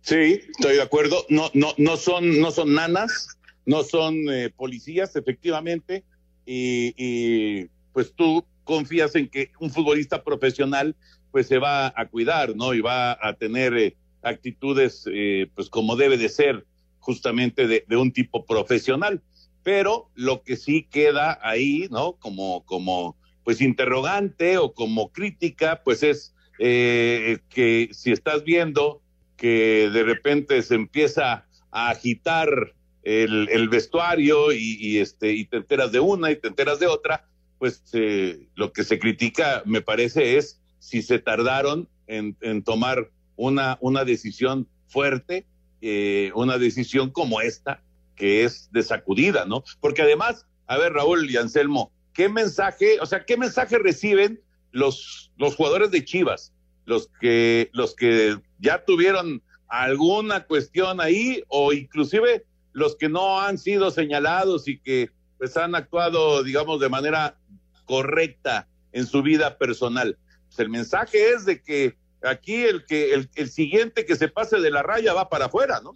Sí, 0.00 0.40
estoy 0.50 0.76
de 0.76 0.82
acuerdo. 0.82 1.24
No, 1.28 1.50
no, 1.54 1.74
no 1.76 1.96
son, 1.96 2.40
no 2.40 2.50
son 2.50 2.74
nanas, 2.74 3.28
no 3.66 3.82
son 3.82 4.28
eh, 4.30 4.50
policías, 4.50 5.16
efectivamente. 5.16 6.04
Y, 6.46 7.66
pues 7.92 8.14
tú 8.14 8.44
confías 8.64 9.14
en 9.16 9.28
que 9.28 9.50
un 9.60 9.70
futbolista 9.70 10.22
profesional 10.22 10.96
pues 11.30 11.46
se 11.46 11.58
va 11.58 11.92
a 11.94 12.08
cuidar, 12.08 12.56
¿no? 12.56 12.72
Y 12.72 12.80
va 12.80 13.18
a 13.20 13.34
tener 13.34 13.76
eh, 13.76 13.96
actitudes, 14.22 15.04
eh, 15.12 15.50
pues 15.54 15.68
como 15.68 15.96
debe 15.96 16.16
de 16.16 16.30
ser, 16.30 16.64
justamente 17.00 17.66
de, 17.66 17.84
de, 17.86 17.96
un 17.96 18.12
tipo 18.12 18.46
profesional. 18.46 19.22
Pero 19.62 20.10
lo 20.14 20.42
que 20.42 20.56
sí 20.56 20.88
queda 20.90 21.38
ahí, 21.42 21.86
¿no? 21.90 22.14
Como, 22.14 22.64
como, 22.64 23.16
pues 23.44 23.60
interrogante 23.60 24.58
o 24.58 24.72
como 24.72 25.10
crítica, 25.10 25.82
pues 25.84 26.02
es 26.02 26.34
eh, 26.58 27.38
que 27.48 27.88
si 27.92 28.12
estás 28.12 28.44
viendo 28.44 29.00
que 29.38 29.88
de 29.90 30.02
repente 30.02 30.60
se 30.62 30.74
empieza 30.74 31.46
a 31.70 31.88
agitar 31.88 32.74
el, 33.02 33.68
vestuario 33.70 34.52
y, 34.52 34.98
este 34.98 35.32
y 35.32 35.46
te 35.46 35.58
enteras 35.58 35.92
de 35.92 36.00
una 36.00 36.30
y 36.30 36.36
te 36.36 36.48
enteras 36.48 36.78
de 36.78 36.88
otra, 36.88 37.26
pues 37.58 37.82
eh, 37.94 38.48
lo 38.54 38.72
que 38.72 38.84
se 38.84 38.98
critica, 38.98 39.62
me 39.64 39.80
parece, 39.80 40.36
es 40.36 40.60
si 40.78 41.00
se 41.00 41.18
tardaron 41.18 41.88
en, 42.06 42.36
en 42.42 42.62
tomar 42.62 43.10
una, 43.36 43.78
una 43.80 44.04
decisión 44.04 44.68
fuerte, 44.88 45.46
eh, 45.80 46.32
una 46.34 46.58
decisión 46.58 47.10
como 47.10 47.40
esta, 47.40 47.82
que 48.16 48.44
es 48.44 48.68
de 48.72 48.82
sacudida, 48.82 49.46
¿no? 49.46 49.62
Porque 49.80 50.02
además, 50.02 50.46
a 50.66 50.76
ver, 50.76 50.92
Raúl 50.92 51.30
y 51.30 51.36
Anselmo, 51.36 51.92
¿qué 52.12 52.28
mensaje, 52.28 52.98
o 53.00 53.06
sea, 53.06 53.24
qué 53.24 53.36
mensaje 53.36 53.78
reciben 53.78 54.40
los, 54.72 55.30
los 55.38 55.54
jugadores 55.54 55.90
de 55.92 56.04
Chivas? 56.04 56.52
Los 56.88 57.10
que, 57.20 57.68
los 57.74 57.94
que 57.94 58.38
ya 58.58 58.82
tuvieron 58.82 59.42
alguna 59.68 60.44
cuestión 60.44 61.02
ahí, 61.02 61.44
o 61.48 61.74
inclusive 61.74 62.46
los 62.72 62.96
que 62.96 63.10
no 63.10 63.40
han 63.40 63.58
sido 63.58 63.90
señalados 63.90 64.66
y 64.68 64.78
que 64.78 65.10
pues 65.36 65.54
han 65.58 65.74
actuado, 65.74 66.42
digamos, 66.42 66.80
de 66.80 66.88
manera 66.88 67.36
correcta 67.84 68.66
en 68.92 69.06
su 69.06 69.22
vida 69.22 69.58
personal. 69.58 70.16
Pues 70.46 70.58
el 70.60 70.70
mensaje 70.70 71.30
es 71.32 71.44
de 71.44 71.62
que 71.62 71.94
aquí 72.22 72.64
el 72.64 72.86
que 72.86 73.12
el, 73.12 73.28
el, 73.34 73.50
siguiente 73.50 74.06
que 74.06 74.16
se 74.16 74.28
pase 74.28 74.58
de 74.58 74.70
la 74.70 74.82
raya 74.82 75.12
va 75.12 75.28
para 75.28 75.44
afuera, 75.44 75.80
¿no? 75.82 75.92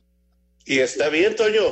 Y 0.67 0.81
está 0.81 1.09
bien, 1.09 1.35
Toño. 1.35 1.63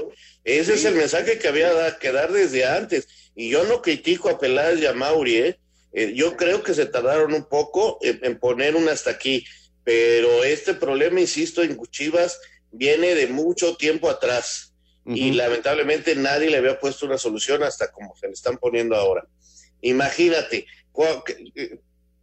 Ese 0.44 0.74
es 0.74 0.84
el 0.86 0.94
mensaje 0.94 1.38
que 1.38 1.48
había 1.48 1.98
que 1.98 2.10
dar 2.10 2.32
desde 2.32 2.64
antes. 2.64 3.06
Y 3.36 3.50
yo 3.50 3.64
no 3.64 3.82
critico 3.82 4.30
a 4.30 4.38
Peláez 4.38 4.80
y 4.80 4.86
a 4.86 4.94
Mauri, 4.94 5.36
¿eh? 5.36 5.60
Eh, 5.92 6.12
yo 6.14 6.36
creo 6.36 6.62
que 6.62 6.74
se 6.74 6.86
tardaron 6.86 7.32
un 7.34 7.44
poco 7.44 7.98
en, 8.02 8.20
en, 8.22 8.38
poner 8.38 8.76
un 8.76 8.88
hasta 8.88 9.10
aquí, 9.10 9.44
pero 9.84 10.44
este 10.44 10.74
problema, 10.74 11.20
insisto, 11.20 11.62
en 11.62 11.76
Chivas 11.90 12.38
viene 12.70 13.14
de 13.14 13.26
mucho 13.26 13.76
tiempo 13.76 14.08
atrás 14.08 14.72
uh 15.04 15.10
-huh. 15.10 15.16
y 15.16 15.32
lamentablemente 15.32 16.14
nadie 16.14 16.50
le 16.50 16.58
había 16.58 16.78
puesto 16.78 17.06
una 17.06 17.18
solución 17.18 17.62
hasta 17.62 17.90
como 17.90 18.14
se 18.16 18.28
le 18.28 18.34
están 18.34 18.56
poniendo 18.58 18.94
ahora. 18.94 19.26
Imagínate, 19.80 20.66
eh, 21.56 21.78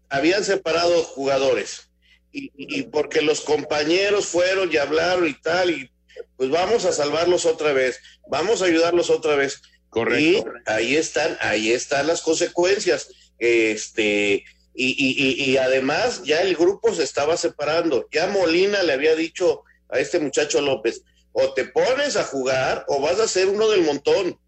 habían 0.09 0.43
separado 0.43 1.03
jugadores, 1.03 1.89
y, 2.31 2.51
y, 2.55 2.83
porque 2.83 3.21
los 3.21 3.41
compañeros 3.41 4.27
fueron 4.27 4.71
y 4.71 4.77
hablaron 4.77 5.27
y 5.27 5.33
tal, 5.33 5.71
y 5.71 5.91
pues 6.35 6.49
vamos 6.49 6.85
a 6.85 6.91
salvarlos 6.91 7.45
otra 7.45 7.73
vez, 7.73 7.99
vamos 8.29 8.61
a 8.61 8.65
ayudarlos 8.65 9.09
otra 9.09 9.35
vez. 9.35 9.61
Correcto. 9.89 10.21
Y 10.21 10.43
ahí 10.69 10.95
están, 10.95 11.37
ahí 11.41 11.71
están 11.71 12.07
las 12.07 12.21
consecuencias. 12.21 13.07
Este, 13.39 14.45
y, 14.73 14.95
y, 14.97 15.51
y, 15.51 15.57
además 15.57 16.23
ya 16.23 16.41
el 16.41 16.55
grupo 16.55 16.93
se 16.93 17.03
estaba 17.03 17.37
separando. 17.37 18.07
Ya 18.11 18.27
Molina 18.27 18.83
le 18.83 18.93
había 18.93 19.15
dicho 19.15 19.63
a 19.89 19.99
este 19.99 20.19
muchacho 20.19 20.61
López, 20.61 21.03
o 21.31 21.53
te 21.53 21.65
pones 21.65 22.15
a 22.15 22.23
jugar 22.23 22.85
o 22.87 23.01
vas 23.01 23.19
a 23.19 23.27
ser 23.27 23.47
uno 23.47 23.69
del 23.69 23.81
montón. 23.81 24.39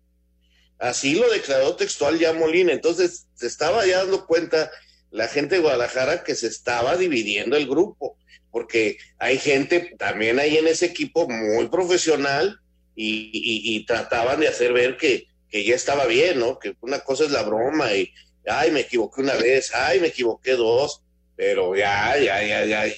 Así 0.80 1.16
lo 1.16 1.30
declaró 1.30 1.76
textual 1.76 2.18
ya 2.18 2.34
Molina. 2.34 2.74
Entonces 2.74 3.28
se 3.36 3.48
estaba 3.48 3.86
ya 3.86 4.00
dando 4.00 4.26
cuenta 4.26 4.72
la 5.12 5.28
gente 5.28 5.56
de 5.56 5.62
Guadalajara 5.62 6.24
que 6.24 6.36
se 6.36 6.48
estaba 6.48 6.96
dividiendo 6.96 7.58
el 7.58 7.68
grupo, 7.68 8.18
porque 8.52 8.98
hay 9.18 9.38
gente 9.38 9.96
también 9.98 10.40
ahí 10.40 10.58
en 10.58 10.68
ese 10.68 10.86
equipo 10.86 11.28
muy 11.28 11.68
profesional 11.70 12.60
y, 12.96 13.30
y, 13.34 13.86
trataban 13.86 14.42
de 14.42 14.50
hacer 14.50 14.74
ver 14.74 14.98
que, 14.98 15.28
que, 15.50 15.64
ya 15.64 15.74
estaba 15.74 16.06
bien, 16.06 16.38
¿no? 16.38 16.60
Que 16.60 16.76
una 16.82 17.00
cosa 17.00 17.24
es 17.24 17.32
la 17.32 17.44
broma 17.44 17.94
y, 17.94 18.12
ay, 18.50 18.72
me 18.72 18.82
equivoqué 18.82 19.22
una 19.22 19.36
vez, 19.36 19.74
ay, 19.74 20.00
me 20.00 20.08
equivoqué 20.08 20.54
dos, 20.54 21.02
pero 21.36 21.76
ya, 21.76 22.18
ya, 22.18 22.44
ya, 22.44 22.66
ya. 22.66 22.94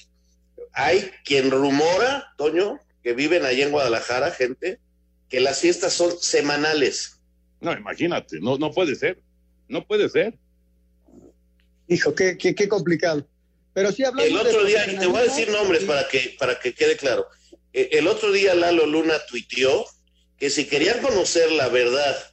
Hay 0.73 1.11
quien 1.25 1.51
rumora, 1.51 2.33
Toño, 2.37 2.79
que 3.03 3.13
viven 3.13 3.45
allá 3.45 3.65
en 3.65 3.71
Guadalajara, 3.71 4.31
gente, 4.31 4.79
que 5.29 5.39
las 5.39 5.59
fiestas 5.59 5.93
son 5.93 6.11
semanales. 6.19 7.19
No, 7.59 7.73
imagínate, 7.73 8.39
no, 8.39 8.57
no 8.57 8.71
puede 8.71 8.95
ser, 8.95 9.19
no 9.67 9.85
puede 9.85 10.09
ser. 10.09 10.33
Hijo, 11.87 12.15
qué, 12.15 12.37
qué, 12.37 12.55
qué 12.55 12.67
complicado. 12.67 13.27
Pero 13.73 13.91
sí 13.91 14.03
hablando 14.03 14.41
El 14.41 14.47
otro 14.47 14.65
día, 14.65 14.91
y 14.91 14.97
te 14.97 15.05
voy 15.05 15.19
a 15.19 15.23
decir 15.23 15.49
nombres 15.49 15.83
para 15.83 16.07
que, 16.07 16.35
para 16.37 16.59
que 16.59 16.73
quede 16.73 16.97
claro. 16.97 17.27
Eh, 17.73 17.89
El 17.93 18.07
otro 18.07 18.31
día 18.31 18.53
Lalo 18.55 18.85
Luna 18.85 19.15
tuiteó 19.27 19.85
que 20.37 20.49
si 20.49 20.65
querían 20.65 20.99
conocer 21.01 21.51
la 21.51 21.69
verdad 21.69 22.30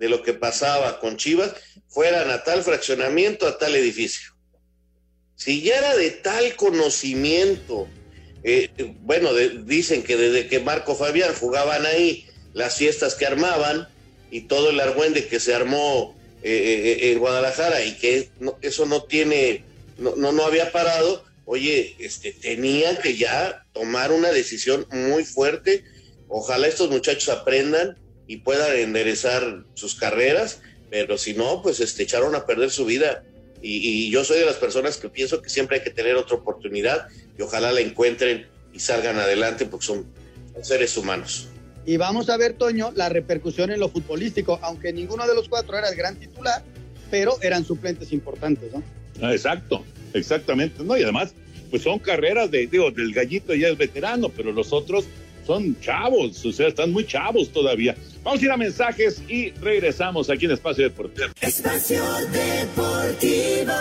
de 0.00 0.08
lo 0.08 0.22
que 0.22 0.32
pasaba 0.32 0.98
con 0.98 1.18
Chivas, 1.18 1.52
fueran 1.88 2.30
a 2.30 2.42
tal 2.42 2.64
fraccionamiento, 2.64 3.46
a 3.46 3.58
tal 3.58 3.76
edificio. 3.76 4.30
Si 5.36 5.60
ya 5.60 5.76
era 5.76 5.96
de 5.96 6.10
tal 6.10 6.56
conocimiento, 6.56 7.86
eh, 8.42 8.70
bueno, 9.02 9.34
dicen 9.34 10.02
que 10.02 10.16
desde 10.16 10.48
que 10.48 10.58
Marco 10.58 10.96
Fabián 10.96 11.34
jugaban 11.34 11.84
ahí, 11.84 12.26
las 12.54 12.76
fiestas 12.76 13.14
que 13.14 13.26
armaban 13.26 13.88
y 14.30 14.42
todo 14.42 14.70
el 14.70 14.80
argüende 14.80 15.28
que 15.28 15.38
se 15.38 15.54
armó 15.54 16.16
eh, 16.42 16.98
eh, 17.02 17.12
en 17.12 17.18
Guadalajara 17.18 17.84
y 17.84 17.92
que 17.98 18.30
no, 18.40 18.58
eso 18.62 18.86
no 18.86 19.02
tiene, 19.02 19.64
no, 19.98 20.16
no, 20.16 20.32
no, 20.32 20.44
había 20.44 20.72
parado, 20.72 21.24
oye, 21.44 21.94
este, 21.98 22.32
tenían 22.32 22.96
que 22.96 23.18
ya 23.18 23.66
tomar 23.74 24.12
una 24.12 24.32
decisión 24.32 24.86
muy 24.90 25.24
fuerte. 25.24 25.84
Ojalá 26.28 26.68
estos 26.68 26.88
muchachos 26.88 27.28
aprendan 27.28 27.98
y 28.30 28.36
puedan 28.36 28.76
enderezar 28.76 29.64
sus 29.74 29.96
carreras, 29.96 30.60
pero 30.88 31.18
si 31.18 31.34
no, 31.34 31.62
pues 31.62 31.80
este, 31.80 32.04
echaron 32.04 32.36
a 32.36 32.46
perder 32.46 32.70
su 32.70 32.84
vida. 32.84 33.24
Y, 33.60 33.78
y, 33.78 34.10
yo 34.12 34.22
soy 34.22 34.38
de 34.38 34.46
las 34.46 34.54
personas 34.54 34.98
que 34.98 35.08
pienso 35.08 35.42
que 35.42 35.50
siempre 35.50 35.78
hay 35.78 35.82
que 35.82 35.90
tener 35.90 36.14
otra 36.14 36.36
oportunidad 36.36 37.08
y 37.36 37.42
ojalá 37.42 37.72
la 37.72 37.80
encuentren 37.80 38.46
y 38.72 38.78
salgan 38.78 39.18
adelante 39.18 39.66
porque 39.66 39.84
son, 39.84 40.06
seres 40.62 40.96
humanos. 40.96 41.48
Y 41.84 41.96
vamos 41.96 42.30
a 42.30 42.36
ver, 42.36 42.52
Toño, 42.52 42.92
la 42.94 43.08
repercusión 43.08 43.72
en 43.72 43.80
lo 43.80 43.88
futbolístico, 43.88 44.60
aunque 44.62 44.92
ninguno 44.92 45.26
de 45.26 45.34
los 45.34 45.48
cuatro 45.48 45.76
era 45.76 45.88
el 45.88 45.96
gran 45.96 46.14
titular, 46.14 46.62
pero 47.10 47.36
eran 47.42 47.64
suplentes 47.64 48.12
importantes, 48.12 48.72
¿no? 48.72 48.80
Ah, 49.20 49.32
exacto, 49.32 49.84
exactamente. 50.14 50.84
No, 50.84 50.96
y 50.96 51.02
además, 51.02 51.34
pues 51.68 51.82
son 51.82 51.98
carreras 51.98 52.48
de, 52.52 52.68
digo, 52.68 52.92
del 52.92 53.12
gallito 53.12 53.56
ya 53.56 53.66
es 53.66 53.76
veterano, 53.76 54.28
pero 54.28 54.52
los 54.52 54.72
otros 54.72 55.06
son 55.46 55.78
chavos, 55.80 56.44
o 56.44 56.52
sea, 56.52 56.68
están 56.68 56.92
muy 56.92 57.06
chavos 57.06 57.50
todavía. 57.50 57.94
Vamos 58.22 58.42
a 58.42 58.44
ir 58.44 58.50
a 58.50 58.56
mensajes 58.56 59.22
y 59.28 59.50
regresamos 59.52 60.30
aquí 60.30 60.44
en 60.44 60.52
Espacio 60.52 60.84
Deportivo. 60.84 61.28
Espacio 61.40 62.02
Deportivo. 62.32 63.72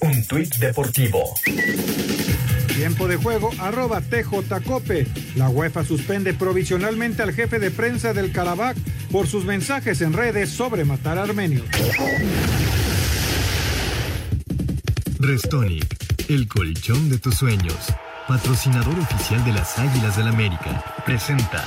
Un 0.00 0.26
tuit 0.26 0.54
deportivo. 0.56 1.34
Tiempo 2.74 3.06
de 3.06 3.16
juego, 3.16 3.50
arroba 3.60 4.00
TJCope. 4.00 5.06
La 5.36 5.48
UEFA 5.48 5.84
suspende 5.84 6.34
provisionalmente 6.34 7.22
al 7.22 7.32
jefe 7.32 7.60
de 7.60 7.70
prensa 7.70 8.12
del 8.12 8.32
Karabakh 8.32 8.76
por 9.12 9.28
sus 9.28 9.44
mensajes 9.44 10.00
en 10.00 10.12
redes 10.12 10.50
sobre 10.50 10.84
matar 10.84 11.18
armenios. 11.18 11.66
Restonic, 15.20 15.96
el 16.28 16.48
colchón 16.48 17.08
de 17.08 17.18
tus 17.18 17.36
sueños. 17.36 17.92
Patrocinador 18.28 18.96
oficial 19.00 19.44
de 19.44 19.52
las 19.52 19.76
Águilas 19.80 20.16
del 20.16 20.28
América. 20.28 20.84
Presenta. 21.04 21.64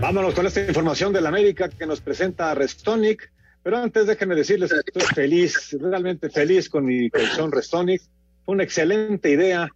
Vámonos 0.00 0.34
con 0.34 0.46
esta 0.46 0.60
información 0.60 1.12
de 1.12 1.20
la 1.20 1.30
América 1.30 1.68
que 1.68 1.84
nos 1.84 2.00
presenta 2.00 2.54
Restonic. 2.54 3.32
Pero 3.64 3.78
antes 3.78 4.06
déjenme 4.06 4.36
decirles 4.36 4.70
que 4.70 4.98
estoy 4.98 5.14
feliz, 5.14 5.76
realmente 5.80 6.30
feliz 6.30 6.68
con 6.68 6.84
mi 6.84 7.10
colchón 7.10 7.50
Restonic. 7.50 8.02
Fue 8.44 8.54
una 8.54 8.62
excelente 8.62 9.30
idea 9.30 9.68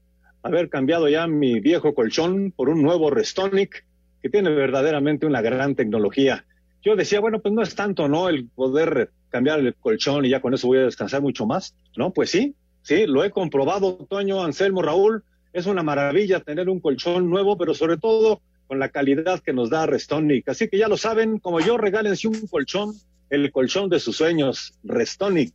haber 0.45 0.69
cambiado 0.69 1.09
ya 1.09 1.27
mi 1.27 1.59
viejo 1.59 1.95
colchón 1.95 2.53
por 2.53 2.69
un 2.69 2.81
nuevo 2.81 3.11
Restonic 3.11 3.85
que 4.23 4.29
tiene 4.29 4.51
verdaderamente 4.51 5.27
una 5.27 5.43
gran 5.43 5.75
tecnología. 5.75 6.45
Yo 6.81 6.95
decía, 6.95 7.19
bueno, 7.19 7.41
pues 7.41 7.53
no 7.53 7.63
es 7.63 7.75
tanto, 7.75 8.09
¿no? 8.09 8.29
El 8.29 8.47
poder 8.47 9.11
cambiar 9.31 9.61
el 9.61 9.75
colchón 9.75 10.25
y 10.25 10.31
ya 10.31 10.41
con 10.41 10.55
eso 10.55 10.67
voy 10.67 10.79
a 10.79 10.85
descansar 10.85 11.23
mucho 11.23 11.47
más. 11.47 11.75
No, 11.97 12.13
pues 12.13 12.31
sí, 12.31 12.55
sí, 12.83 13.07
lo 13.07 13.25
he 13.25 13.31
comprobado, 13.31 14.07
Toño, 14.09 14.43
Anselmo, 14.43 14.83
Raúl. 14.83 15.25
Es 15.53 15.67
una 15.67 15.83
maravilla 15.83 16.41
tener 16.41 16.69
un 16.69 16.81
colchón 16.81 17.31
nuevo, 17.31 17.57
pero 17.57 17.75
sobre 17.75 17.97
todo 17.97 18.43
con 18.67 18.79
la 18.79 18.91
calidad 18.91 19.41
que 19.41 19.53
nos 19.53 19.71
da 19.71 19.87
Restonic. 19.87 20.49
Así 20.49 20.69
que 20.69 20.79
ya 20.79 20.89
lo 20.89 20.97
saben, 20.97 21.39
como 21.39 21.61
yo, 21.61 21.79
regálense 21.79 22.29
un 22.29 22.47
colchón, 22.47 22.95
el 23.31 23.51
colchón 23.51 23.89
de 23.89 23.99
sus 23.99 24.17
sueños, 24.17 24.75
Restonic, 24.85 25.55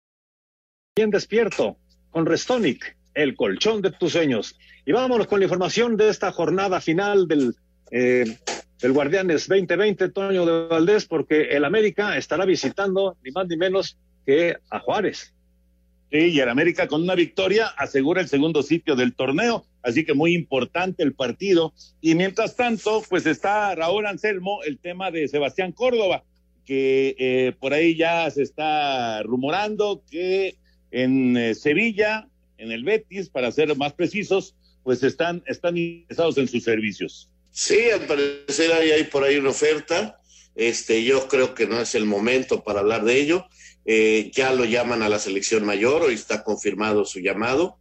bien 0.93 1.09
despierto 1.09 1.77
con 2.09 2.25
Restonic, 2.25 2.97
el 3.13 3.37
colchón 3.37 3.81
de 3.81 3.91
tus 3.91 4.11
sueños. 4.11 4.59
Y 4.85 4.91
vámonos 4.91 5.27
con 5.27 5.39
la 5.39 5.45
información 5.45 5.95
de 5.95 6.09
esta 6.09 6.33
jornada 6.33 6.81
final 6.81 7.29
del, 7.29 7.55
eh, 7.91 8.25
del 8.83 8.91
Guardianes 8.91 9.47
2020, 9.47 10.09
Toño 10.09 10.45
de 10.45 10.67
Valdés, 10.67 11.05
porque 11.05 11.43
el 11.51 11.63
América 11.63 12.17
estará 12.17 12.43
visitando 12.43 13.15
ni 13.23 13.31
más 13.31 13.47
ni 13.47 13.55
menos 13.55 13.97
que 14.25 14.57
a 14.69 14.79
Juárez. 14.79 15.33
Sí, 16.11 16.17
y 16.17 16.39
el 16.41 16.49
América 16.49 16.89
con 16.89 17.01
una 17.01 17.15
victoria 17.15 17.67
asegura 17.77 18.19
el 18.19 18.27
segundo 18.27 18.61
sitio 18.61 18.97
del 18.97 19.15
torneo, 19.15 19.65
así 19.83 20.03
que 20.03 20.13
muy 20.13 20.35
importante 20.35 21.01
el 21.01 21.13
partido. 21.13 21.73
Y 22.01 22.15
mientras 22.15 22.57
tanto, 22.57 23.01
pues 23.09 23.25
está 23.25 23.73
Raúl 23.73 24.05
Anselmo, 24.05 24.61
el 24.63 24.77
tema 24.79 25.11
de 25.11 25.29
Sebastián 25.29 25.71
Córdoba, 25.71 26.25
que 26.65 27.15
eh, 27.17 27.53
por 27.57 27.73
ahí 27.73 27.95
ya 27.95 28.29
se 28.31 28.41
está 28.41 29.23
rumorando 29.23 30.03
que 30.11 30.57
en 30.91 31.37
eh, 31.37 31.55
Sevilla, 31.55 32.27
en 32.57 32.73
el 32.73 32.83
Betis, 32.83 33.29
para 33.29 33.49
ser 33.53 33.77
más 33.77 33.93
precisos, 33.93 34.57
pues 34.83 35.01
están, 35.03 35.41
están 35.47 35.77
interesados 35.77 36.37
en 36.37 36.49
sus 36.49 36.65
servicios. 36.65 37.29
Sí, 37.53 37.91
al 37.91 38.07
parecer 38.07 38.73
hay 38.73 39.03
por 39.05 39.23
ahí 39.23 39.37
una 39.37 39.51
oferta. 39.51 40.19
Este, 40.55 41.03
yo 41.03 41.27
creo 41.27 41.53
que 41.53 41.67
no 41.67 41.79
es 41.79 41.93
el 41.93 42.05
momento 42.05 42.63
para 42.63 42.79
hablar 42.79 43.05
de 43.05 43.21
ello. 43.21 43.45
Eh, 43.85 44.31
ya 44.33 44.51
lo 44.53 44.65
llaman 44.65 45.03
a 45.03 45.09
la 45.09 45.19
selección 45.19 45.63
mayor, 45.63 46.01
hoy 46.01 46.15
está 46.15 46.43
confirmado 46.43 47.05
su 47.05 47.19
llamado. 47.19 47.77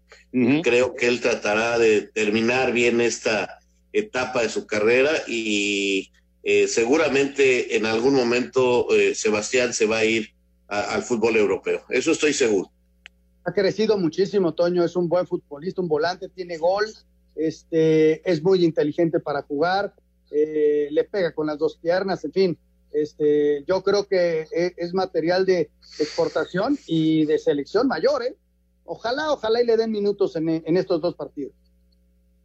Creo 0.63 0.95
que 0.95 1.09
él 1.09 1.21
tratará 1.21 1.79
de 1.79 2.03
terminar 2.03 2.73
bien 2.73 3.01
esta 3.03 3.59
etapa 3.93 4.43
de 4.43 4.49
su 4.49 4.67
carrera 4.67 5.11
y 5.27 6.11
eh, 6.43 6.69
seguramente 6.69 7.77
en 7.77 7.85
algún 7.85 8.15
momento 8.15 8.95
eh, 8.95 9.15
Sebastián 9.15 9.75
se 9.75 9.85
va 9.85 9.99
a 9.99 10.05
ir 10.05 10.31
al 10.69 11.03
fútbol 11.03 11.37
europeo. 11.37 11.85
Eso 11.91 12.13
estoy 12.13 12.33
seguro. 12.33 12.71
Ha 13.45 13.53
crecido 13.53 13.99
muchísimo, 13.99 14.55
Toño, 14.55 14.85
es 14.85 14.97
un 14.97 15.09
buen 15.09 15.27
futbolista, 15.27 15.83
un 15.83 15.89
volante, 15.89 16.31
tiene 16.31 16.57
gol, 16.57 16.87
este, 17.37 18.29
es 18.31 18.43
muy 18.43 18.65
inteligente 18.65 19.21
para 19.21 19.43
jugar, 19.43 19.95
le 20.31 21.05
pega 21.05 21.33
con 21.33 21.47
las 21.47 21.59
dos 21.59 21.77
piernas, 21.77 22.25
en 22.25 22.33
fin, 22.33 22.59
este, 22.93 23.65
yo 23.67 23.83
creo 23.83 24.07
que 24.07 24.47
e, 24.55 24.75
es 24.77 24.93
material 24.93 25.47
de 25.47 25.71
exportación 25.99 26.79
y 26.87 27.25
de 27.25 27.39
selección 27.39 27.89
mayor, 27.89 28.23
¿eh? 28.23 28.35
Ojalá, 28.85 29.33
ojalá 29.33 29.63
y 29.63 29.67
le 29.67 29.77
den 29.77 29.91
minutos 29.91 30.37
en, 30.37 30.77
estos 30.77 31.01
dos 31.01 31.15
partidos. 31.15 31.53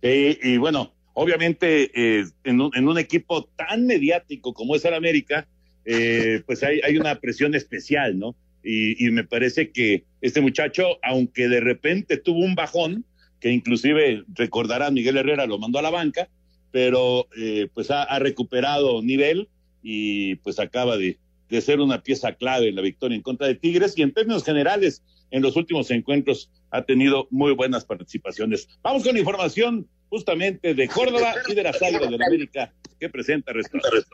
Y 0.01 0.57
bueno, 0.57 0.93
obviamente 1.13 1.91
eh, 1.93 2.25
en, 2.43 2.61
un, 2.61 2.97
equipo 2.97 3.45
tan 3.57 3.87
mediático 3.87 4.53
como 4.53 4.75
es 4.75 4.85
el 4.85 4.93
América, 4.93 5.47
eh, 5.83 6.43
pues 6.45 6.63
hay, 6.63 6.79
hay, 6.83 6.97
una 6.97 7.19
presión 7.19 7.55
especial, 7.55 8.17
¿no? 8.19 8.35
Y, 8.63 9.05
y, 9.05 9.11
me 9.11 9.23
parece 9.23 9.71
que 9.71 10.05
este 10.21 10.41
muchacho, 10.41 10.83
aunque 11.01 11.47
de 11.47 11.59
repente 11.59 12.17
tuvo 12.17 12.39
un 12.39 12.55
bajón, 12.55 13.03
que 13.39 13.51
inclusive 13.51 14.23
recordará 14.33 14.91
Miguel 14.91 15.17
Herrera 15.17 15.45
lo 15.45 15.59
mandó 15.59 15.79
a 15.79 15.83
la 15.83 15.89
banca, 15.89 16.29
pero 16.71 17.27
eh, 17.37 17.67
pues 17.73 17.91
ha, 17.91 18.03
ha 18.03 18.19
recuperado 18.19 19.01
nivel 19.01 19.49
y 19.81 20.35
pues 20.35 20.59
acaba 20.59 20.97
de, 20.97 21.17
de 21.49 21.61
ser 21.61 21.79
una 21.79 22.01
pieza 22.01 22.33
clave 22.33 22.69
en 22.69 22.75
la 22.75 22.81
victoria 22.81 23.15
en 23.15 23.21
contra 23.21 23.47
de 23.47 23.55
Tigres 23.55 23.97
y 23.97 24.01
en 24.01 24.13
términos 24.13 24.43
generales 24.43 25.03
en 25.31 25.41
los 25.41 25.55
últimos 25.55 25.91
encuentros 25.91 26.51
ha 26.71 26.83
tenido 26.83 27.27
muy 27.31 27.53
buenas 27.53 27.85
participaciones. 27.85 28.67
Vamos 28.81 29.03
con 29.03 29.17
información 29.17 29.87
justamente 30.09 30.73
de 30.73 30.87
Córdoba 30.87 31.35
y 31.47 31.53
de 31.53 31.63
las 31.63 31.81
Águilas 31.81 32.09
de 32.09 32.17
la 32.17 32.25
América 32.25 32.73
que 32.99 33.09
presenta 33.09 33.53
Restaurante. 33.53 34.07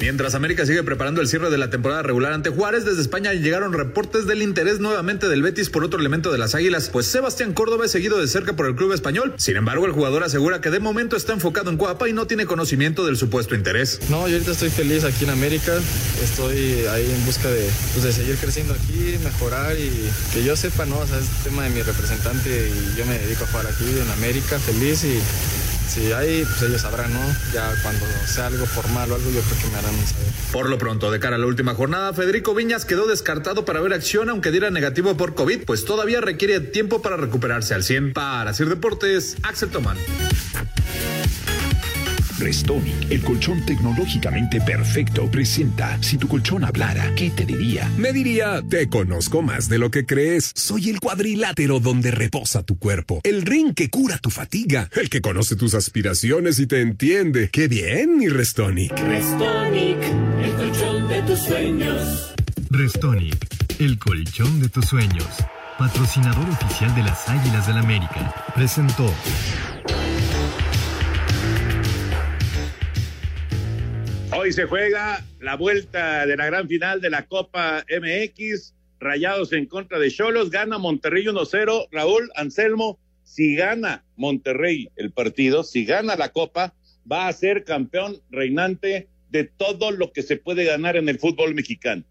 Mientras 0.00 0.36
América 0.36 0.64
sigue 0.64 0.84
preparando 0.84 1.20
el 1.20 1.26
cierre 1.26 1.50
de 1.50 1.58
la 1.58 1.70
temporada 1.70 2.02
regular 2.02 2.32
ante 2.32 2.50
Juárez, 2.50 2.84
desde 2.84 3.02
España 3.02 3.32
llegaron 3.32 3.72
reportes 3.72 4.26
del 4.26 4.42
interés 4.42 4.78
nuevamente 4.78 5.28
del 5.28 5.42
Betis 5.42 5.70
por 5.70 5.82
otro 5.82 5.98
elemento 5.98 6.30
de 6.30 6.38
las 6.38 6.54
Águilas, 6.54 6.88
pues 6.92 7.06
Sebastián 7.06 7.52
Córdoba 7.52 7.84
es 7.84 7.90
seguido 7.90 8.18
de 8.18 8.28
cerca 8.28 8.54
por 8.54 8.66
el 8.66 8.76
club 8.76 8.92
español. 8.92 9.34
Sin 9.38 9.56
embargo, 9.56 9.86
el 9.86 9.92
jugador 9.92 10.22
asegura 10.22 10.60
que 10.60 10.70
de 10.70 10.78
momento 10.78 11.16
está 11.16 11.32
enfocado 11.32 11.70
en 11.70 11.76
Coapa 11.76 12.08
y 12.08 12.12
no 12.12 12.28
tiene 12.28 12.46
conocimiento 12.46 13.04
del 13.04 13.16
supuesto 13.16 13.56
interés. 13.56 13.98
No, 14.08 14.28
yo 14.28 14.34
ahorita 14.34 14.52
estoy 14.52 14.70
feliz 14.70 15.02
aquí 15.02 15.24
en 15.24 15.30
América, 15.30 15.72
estoy 16.22 16.86
ahí 16.90 17.10
en 17.10 17.26
busca 17.26 17.48
de, 17.50 17.68
pues, 17.94 18.04
de 18.04 18.12
seguir 18.12 18.36
creciendo 18.36 18.74
aquí, 18.74 19.18
mejorar 19.24 19.76
y 19.76 19.90
que 20.32 20.44
yo 20.44 20.56
sepa, 20.56 20.86
¿no? 20.86 20.98
O 20.98 21.06
sea, 21.06 21.18
es 21.18 21.26
tema 21.42 21.64
de 21.64 21.70
mi 21.70 21.82
representante 21.82 22.70
y 22.70 22.96
yo 22.96 23.04
me 23.04 23.18
dedico 23.18 23.44
a 23.44 23.46
jugar 23.48 23.66
aquí 23.66 23.84
en 23.84 24.10
América, 24.12 24.60
feliz 24.60 25.02
y 25.02 25.18
si 25.88 26.12
hay, 26.12 26.44
pues 26.44 26.62
ellos 26.62 26.82
sabrán, 26.82 27.12
¿no? 27.12 27.20
Ya 27.52 27.72
cuando 27.82 28.04
sea 28.26 28.46
algo 28.46 28.66
formal 28.66 29.10
o 29.10 29.14
algo, 29.14 29.30
yo 29.30 29.40
creo 29.40 29.62
que 29.62 29.68
me 29.68 29.78
harán 29.78 29.94
saber. 30.06 30.26
Por 30.52 30.68
lo 30.68 30.78
pronto, 30.78 31.10
de 31.10 31.18
cara 31.18 31.36
a 31.36 31.38
la 31.38 31.46
última 31.46 31.74
jornada, 31.74 32.12
Federico 32.12 32.54
Viñas 32.54 32.84
quedó 32.84 33.06
descartado 33.06 33.64
para 33.64 33.80
ver 33.80 33.92
acción, 33.92 34.28
aunque 34.28 34.50
diera 34.50 34.70
negativo 34.70 35.16
por 35.16 35.34
COVID, 35.34 35.64
pues 35.64 35.84
todavía 35.84 36.20
requiere 36.20 36.60
tiempo 36.60 37.02
para 37.02 37.16
recuperarse 37.16 37.74
al 37.74 37.82
100. 37.82 38.12
Para 38.12 38.50
hacer 38.50 38.68
deportes, 38.68 39.36
Axel 39.42 39.70
Tomán. 39.70 39.96
Restonic, 42.38 43.10
el 43.10 43.22
colchón 43.22 43.64
tecnológicamente 43.66 44.60
perfecto, 44.60 45.30
presenta 45.30 45.98
Si 46.00 46.18
tu 46.18 46.28
colchón 46.28 46.64
hablara, 46.64 47.12
¿qué 47.16 47.30
te 47.30 47.44
diría? 47.44 47.90
Me 47.96 48.12
diría, 48.12 48.62
te 48.68 48.88
conozco 48.88 49.42
más 49.42 49.68
de 49.68 49.78
lo 49.78 49.90
que 49.90 50.06
crees. 50.06 50.52
Soy 50.54 50.90
el 50.90 51.00
cuadrilátero 51.00 51.80
donde 51.80 52.10
reposa 52.10 52.62
tu 52.62 52.78
cuerpo, 52.78 53.20
el 53.24 53.42
ring 53.42 53.74
que 53.74 53.90
cura 53.90 54.18
tu 54.18 54.30
fatiga, 54.30 54.88
el 54.92 55.10
que 55.10 55.20
conoce 55.20 55.56
tus 55.56 55.74
aspiraciones 55.74 56.58
y 56.58 56.66
te 56.66 56.80
entiende. 56.80 57.50
¡Qué 57.50 57.68
bien, 57.68 58.18
mi 58.18 58.28
Restonic! 58.28 58.92
Restonic, 58.98 59.98
el 60.42 60.52
colchón 60.52 61.08
de 61.08 61.22
tus 61.22 61.38
sueños. 61.40 62.34
Restonic, 62.70 63.46
el 63.80 63.98
colchón 63.98 64.60
de 64.60 64.68
tus 64.68 64.86
sueños. 64.86 65.26
Patrocinador 65.78 66.48
oficial 66.48 66.94
de 66.94 67.02
las 67.02 67.28
Águilas 67.28 67.66
del 67.66 67.78
América. 67.78 68.34
Presentó. 68.54 69.12
Hoy 74.40 74.52
se 74.52 74.66
juega 74.66 75.26
la 75.40 75.56
vuelta 75.56 76.24
de 76.24 76.36
la 76.36 76.46
gran 76.46 76.68
final 76.68 77.00
de 77.00 77.10
la 77.10 77.26
Copa 77.26 77.84
MX. 77.90 78.72
Rayados 79.00 79.52
en 79.52 79.66
contra 79.66 79.98
de 79.98 80.12
Cholos. 80.12 80.50
Gana 80.50 80.78
Monterrey 80.78 81.24
1-0. 81.24 81.88
Raúl 81.90 82.30
Anselmo, 82.36 83.00
si 83.24 83.56
gana 83.56 84.04
Monterrey 84.14 84.90
el 84.94 85.10
partido, 85.10 85.64
si 85.64 85.84
gana 85.84 86.14
la 86.14 86.28
Copa, 86.28 86.72
va 87.10 87.26
a 87.26 87.32
ser 87.32 87.64
campeón 87.64 88.22
reinante 88.30 89.08
de 89.28 89.42
todo 89.42 89.90
lo 89.90 90.12
que 90.12 90.22
se 90.22 90.36
puede 90.36 90.62
ganar 90.62 90.96
en 90.96 91.08
el 91.08 91.18
fútbol 91.18 91.56
mexicano. 91.56 92.04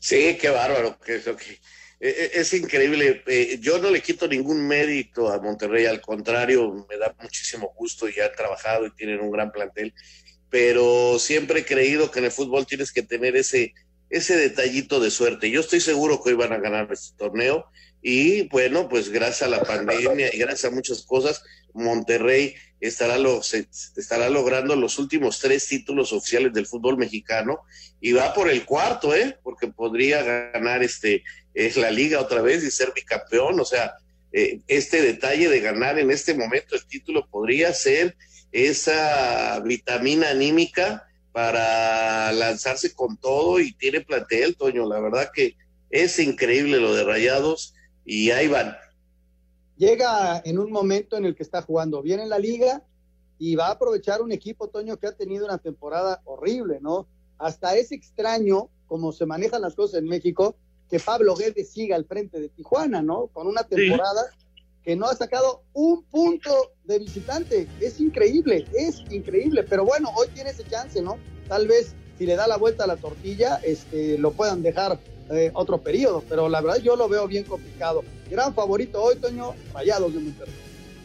Sí, 0.00 0.36
qué 0.40 0.48
bárbaro. 0.48 0.98
Que, 0.98 1.20
que, 1.20 1.60
e, 2.00 2.08
e, 2.08 2.30
es, 2.40 2.52
increíble. 2.54 3.22
Eh, 3.28 3.58
yo 3.60 3.78
no 3.78 3.88
le 3.88 4.00
quito 4.00 4.26
ningún 4.26 4.66
mérito 4.66 5.32
a 5.32 5.40
Monterrey, 5.40 5.86
al 5.86 6.00
contrario, 6.00 6.84
me 6.90 6.98
da 6.98 7.14
muchísimo 7.22 7.72
gusto 7.76 8.08
y 8.08 8.18
han 8.18 8.32
trabajado 8.36 8.88
y 8.88 8.94
tienen 8.96 9.20
un 9.20 9.30
gran 9.30 9.52
plantel 9.52 9.94
pero 10.54 11.18
siempre 11.18 11.58
he 11.58 11.64
creído 11.64 12.12
que 12.12 12.20
en 12.20 12.26
el 12.26 12.30
fútbol 12.30 12.64
tienes 12.64 12.92
que 12.92 13.02
tener 13.02 13.34
ese, 13.34 13.74
ese 14.08 14.36
detallito 14.36 15.00
de 15.00 15.10
suerte. 15.10 15.50
Yo 15.50 15.58
estoy 15.58 15.80
seguro 15.80 16.22
que 16.22 16.30
hoy 16.30 16.36
van 16.36 16.52
a 16.52 16.58
ganar 16.58 16.86
este 16.92 17.16
torneo 17.16 17.66
y 18.00 18.46
bueno, 18.50 18.88
pues 18.88 19.08
gracias 19.08 19.42
a 19.42 19.48
la 19.48 19.64
pandemia 19.64 20.32
y 20.32 20.38
gracias 20.38 20.70
a 20.70 20.72
muchas 20.72 21.02
cosas, 21.02 21.42
Monterrey 21.72 22.54
estará, 22.78 23.16
estará 23.96 24.30
logrando 24.30 24.76
los 24.76 25.00
últimos 25.00 25.40
tres 25.40 25.66
títulos 25.66 26.12
oficiales 26.12 26.52
del 26.52 26.66
fútbol 26.66 26.98
mexicano 26.98 27.62
y 28.00 28.12
va 28.12 28.32
por 28.32 28.48
el 28.48 28.64
cuarto, 28.64 29.12
¿eh? 29.12 29.36
Porque 29.42 29.66
podría 29.66 30.22
ganar 30.22 30.84
este, 30.84 31.24
es 31.52 31.76
la 31.76 31.90
liga 31.90 32.20
otra 32.20 32.42
vez 32.42 32.62
y 32.62 32.70
ser 32.70 32.92
bicampeón, 32.94 33.58
o 33.58 33.64
sea, 33.64 33.94
eh, 34.32 34.60
este 34.68 35.02
detalle 35.02 35.48
de 35.48 35.58
ganar 35.58 35.98
en 35.98 36.12
este 36.12 36.32
momento 36.32 36.76
el 36.76 36.86
título 36.86 37.28
podría 37.28 37.72
ser 37.72 38.14
esa 38.54 39.58
vitamina 39.60 40.30
anímica 40.30 41.08
para 41.32 42.30
lanzarse 42.32 42.94
con 42.94 43.16
todo 43.16 43.58
y 43.58 43.72
tiene 43.72 44.00
plantel, 44.00 44.56
Toño, 44.56 44.88
la 44.88 45.00
verdad 45.00 45.30
que 45.34 45.56
es 45.90 46.20
increíble 46.20 46.78
lo 46.78 46.94
de 46.94 47.02
Rayados 47.02 47.74
y 48.04 48.30
ahí 48.30 48.46
van. 48.46 48.76
Llega 49.76 50.40
en 50.44 50.60
un 50.60 50.70
momento 50.70 51.16
en 51.16 51.24
el 51.24 51.34
que 51.34 51.42
está 51.42 51.62
jugando 51.62 52.00
bien 52.00 52.20
en 52.20 52.28
la 52.28 52.38
liga 52.38 52.84
y 53.40 53.56
va 53.56 53.66
a 53.66 53.72
aprovechar 53.72 54.22
un 54.22 54.30
equipo, 54.30 54.68
Toño, 54.68 54.96
que 54.98 55.08
ha 55.08 55.16
tenido 55.16 55.46
una 55.46 55.58
temporada 55.58 56.22
horrible, 56.24 56.78
¿no? 56.80 57.08
Hasta 57.38 57.74
es 57.76 57.90
extraño 57.90 58.70
como 58.86 59.10
se 59.10 59.26
manejan 59.26 59.62
las 59.62 59.74
cosas 59.74 59.98
en 59.98 60.06
México, 60.06 60.54
que 60.88 61.00
Pablo 61.00 61.34
Guedes 61.34 61.72
siga 61.72 61.96
al 61.96 62.04
frente 62.04 62.38
de 62.38 62.50
Tijuana, 62.50 63.02
¿no? 63.02 63.26
Con 63.32 63.48
una 63.48 63.64
temporada 63.64 64.22
que 64.84 64.96
no 64.96 65.06
ha 65.06 65.14
sacado 65.14 65.62
un 65.72 66.04
punto 66.04 66.72
de 66.84 66.98
visitante. 66.98 67.66
Es 67.80 68.00
increíble, 68.00 68.66
es 68.78 69.02
increíble. 69.10 69.62
Pero 69.62 69.84
bueno, 69.84 70.10
hoy 70.16 70.28
tiene 70.34 70.50
ese 70.50 70.64
chance, 70.64 71.00
¿no? 71.00 71.18
Tal 71.48 71.66
vez 71.66 71.94
si 72.18 72.26
le 72.26 72.36
da 72.36 72.46
la 72.46 72.56
vuelta 72.56 72.84
a 72.84 72.86
la 72.86 72.96
tortilla, 72.96 73.60
este, 73.64 74.18
lo 74.18 74.32
puedan 74.32 74.62
dejar 74.62 74.98
eh, 75.30 75.50
otro 75.54 75.78
periodo. 75.78 76.22
Pero 76.28 76.48
la 76.48 76.60
verdad 76.60 76.82
yo 76.82 76.96
lo 76.96 77.08
veo 77.08 77.26
bien 77.26 77.44
complicado. 77.44 78.04
Gran 78.30 78.54
favorito 78.54 79.02
hoy, 79.02 79.16
Toño, 79.16 79.54
Rayados 79.72 80.12
de 80.14 80.20
Monterrey. 80.20 80.54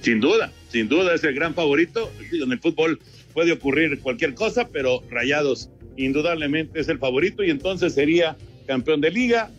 Sin 0.01 0.19
duda, 0.19 0.51
sin 0.69 0.87
duda 0.87 1.13
es 1.15 1.23
el 1.23 1.33
gran 1.33 1.53
favorito. 1.53 2.09
En 2.31 2.51
el 2.51 2.59
fútbol 2.59 2.99
puede 3.33 3.53
ocurrir 3.53 4.01
cualquier 4.01 4.33
cosa, 4.33 4.67
pero 4.67 5.01
Rayados 5.09 5.69
indudablemente 5.97 6.79
es 6.79 6.87
el 6.89 6.99
favorito 6.99 7.43
y 7.43 7.49
entonces 7.49 7.93
sería 7.93 8.37
campeón 8.65 9.01
de 9.01 9.11
liga, 9.11 9.51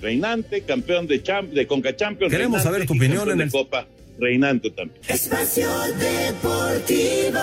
reinante, 0.00 0.62
campeón 0.62 1.06
de, 1.06 1.22
champ 1.22 1.50
de 1.52 1.66
Conca 1.66 1.94
Champions. 1.94 2.32
Queremos 2.32 2.62
saber 2.62 2.86
tu 2.86 2.94
opinión 2.94 3.30
en 3.30 3.40
el 3.40 3.50
Copa, 3.50 3.86
reinante 4.18 4.70
también. 4.70 5.00
Espacio 5.08 5.68
Deportivo. 5.98 7.40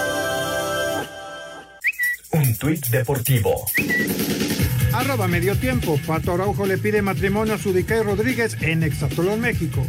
Un 2.32 2.56
tuit 2.58 2.86
deportivo. 2.88 3.66
Arroba 4.94 5.28
medio 5.28 5.56
tiempo. 5.56 6.00
Pato 6.06 6.34
Araujo 6.34 6.66
le 6.66 6.78
pide 6.78 7.02
matrimonio 7.02 7.54
a 7.54 7.58
Sudicay 7.58 8.02
Rodríguez 8.02 8.58
en 8.62 8.84
Exatolón, 8.84 9.42
México. 9.42 9.86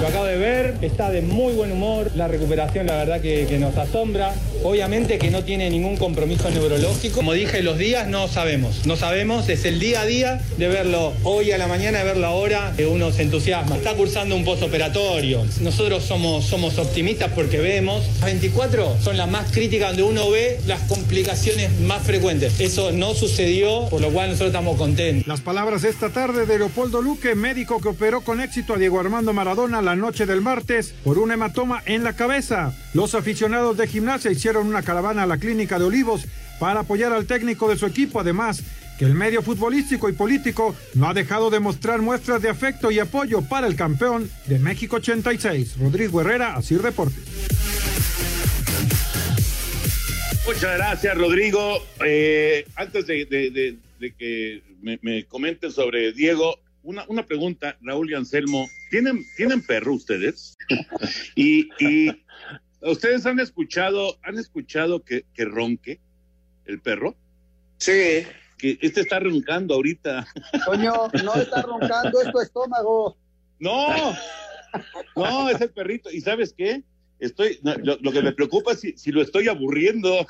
Lo 0.00 0.08
acabo 0.08 0.26
de 0.26 0.36
ver, 0.36 0.76
está 0.82 1.10
de 1.10 1.22
muy 1.22 1.54
buen 1.54 1.72
humor, 1.72 2.10
la 2.14 2.28
recuperación 2.28 2.86
la 2.86 2.96
verdad 2.96 3.20
que, 3.22 3.46
nos 3.58 3.78
asombra. 3.78 4.34
Obviamente 4.62 5.16
que 5.16 5.30
no 5.30 5.42
tiene 5.42 5.70
ningún 5.70 5.96
compromiso 5.96 6.50
neurológico. 6.50 7.16
Como 7.16 7.32
dije, 7.32 7.62
los 7.62 7.78
días 7.78 8.06
no 8.06 8.28
sabemos, 8.28 8.84
no 8.84 8.96
sabemos, 8.96 9.48
es 9.48 9.64
el 9.64 9.78
día 9.78 10.02
a 10.02 10.04
día 10.04 10.40
de 10.58 10.68
verlo 10.68 11.14
hoy 11.22 11.52
a 11.52 11.58
la 11.58 11.66
mañana, 11.66 11.98
de 11.98 12.04
verlo 12.04 12.26
ahora, 12.26 12.74
que 12.76 12.86
uno 12.86 13.10
se 13.10 13.22
entusiasma. 13.22 13.76
Está 13.76 13.94
cursando 13.94 14.36
un 14.36 14.44
postoperatorio. 14.44 15.46
Nosotros 15.62 16.04
somos, 16.04 16.44
somos 16.44 16.76
optimistas 16.76 17.32
porque 17.34 17.58
vemos. 17.58 18.04
Las 18.20 18.26
24 18.26 18.98
son 19.00 19.16
las 19.16 19.30
más 19.30 19.50
críticas 19.50 19.96
donde 19.96 20.02
uno 20.02 20.30
ve 20.30 20.60
las 20.66 20.82
complicaciones 20.82 21.80
más 21.80 22.02
frecuentes. 22.02 22.60
Eso 22.60 22.92
no 22.92 23.14
sucedió, 23.14 23.88
por 23.88 24.02
lo 24.02 24.10
cual 24.10 24.28
nosotros 24.28 24.48
estamos 24.48 24.76
contentos. 24.76 25.26
Las 25.26 25.40
palabras 25.40 25.84
esta 25.84 26.10
tarde 26.10 26.44
de 26.44 26.58
Leopoldo 26.58 27.00
Luque, 27.00 27.34
médico 27.34 27.80
que 27.80 27.88
operó 27.88 28.20
con 28.20 28.42
éxito 28.42 28.74
a 28.74 28.76
Diego 28.76 29.00
Armando 29.00 29.32
Maradona 29.32 29.80
la 29.86 29.94
noche 29.94 30.26
del 30.26 30.42
martes 30.42 30.92
por 31.04 31.16
un 31.16 31.30
hematoma 31.30 31.80
en 31.86 32.02
la 32.02 32.14
cabeza. 32.14 32.74
Los 32.92 33.14
aficionados 33.14 33.76
de 33.76 33.86
gimnasia 33.86 34.32
hicieron 34.32 34.66
una 34.66 34.82
caravana 34.82 35.22
a 35.22 35.26
la 35.26 35.38
clínica 35.38 35.78
de 35.78 35.84
Olivos 35.84 36.26
para 36.58 36.80
apoyar 36.80 37.12
al 37.12 37.26
técnico 37.26 37.68
de 37.68 37.78
su 37.78 37.86
equipo, 37.86 38.18
además 38.18 38.64
que 38.98 39.04
el 39.04 39.14
medio 39.14 39.42
futbolístico 39.42 40.08
y 40.08 40.12
político 40.12 40.74
no 40.94 41.08
ha 41.08 41.14
dejado 41.14 41.50
de 41.50 41.60
mostrar 41.60 42.02
muestras 42.02 42.42
de 42.42 42.48
afecto 42.48 42.90
y 42.90 42.98
apoyo 42.98 43.42
para 43.42 43.68
el 43.68 43.76
campeón 43.76 44.28
de 44.46 44.58
México 44.58 44.96
86, 44.96 45.78
Rodrigo 45.78 46.20
Herrera, 46.20 46.56
Asir 46.56 46.82
Deportes. 46.82 47.22
Muchas 50.46 50.76
gracias, 50.78 51.16
Rodrigo. 51.16 51.78
Eh, 52.04 52.66
antes 52.74 53.06
de, 53.06 53.76
que 54.18 54.62
me, 54.82 54.98
me 55.02 55.24
comenten 55.26 55.70
sobre 55.70 56.12
Diego, 56.12 56.58
una, 56.82 57.04
una 57.06 57.24
pregunta, 57.24 57.76
Raúl 57.82 58.10
y 58.10 58.14
Anselmo. 58.14 58.68
¿Tienen, 58.90 59.24
¿tienen 59.36 59.62
perro 59.62 59.94
ustedes? 59.94 60.56
y, 61.34 61.68
y 61.78 62.24
ustedes 62.80 63.26
han 63.26 63.40
escuchado, 63.40 64.18
han 64.22 64.38
escuchado 64.38 65.02
que, 65.02 65.24
que 65.34 65.44
ronque 65.44 66.00
el 66.66 66.80
perro? 66.80 67.16
Sí. 67.78 68.26
Que 68.58 68.78
este 68.80 69.02
está 69.02 69.20
roncando 69.20 69.74
ahorita. 69.74 70.26
Coño, 70.66 71.08
no 71.24 71.34
está 71.34 71.62
roncando, 71.62 72.20
es 72.20 72.32
tu 72.32 72.40
estómago. 72.40 73.16
No, 73.58 74.14
no, 75.14 75.48
es 75.48 75.60
el 75.60 75.70
perrito. 75.70 76.10
¿Y 76.10 76.20
sabes 76.20 76.54
qué? 76.56 76.82
Estoy, 77.18 77.58
lo, 77.62 77.96
lo, 78.00 78.12
que 78.12 78.20
me 78.20 78.32
preocupa 78.32 78.72
es 78.72 78.80
si, 78.80 78.92
si 78.98 79.10
lo 79.10 79.22
estoy 79.22 79.48
aburriendo. 79.48 80.26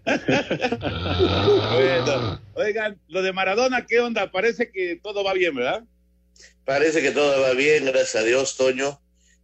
oigan, 2.56 3.00
lo 3.08 3.22
de 3.22 3.34
Maradona, 3.34 3.86
¿qué 3.86 4.00
onda? 4.00 4.32
Parece 4.32 4.72
que 4.72 5.00
todo 5.02 5.24
va 5.24 5.34
bien, 5.34 5.56
¿verdad? 5.56 5.84
Parece 6.66 7.02
que 7.02 7.12
todo 7.12 7.42
va 7.42 7.54
bien, 7.54 7.86
gracias 7.86 8.16
a 8.16 8.24
Dios, 8.24 8.58
Toño. 8.58 9.00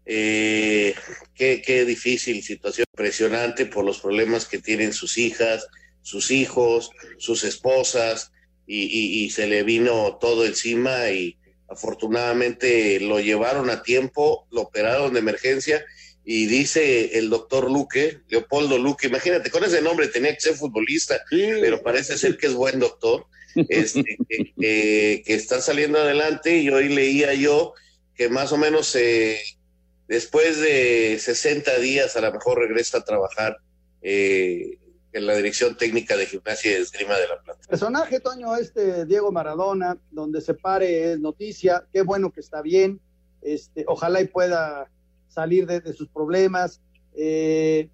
Eh, 0.05 0.95
qué, 1.35 1.85
difícil 1.85 2.43
situación, 2.43 2.85
impresionante 2.93 3.65
por 3.65 3.85
los 3.85 3.99
problemas 3.99 4.45
que 4.45 4.59
tienen 4.59 4.93
sus 4.93 5.17
hijas, 5.17 5.67
sus 6.01 6.31
hijos, 6.31 6.91
sus 7.17 7.43
esposas, 7.43 8.31
y, 8.65 9.23
y 9.23 9.29
se 9.31 9.47
le 9.47 9.63
vino 9.63 10.17
todo 10.21 10.45
encima 10.45 11.09
y 11.09 11.37
afortunadamente 11.67 12.99
lo 12.99 13.19
llevaron 13.19 13.69
a 13.69 13.81
tiempo, 13.81 14.47
lo 14.51 14.61
operaron 14.61 15.13
de 15.13 15.19
emergencia 15.19 15.83
y 16.25 16.45
dice 16.45 17.17
el 17.17 17.29
doctor 17.29 17.71
Luque, 17.71 18.19
Leopoldo 18.27 18.77
Luque, 18.77 19.07
imagínate, 19.07 19.49
con 19.49 19.63
ese 19.63 19.81
nombre 19.81 20.07
tenía 20.07 20.33
que 20.33 20.41
ser 20.41 20.55
futbolista, 20.55 21.19
pero 21.29 21.81
parece 21.81 22.17
ser 22.17 22.37
que 22.37 22.47
es 22.47 22.53
buen 22.53 22.79
doctor, 22.79 23.25
este, 23.55 24.17
que, 24.59 25.23
está 25.25 25.61
saliendo 25.61 25.99
adelante 25.99 26.57
y 26.57 26.69
hoy 26.69 26.89
leía 26.89 27.33
yo 27.33 27.73
que 28.15 28.29
más 28.29 28.51
o 28.51 28.57
menos 28.57 28.95
eh, 28.95 29.39
después 30.07 30.59
de 30.59 31.17
60 31.19 31.79
días 31.79 32.15
a 32.15 32.21
lo 32.21 32.31
mejor 32.31 32.59
regresa 32.59 32.99
a 32.99 33.03
trabajar 33.03 33.57
eh, 34.01 34.77
en 35.13 35.25
la 35.25 35.35
dirección 35.35 35.75
técnica 35.77 36.15
de 36.15 36.27
gimnasia 36.27 36.71
y 36.71 36.81
esgrima 36.81 37.17
de 37.17 37.27
la 37.27 37.41
Plata. 37.41 37.61
Personaje, 37.67 38.19
Toño, 38.19 38.55
este 38.55 39.05
Diego 39.05 39.31
Maradona, 39.31 39.97
donde 40.11 40.41
se 40.41 40.53
pare 40.53 41.13
es 41.13 41.19
noticia, 41.19 41.85
qué 41.91 42.01
bueno 42.01 42.31
que 42.31 42.41
está 42.41 42.61
bien, 42.61 42.99
este, 43.41 43.85
ojalá 43.87 44.21
y 44.21 44.27
pueda 44.27 44.91
salir 45.29 45.65
de, 45.65 45.93
sus 45.93 46.09
problemas, 46.09 46.81
eh, 47.15 47.89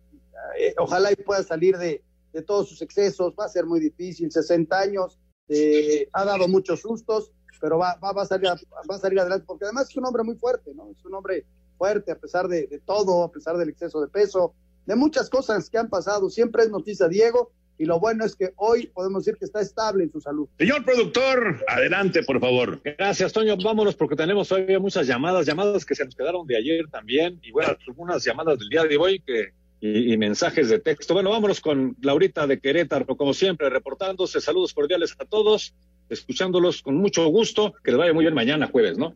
eh, 0.60 0.74
ojalá 0.80 1.12
y 1.12 1.16
pueda 1.16 1.44
salir 1.44 1.78
de, 1.78 2.02
todos 2.46 2.68
sus 2.68 2.82
excesos, 2.82 3.34
va 3.40 3.46
a 3.46 3.50
ser 3.50 3.66
muy 3.66 3.80
difícil, 3.80 4.30
60 4.30 4.78
años, 4.78 5.18
eh, 5.48 6.10
ha 6.12 6.26
dado 6.26 6.50
muchos 6.50 6.82
sustos, 6.82 7.32
pero 7.62 7.78
va, 7.78 7.96
va, 7.96 8.24
a 8.24 8.26
salir, 8.26 8.50
va 8.50 8.96
a 8.96 9.00
salir 9.00 9.22
adelante, 9.22 9.46
porque 9.48 9.64
además 9.64 9.90
es 9.90 9.96
un 9.96 10.06
hombre 10.06 10.24
muy 10.24 10.36
fuerte, 10.36 10.74
¿no? 10.74 10.92
Es 10.92 11.06
un 11.06 11.14
hombre 11.14 11.46
fuerte 11.78 12.12
a 12.12 12.20
pesar 12.20 12.50
de, 12.50 12.68
de 12.68 12.80
todo, 12.80 13.24
a 13.24 13.32
pesar 13.32 13.56
del 13.56 13.70
exceso 13.70 14.02
de 14.02 14.10
peso, 14.10 14.54
de 14.86 14.96
muchas 14.98 15.30
cosas 15.30 15.70
que 15.70 15.78
han 15.78 15.90
pasado, 15.90 16.30
siempre 16.30 16.64
es 16.64 16.70
noticia 16.70 17.08
Diego, 17.08 17.54
y 17.78 17.86
lo 17.86 18.00
bueno 18.00 18.26
es 18.26 18.36
que 18.36 18.52
hoy 18.56 18.88
podemos 18.94 19.26
decir 19.26 19.38
que 19.38 19.46
está 19.46 19.62
estable 19.62 20.04
en 20.04 20.12
su 20.12 20.22
salud. 20.22 20.48
Señor 20.58 20.84
productor, 20.86 21.64
adelante, 21.68 22.24
por 22.24 22.40
favor. 22.40 22.82
Gracias, 22.84 23.34
Toño. 23.34 23.56
Vámonos 23.58 23.96
porque 23.96 24.16
tenemos 24.16 24.52
hoy 24.52 24.80
muchas 24.80 25.08
llamadas, 25.08 25.46
llamadas 25.46 25.86
que 25.86 25.96
se 25.96 26.06
nos 26.06 26.16
quedaron 26.16 26.48
de 26.48 26.58
ayer 26.58 26.88
también, 26.90 27.40
y 27.44 27.52
bueno, 27.52 27.76
algunas 27.88 28.24
llamadas 28.24 28.60
del 28.60 28.70
día 28.70 28.84
de 28.84 28.98
hoy 28.98 29.20
que 29.20 29.54
y, 29.82 30.18
mensajes 30.18 30.70
de 30.70 30.80
texto. 30.80 31.14
Bueno, 31.14 31.30
vámonos 31.30 31.62
con 31.62 31.96
Laurita 32.02 32.48
de 32.48 32.60
Querétaro, 32.60 33.06
como 33.18 33.34
siempre, 33.34 33.70
reportándose. 33.70 34.42
Saludos 34.42 34.74
cordiales 34.74 35.16
a 35.20 35.26
todos, 35.26 35.74
escuchándolos 36.10 36.82
con 36.82 36.96
mucho 36.96 37.26
gusto. 37.28 37.74
Que 37.84 37.92
les 37.92 38.00
vaya 38.00 38.14
muy 38.14 38.26
bien 38.26 38.34
mañana, 38.34 38.68
jueves, 38.68 38.98
¿no? 38.98 39.16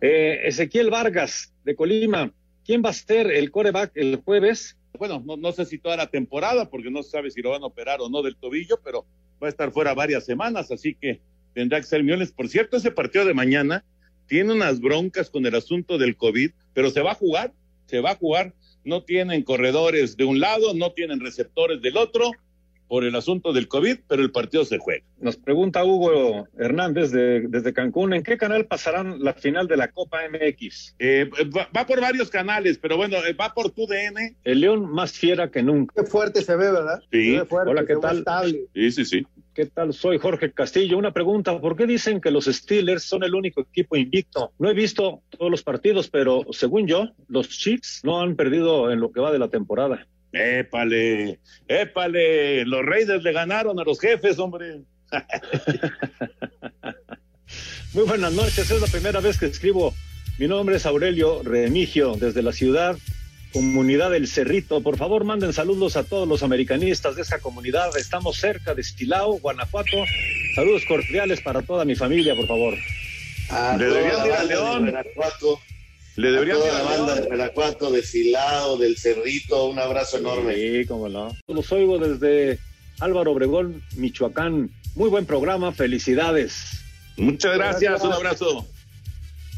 Eh, 0.00 0.42
Ezequiel 0.44 0.90
Vargas 0.90 1.52
de 1.64 1.74
Colima, 1.74 2.30
¿quién 2.64 2.82
va 2.84 2.90
a 2.90 2.94
ser 2.94 3.30
el 3.30 3.50
coreback 3.50 3.92
el 3.96 4.16
jueves? 4.16 4.76
Bueno, 4.98 5.22
no, 5.24 5.36
no, 5.36 5.52
sé 5.52 5.64
si 5.64 5.78
toda 5.78 5.96
la 5.96 6.06
temporada, 6.06 6.70
porque 6.70 6.90
no 6.90 7.02
se 7.02 7.10
sabe 7.10 7.30
si 7.30 7.42
lo 7.42 7.50
van 7.50 7.62
a 7.62 7.66
operar 7.66 8.00
o 8.00 8.08
no 8.08 8.22
del 8.22 8.36
tobillo, 8.36 8.80
pero 8.82 9.06
va 9.42 9.48
a 9.48 9.50
estar 9.50 9.72
fuera 9.72 9.94
varias 9.94 10.24
semanas, 10.24 10.70
así 10.70 10.94
que 10.94 11.20
tendrá 11.52 11.80
que 11.80 11.86
ser 11.86 12.04
Miones. 12.04 12.32
Por 12.32 12.48
cierto, 12.48 12.76
ese 12.76 12.90
partido 12.90 13.24
de 13.24 13.34
mañana 13.34 13.84
tiene 14.26 14.52
unas 14.52 14.80
broncas 14.80 15.30
con 15.30 15.46
el 15.46 15.54
asunto 15.54 15.98
del 15.98 16.16
COVID, 16.16 16.50
pero 16.72 16.90
se 16.90 17.02
va 17.02 17.12
a 17.12 17.16
jugar, 17.16 17.52
se 17.86 18.00
va 18.00 18.12
a 18.12 18.16
jugar. 18.16 18.54
no 18.84 19.02
tienen 19.02 19.42
corredores 19.42 20.16
de 20.16 20.24
un 20.24 20.40
lado, 20.40 20.74
no 20.74 20.92
tienen 20.92 21.20
receptores 21.20 21.80
del 21.80 21.96
otro 21.96 22.30
por 22.88 23.04
el 23.04 23.14
asunto 23.14 23.52
del 23.52 23.68
COVID, 23.68 23.98
pero 24.08 24.22
el 24.22 24.30
partido 24.30 24.64
se 24.64 24.78
juega. 24.78 25.04
Nos 25.20 25.36
pregunta 25.36 25.84
Hugo 25.84 26.46
Hernández 26.58 27.10
de, 27.10 27.46
desde 27.48 27.72
Cancún, 27.72 28.14
¿en 28.14 28.22
qué 28.22 28.36
canal 28.36 28.66
pasarán 28.66 29.22
la 29.22 29.34
final 29.34 29.66
de 29.66 29.76
la 29.76 29.88
Copa 29.88 30.20
MX? 30.28 30.96
Eh, 30.98 31.30
va, 31.54 31.68
va, 31.76 31.86
por 31.86 32.00
varios 32.00 32.30
canales, 32.30 32.78
pero 32.78 32.96
bueno, 32.96 33.16
eh, 33.24 33.32
va 33.32 33.54
por 33.54 33.70
tu 33.70 33.86
DN. 33.86 34.36
El 34.44 34.60
León 34.60 34.90
más 34.90 35.12
fiera 35.12 35.50
que 35.50 35.62
nunca. 35.62 35.94
Qué 35.96 36.08
fuerte 36.08 36.42
se 36.42 36.56
ve, 36.56 36.70
¿verdad? 36.72 37.02
Sí. 37.10 37.38
Fuerte, 37.48 37.70
Hola, 37.70 37.86
¿qué 37.86 37.96
tal? 37.96 38.18
Estable. 38.18 38.66
Sí, 38.74 38.90
sí, 38.92 39.04
sí. 39.04 39.26
¿Qué 39.54 39.66
tal? 39.66 39.92
Soy 39.92 40.18
Jorge 40.18 40.52
Castillo. 40.52 40.98
Una 40.98 41.12
pregunta, 41.12 41.60
¿por 41.60 41.76
qué 41.76 41.86
dicen 41.86 42.20
que 42.20 42.32
los 42.32 42.46
Steelers 42.46 43.04
son 43.04 43.22
el 43.22 43.36
único 43.36 43.60
equipo 43.60 43.96
invicto? 43.96 44.52
No 44.58 44.68
he 44.68 44.74
visto 44.74 45.22
todos 45.30 45.48
los 45.48 45.62
partidos, 45.62 46.10
pero 46.10 46.44
según 46.50 46.88
yo, 46.88 47.10
los 47.28 47.48
Chiefs 47.48 48.00
no 48.02 48.20
han 48.20 48.34
perdido 48.34 48.90
en 48.90 48.98
lo 48.98 49.12
que 49.12 49.20
va 49.20 49.30
de 49.30 49.38
la 49.38 49.48
temporada. 49.48 50.08
Épale, 50.34 51.38
épale, 51.68 52.64
los 52.64 52.84
Raiders 52.84 53.22
le 53.22 53.32
ganaron 53.32 53.78
a 53.78 53.84
los 53.84 54.00
jefes, 54.00 54.38
hombre. 54.38 54.80
Muy 57.92 58.04
buenas 58.04 58.32
noches, 58.32 58.70
es 58.70 58.80
la 58.80 58.88
primera 58.88 59.20
vez 59.20 59.38
que 59.38 59.46
escribo. 59.46 59.94
Mi 60.38 60.48
nombre 60.48 60.76
es 60.76 60.86
Aurelio 60.86 61.42
Remigio, 61.44 62.16
desde 62.16 62.42
la 62.42 62.52
ciudad 62.52 62.96
comunidad 63.54 64.10
del 64.10 64.26
Cerrito. 64.26 64.82
Por 64.82 64.96
favor, 64.96 65.22
manden 65.22 65.52
saludos 65.52 65.96
a 65.96 66.02
todos 66.02 66.26
los 66.26 66.42
americanistas 66.42 67.14
de 67.14 67.22
esta 67.22 67.38
comunidad. 67.38 67.96
Estamos 67.96 68.36
cerca 68.36 68.74
de 68.74 68.82
Estilao, 68.82 69.38
Guanajuato. 69.38 69.96
Saludos 70.56 70.82
cordiales 70.86 71.40
para 71.40 71.62
toda 71.62 71.84
mi 71.84 71.94
familia, 71.94 72.34
por 72.34 72.48
favor. 72.48 72.74
A 73.50 73.76
Le 73.76 73.86
ir 73.86 74.32
a 74.32 74.42
León. 74.42 74.86
de 74.86 74.90
Guanajuato, 74.90 75.60
Le 76.16 76.28
a 76.28 76.32
deberían 76.32 76.58
toda 76.58 76.68
ir 76.68 76.74
la 76.74 76.80
a 76.80 76.96
banda 76.98 77.14
de 77.16 77.26
Guanajuato, 77.26 77.90
de 77.90 78.02
Silao, 78.02 78.76
del 78.76 78.96
Cerrito, 78.96 79.66
un 79.66 79.78
abrazo 79.78 80.18
enorme. 80.18 80.54
Sí, 80.54 80.86
cómo 80.86 81.08
no. 81.08 81.36
Los 81.48 81.72
oigo 81.72 81.98
desde 81.98 82.58
Álvaro 83.00 83.32
Obregón, 83.32 83.82
Michoacán. 83.96 84.70
Muy 84.94 85.10
buen 85.10 85.26
programa, 85.26 85.72
felicidades. 85.72 86.80
Muchas 87.16 87.56
gracias, 87.56 88.02
un 88.04 88.12
abrazo. 88.12 88.66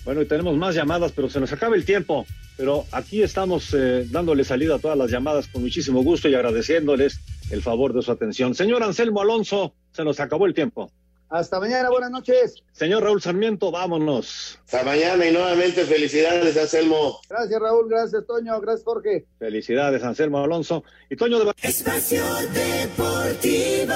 Bueno, 0.04 0.22
y 0.22 0.26
tenemos 0.26 0.56
más 0.56 0.74
llamadas, 0.74 1.12
pero 1.12 1.28
se 1.28 1.40
nos 1.40 1.52
acaba 1.52 1.76
el 1.76 1.84
tiempo. 1.84 2.26
Pero 2.56 2.86
aquí 2.90 3.22
estamos 3.22 3.74
eh, 3.74 4.06
dándole 4.08 4.42
salida 4.44 4.76
a 4.76 4.78
todas 4.78 4.96
las 4.96 5.10
llamadas 5.10 5.46
con 5.48 5.62
muchísimo 5.62 6.02
gusto 6.02 6.28
y 6.28 6.34
agradeciéndoles 6.34 7.20
el 7.50 7.60
favor 7.60 7.92
de 7.92 8.00
su 8.02 8.10
atención. 8.10 8.54
Señor 8.54 8.82
Anselmo 8.82 9.20
Alonso, 9.20 9.74
se 9.92 10.04
nos 10.04 10.20
acabó 10.20 10.46
el 10.46 10.54
tiempo. 10.54 10.90
Hasta 11.28 11.58
mañana, 11.58 11.90
buenas 11.90 12.10
noches. 12.10 12.62
Señor 12.72 13.02
Raúl 13.02 13.20
Sarmiento, 13.20 13.70
vámonos. 13.72 14.58
Hasta 14.64 14.84
mañana 14.84 15.26
y 15.26 15.32
nuevamente 15.32 15.84
felicidades, 15.84 16.56
Anselmo. 16.56 17.20
Gracias, 17.28 17.60
Raúl. 17.60 17.88
Gracias, 17.88 18.24
Toño. 18.26 18.60
Gracias, 18.60 18.84
Jorge. 18.84 19.26
Felicidades, 19.38 20.04
Anselmo 20.04 20.38
Alonso. 20.38 20.84
Y 21.10 21.16
Toño 21.16 21.44
de 21.44 21.52
Espacio 21.62 22.22
Deportivo. 22.52 23.94